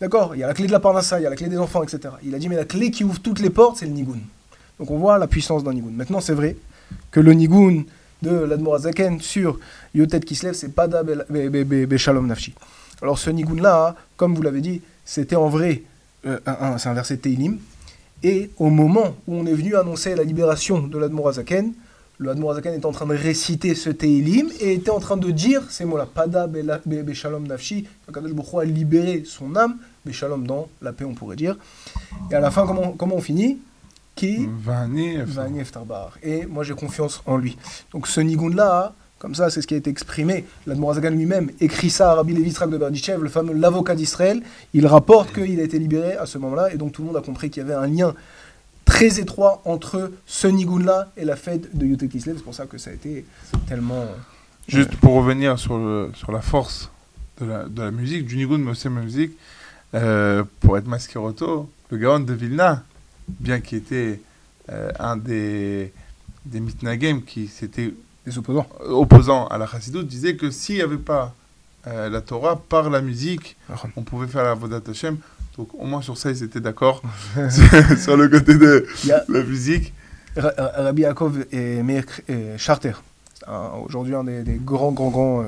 D'accord? 0.00 0.36
Il 0.36 0.38
y 0.38 0.44
a 0.44 0.46
la 0.46 0.54
clé 0.54 0.68
de 0.68 0.72
la 0.72 0.80
Parnassa, 0.80 1.18
il 1.18 1.24
y 1.24 1.26
a 1.26 1.30
la 1.30 1.36
clé 1.36 1.48
des 1.48 1.58
enfants, 1.58 1.82
etc. 1.82 2.14
Il 2.22 2.34
a 2.34 2.38
dit, 2.38 2.48
mais 2.48 2.56
la 2.56 2.64
clé 2.64 2.92
qui 2.92 3.02
ouvre 3.02 3.20
toutes 3.20 3.40
les 3.40 3.50
portes, 3.50 3.78
c'est 3.78 3.86
le 3.86 3.92
Nigun. 3.92 4.20
Donc 4.78 4.90
on 4.90 4.98
voit 4.98 5.18
la 5.18 5.26
puissance 5.26 5.64
d'un 5.64 5.72
Nigun. 5.72 5.90
Maintenant, 5.92 6.20
c'est 6.20 6.34
vrai 6.34 6.56
que 7.10 7.20
le 7.20 7.32
Nigun 7.32 7.82
de 8.22 8.30
l'Admorazaken 8.30 9.20
sur 9.20 9.58
Yotet 9.94 10.20
qui 10.20 10.34
se 10.34 10.46
lève, 10.46 10.54
c'est 10.54 10.68
Pada 10.74 11.02
Be- 11.02 11.24
Be- 11.30 11.48
Be- 11.50 11.64
Be- 11.64 11.86
Beshalom 11.86 12.26
Nafshi. 12.26 12.54
Alors 13.02 13.18
ce 13.18 13.30
Nigun-là, 13.30 13.94
comme 14.16 14.34
vous 14.34 14.42
l'avez 14.42 14.60
dit, 14.60 14.80
c'était 15.04 15.36
en 15.36 15.48
vrai, 15.48 15.82
euh, 16.26 16.38
c'est 16.78 16.88
un 16.88 16.94
verset 16.94 17.16
de 17.16 17.20
Teilim. 17.22 17.58
Et 18.24 18.50
au 18.58 18.70
moment 18.70 19.14
où 19.28 19.34
on 19.36 19.46
est 19.46 19.52
venu 19.52 19.76
annoncer 19.76 20.16
la 20.16 20.24
libération 20.24 20.80
de 20.86 20.98
l'Admorazaken, 20.98 21.72
le 22.20 22.30
Admorazaken 22.30 22.74
est 22.74 22.84
en 22.84 22.90
train 22.90 23.06
de 23.06 23.14
réciter 23.14 23.76
ce 23.76 23.90
Teilim 23.90 24.48
et 24.58 24.74
était 24.74 24.90
en 24.90 24.98
train 24.98 25.16
de 25.16 25.30
dire 25.30 25.62
ces 25.70 25.84
mots-là 25.84 26.08
Pada 26.12 26.48
Beshalom 26.84 27.46
Nafshi. 27.46 27.86
Kadosh 28.12 28.32
Baruch 28.32 28.52
Hu 28.52 28.58
a 28.60 28.64
libéré 28.64 29.22
son 29.24 29.54
âme, 29.54 29.76
Beshalom 30.04 30.44
dans 30.44 30.68
la 30.82 30.92
paix, 30.92 31.04
on 31.04 31.14
pourrait 31.14 31.36
dire. 31.36 31.56
Et 32.32 32.34
à 32.34 32.40
la 32.40 32.50
fin, 32.50 32.66
comment, 32.66 32.90
comment 32.98 33.14
on 33.14 33.20
finit? 33.20 33.58
Qui 34.18 34.48
Eftarbar. 35.60 36.18
Et 36.22 36.46
moi, 36.46 36.64
j'ai 36.64 36.74
confiance 36.74 37.22
en 37.26 37.36
lui. 37.36 37.56
Donc, 37.92 38.06
ce 38.08 38.20
Nigun-là, 38.20 38.94
comme 39.18 39.34
ça, 39.34 39.48
c'est 39.50 39.62
ce 39.62 39.66
qui 39.66 39.74
a 39.74 39.76
été 39.76 39.90
exprimé. 39.90 40.44
L'Admorazagan 40.66 41.10
lui-même 41.10 41.50
écrit 41.60 41.90
ça 41.90 42.10
à 42.10 42.14
Rabbi 42.16 42.34
Levi 42.34 42.48
Yitzhak 42.50 42.70
de 42.70 42.78
Berdichev, 42.78 43.22
le 43.22 43.28
fameux 43.28 43.52
l'avocat 43.54 43.94
d'Israël. 43.94 44.42
Il 44.74 44.86
rapporte 44.86 45.32
qu'il 45.32 45.58
a 45.60 45.62
été 45.62 45.78
libéré 45.78 46.14
à 46.16 46.26
ce 46.26 46.38
moment-là. 46.38 46.72
Et 46.72 46.76
donc, 46.76 46.92
tout 46.92 47.02
le 47.02 47.06
monde 47.08 47.16
a 47.16 47.20
compris 47.20 47.48
qu'il 47.50 47.62
y 47.62 47.64
avait 47.66 47.74
un 47.74 47.86
lien 47.86 48.14
très 48.84 49.20
étroit 49.20 49.60
entre 49.64 50.10
ce 50.26 50.48
Nigun-là 50.48 51.12
et 51.16 51.24
la 51.24 51.36
fête 51.36 51.76
de 51.76 51.86
Yotek 51.86 52.10
Kislev. 52.10 52.36
C'est 52.38 52.44
pour 52.44 52.54
ça 52.54 52.66
que 52.66 52.78
ça 52.78 52.90
a 52.90 52.94
été 52.94 53.24
tellement. 53.68 54.04
Juste 54.66 54.96
pour 54.96 55.14
revenir 55.14 55.58
sur, 55.58 55.78
le- 55.78 56.10
sur 56.14 56.32
la 56.32 56.40
force 56.40 56.90
de 57.40 57.46
la, 57.46 57.64
de 57.68 57.82
la 57.82 57.90
musique, 57.90 58.26
du 58.26 58.36
Nigun, 58.36 58.58
mais 58.58 58.70
aussi 58.72 58.88
de 58.88 58.94
la 58.94 59.00
musique, 59.02 59.32
euh, 59.94 60.42
pour 60.60 60.76
être 60.76 60.86
Maskeroto, 60.86 61.70
le 61.90 61.96
Gaon 61.98 62.20
de 62.20 62.32
Vilna, 62.34 62.82
bien 63.40 63.60
qu'il 63.60 63.78
était 63.78 64.20
euh, 64.70 64.90
un 64.98 65.16
des, 65.16 65.92
des 66.44 66.60
Mitnagem 66.60 67.22
qui 67.22 67.48
s'était 67.48 67.92
opposants. 68.36 68.66
opposant 68.86 69.46
à 69.46 69.58
la 69.58 69.66
Chassidut, 69.66 70.04
disait 70.04 70.36
que 70.36 70.50
s'il 70.50 70.76
n'y 70.76 70.82
avait 70.82 70.96
pas 70.98 71.34
euh, 71.86 72.08
la 72.08 72.20
Torah, 72.20 72.56
par 72.68 72.90
la 72.90 73.00
musique, 73.00 73.56
on 73.96 74.02
pouvait 74.02 74.26
faire 74.26 74.44
la 74.44 74.54
Vodat 74.54 74.80
Hashem. 74.90 75.16
Donc 75.56 75.68
au 75.74 75.86
moins 75.86 76.02
sur 76.02 76.16
ça, 76.18 76.30
ils 76.30 76.42
étaient 76.42 76.60
d'accord 76.60 77.02
sur, 77.98 78.16
le 78.16 78.28
côté 78.28 78.54
de 78.56 78.86
la 79.06 79.42
musique. 79.44 79.92
Ra- 80.36 80.52
Ra- 80.56 80.72
Rabbi 80.84 81.02
Yaakov 81.02 81.46
et 81.52 81.82
Meir 81.82 82.04
Charter, 82.58 82.92
aujourd'hui 83.84 84.14
un 84.14 84.24
des, 84.24 84.42
des 84.42 84.54
grands, 84.62 84.92
grands, 84.92 85.10
grands 85.10 85.42
euh, 85.42 85.44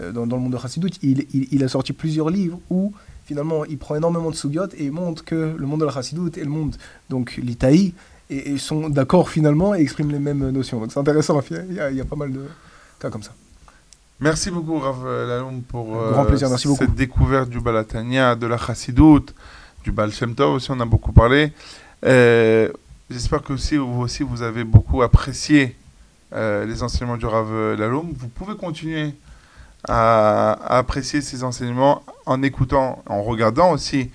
euh, 0.00 0.12
dans, 0.12 0.26
dans 0.26 0.36
le 0.36 0.42
monde 0.42 0.52
de 0.54 0.58
Chassidut, 0.58 0.90
il, 1.02 1.26
il- 1.34 1.48
il 1.52 1.62
a 1.64 1.68
sorti 1.68 1.92
plusieurs 1.92 2.30
livres 2.30 2.58
où 2.70 2.92
finalement 3.32 3.64
il 3.72 3.78
prend 3.78 3.94
énormément 3.96 4.30
de 4.30 4.36
sugyot 4.42 4.70
et 4.78 4.84
il 4.88 4.92
montre 4.92 5.24
que 5.24 5.40
le 5.62 5.66
monde 5.66 5.80
de 5.80 5.86
la 5.90 5.94
Chassidut 5.96 6.32
et 6.40 6.44
le 6.50 6.52
monde, 6.58 6.74
donc 7.12 7.26
l'Itaï, 7.48 7.94
et, 8.30 8.52
et 8.52 8.58
sont 8.58 8.88
d'accord 8.98 9.28
finalement 9.36 9.74
et 9.74 9.80
expriment 9.86 10.12
les 10.18 10.24
mêmes 10.28 10.44
notions. 10.50 10.78
Donc 10.80 10.90
c'est 10.92 11.00
intéressant, 11.00 11.40
il 11.50 11.74
y, 11.78 11.80
a, 11.80 11.90
il 11.90 11.96
y 11.96 12.00
a 12.00 12.04
pas 12.04 12.16
mal 12.22 12.30
de 12.38 12.44
cas 13.00 13.10
comme 13.10 13.22
ça. 13.28 13.32
Merci 14.20 14.48
beaucoup, 14.50 14.78
Rav 14.78 15.00
Laloum, 15.30 15.62
pour 15.62 15.86
euh, 15.96 16.12
Grand 16.12 16.26
plaisir, 16.26 16.48
merci 16.48 16.68
beaucoup. 16.68 16.84
cette 16.84 16.94
découverte 16.94 17.48
du 17.48 17.60
Balatania, 17.66 18.36
de 18.36 18.46
la 18.46 18.58
Chassidut, 18.64 19.26
du 19.84 19.90
Baal 19.90 20.12
Shem 20.12 20.34
Tov 20.34 20.54
aussi, 20.54 20.70
on 20.70 20.80
a 20.80 20.86
beaucoup 20.94 21.12
parlé. 21.12 21.52
Euh, 22.04 22.68
J'espère 23.10 23.42
que 23.42 23.52
aussi, 23.52 23.76
vous 23.76 24.00
aussi, 24.06 24.22
vous 24.22 24.40
avez 24.42 24.64
beaucoup 24.64 25.02
apprécié 25.02 25.76
euh, 26.32 26.64
les 26.64 26.82
enseignements 26.82 27.18
du 27.18 27.26
Rav 27.26 27.50
Laloum. 27.80 28.08
Vous 28.16 28.28
pouvez 28.28 28.54
continuer 28.56 29.12
à, 29.88 30.52
apprécier 30.76 31.20
ces 31.20 31.44
enseignements 31.44 32.02
en 32.26 32.42
écoutant, 32.42 33.02
en 33.06 33.22
regardant 33.22 33.72
aussi 33.72 34.10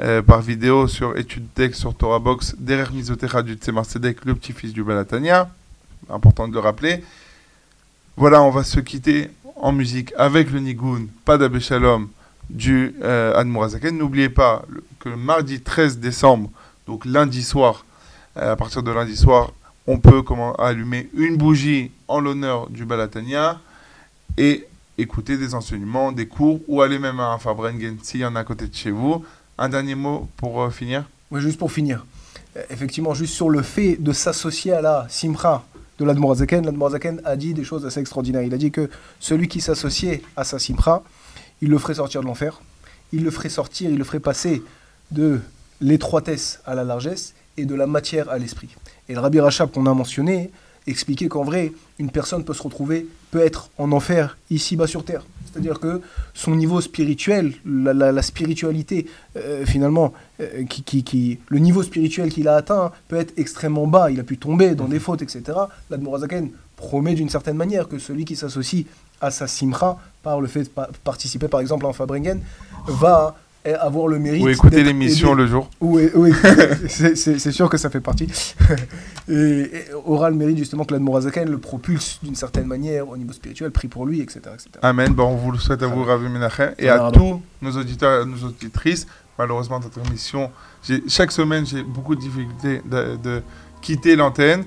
euh, 0.00 0.22
par 0.22 0.42
vidéo 0.42 0.88
sur 0.88 1.16
Études 1.16 1.46
Texte 1.54 1.80
sur 1.80 1.94
Torah 1.94 2.18
Box, 2.18 2.54
derrière 2.58 2.92
Misotecha 2.92 3.42
du 3.42 3.54
Tzemar 3.54 3.84
le 4.24 4.34
petit-fils 4.34 4.72
du 4.72 4.84
Balatania. 4.84 5.48
Important 6.10 6.46
de 6.48 6.54
le 6.54 6.60
rappeler. 6.60 7.02
Voilà, 8.16 8.42
on 8.42 8.50
va 8.50 8.62
se 8.62 8.80
quitter 8.80 9.30
en 9.56 9.72
musique 9.72 10.12
avec 10.18 10.50
le 10.50 10.60
Nigun, 10.60 11.06
pas 11.24 11.38
Shalom, 11.60 12.08
du 12.50 12.94
euh. 13.02 13.42
N'oubliez 13.92 14.28
pas 14.28 14.64
que 15.00 15.08
le 15.08 15.16
mardi 15.16 15.60
13 15.60 15.98
décembre, 15.98 16.50
donc 16.86 17.04
lundi 17.04 17.42
soir, 17.42 17.84
euh, 18.36 18.52
à 18.52 18.56
partir 18.56 18.82
de 18.82 18.90
lundi 18.90 19.16
soir, 19.16 19.52
on 19.86 19.98
peut 19.98 20.22
allumer 20.58 21.08
une 21.16 21.36
bougie 21.36 21.90
en 22.08 22.20
l'honneur 22.20 22.68
du 22.68 22.84
Balatania 22.84 23.60
et 24.36 24.66
écouter 24.98 25.36
des 25.36 25.54
enseignements, 25.54 26.12
des 26.12 26.26
cours, 26.26 26.60
ou 26.68 26.82
aller 26.82 26.98
même 26.98 27.20
à 27.20 27.32
un 27.32 27.38
Fabrengen 27.38 27.98
s'il 28.02 28.20
y 28.20 28.24
en 28.24 28.36
a 28.36 28.40
à 28.40 28.44
côté 28.44 28.66
de 28.66 28.74
chez 28.74 28.90
vous. 28.90 29.24
Un 29.58 29.68
dernier 29.68 29.94
mot 29.94 30.28
pour 30.36 30.62
euh, 30.62 30.70
finir 30.70 31.04
Ouais, 31.30 31.40
juste 31.40 31.58
pour 31.58 31.72
finir, 31.72 32.06
euh, 32.56 32.62
effectivement, 32.70 33.14
juste 33.14 33.34
sur 33.34 33.50
le 33.50 33.62
fait 33.62 33.96
de 33.96 34.12
s'associer 34.12 34.72
à 34.72 34.80
la 34.80 35.06
Simcha 35.08 35.64
de 35.98 36.04
l'Admorazaken, 36.04 36.64
l'Admorazaken 36.64 37.22
a 37.24 37.36
dit 37.36 37.54
des 37.54 37.64
choses 37.64 37.84
assez 37.86 38.00
extraordinaires. 38.00 38.42
Il 38.42 38.54
a 38.54 38.58
dit 38.58 38.70
que 38.70 38.90
celui 39.18 39.48
qui 39.48 39.60
s'associait 39.60 40.22
à 40.36 40.44
sa 40.44 40.58
Simcha, 40.58 41.02
il 41.62 41.70
le 41.70 41.78
ferait 41.78 41.94
sortir 41.94 42.20
de 42.20 42.26
l'enfer, 42.26 42.60
il 43.12 43.24
le 43.24 43.30
ferait 43.30 43.48
sortir, 43.48 43.90
il 43.90 43.96
le 43.96 44.04
ferait 44.04 44.20
passer 44.20 44.62
de 45.10 45.40
l'étroitesse 45.80 46.60
à 46.66 46.74
la 46.74 46.84
largesse 46.84 47.34
et 47.56 47.64
de 47.64 47.74
la 47.74 47.86
matière 47.86 48.28
à 48.28 48.38
l'esprit. 48.38 48.68
Et 49.08 49.14
le 49.14 49.20
Rabbi 49.20 49.40
Rachab 49.40 49.70
qu'on 49.70 49.86
a 49.86 49.94
mentionné 49.94 50.50
expliquait 50.86 51.28
qu'en 51.28 51.44
vrai, 51.44 51.72
une 51.98 52.10
personne 52.10 52.44
peut 52.44 52.54
se 52.54 52.62
retrouver, 52.62 53.06
peut 53.30 53.40
être 53.40 53.70
en 53.78 53.90
enfer 53.92 54.36
ici-bas 54.50 54.86
sur 54.86 55.04
terre. 55.04 55.24
C'est-à-dire 55.50 55.80
que 55.80 56.00
son 56.34 56.54
niveau 56.54 56.80
spirituel, 56.80 57.54
la, 57.64 58.22
spiritualité, 58.22 59.06
euh, 59.36 59.64
finalement, 59.64 60.12
euh, 60.40 60.64
qui, 60.64 61.02
qui- 61.02 61.38
le 61.48 61.58
niveau 61.58 61.82
spirituel 61.82 62.30
qu'il 62.30 62.46
a 62.46 62.56
atteint 62.56 62.92
peut 63.08 63.16
être 63.16 63.32
extrêmement 63.38 63.86
bas. 63.86 64.10
Il 64.10 64.20
a 64.20 64.22
pu 64.22 64.36
tomber 64.36 64.74
dans 64.74 64.86
des 64.86 64.98
fautes, 65.00 65.22
etc. 65.22 65.42
L'Admorazaken 65.90 66.50
promet 66.76 67.14
d'une 67.14 67.30
certaine 67.30 67.56
manière 67.56 67.88
que 67.88 67.98
celui 67.98 68.24
qui 68.26 68.36
s'associe 68.36 68.84
à 69.22 69.30
sa 69.30 69.46
simcha, 69.46 69.96
par 70.22 70.40
le 70.42 70.46
fait 70.46 70.64
de 70.64 70.68
pa- 70.68 70.90
participer 71.04 71.48
par 71.48 71.60
exemple 71.60 71.86
à 71.86 71.88
un 71.88 71.92
Fabringen, 71.94 72.40
va 72.86 73.34
avoir 73.74 74.08
le 74.08 74.18
mérite. 74.18 74.42
Ou 74.42 74.48
écouter 74.48 74.82
l'émission 74.82 75.34
le 75.34 75.46
jour. 75.46 75.68
Oui, 75.80 76.08
oui, 76.14 76.32
c'est- 76.88 77.50
sûr 77.50 77.68
que 77.68 77.76
ça 77.78 77.90
fait 77.90 78.00
partie. 78.00 78.28
et, 79.28 79.32
et 79.34 79.84
aura 80.04 80.30
le 80.30 80.36
mérite 80.36 80.58
justement 80.58 80.84
que 80.84 80.92
l'Admorazaken 80.92 81.48
le 81.48 81.58
propulse 81.58 82.18
d'une 82.22 82.34
certaine 82.34 82.66
manière 82.66 83.08
au 83.08 83.16
niveau 83.16 83.32
spirituel, 83.32 83.70
prie 83.70 83.88
pour 83.88 84.06
lui, 84.06 84.20
etc. 84.20 84.40
etc. 84.54 84.68
Amen. 84.82 85.12
Bon, 85.12 85.28
on 85.28 85.36
vous 85.36 85.52
le 85.52 85.58
souhaite 85.58 85.82
à 85.82 85.86
vous, 85.86 86.04
Ravi 86.04 86.28
Menachem, 86.28 86.74
et 86.78 86.88
à 86.88 87.10
tous 87.10 87.40
nos 87.62 87.72
auditeurs 87.72 88.22
et 88.22 88.26
nos 88.26 88.46
auditrices. 88.48 89.06
Malheureusement, 89.38 89.78
notre 89.80 89.98
émission, 90.08 90.50
chaque 91.08 91.30
semaine, 91.32 91.66
j'ai 91.66 91.82
beaucoup 91.82 92.14
de 92.14 92.20
difficultés 92.20 92.80
de, 92.90 93.16
de 93.22 93.42
quitter 93.82 94.16
l'antenne. 94.16 94.64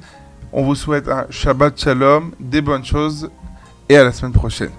On 0.52 0.64
vous 0.64 0.76
souhaite 0.76 1.08
un 1.08 1.26
Shabbat 1.30 1.80
Shalom, 1.80 2.32
des 2.40 2.62
bonnes 2.62 2.86
choses, 2.86 3.30
et 3.88 3.98
à 3.98 4.04
la 4.04 4.12
semaine 4.12 4.34
prochaine. 4.34 4.70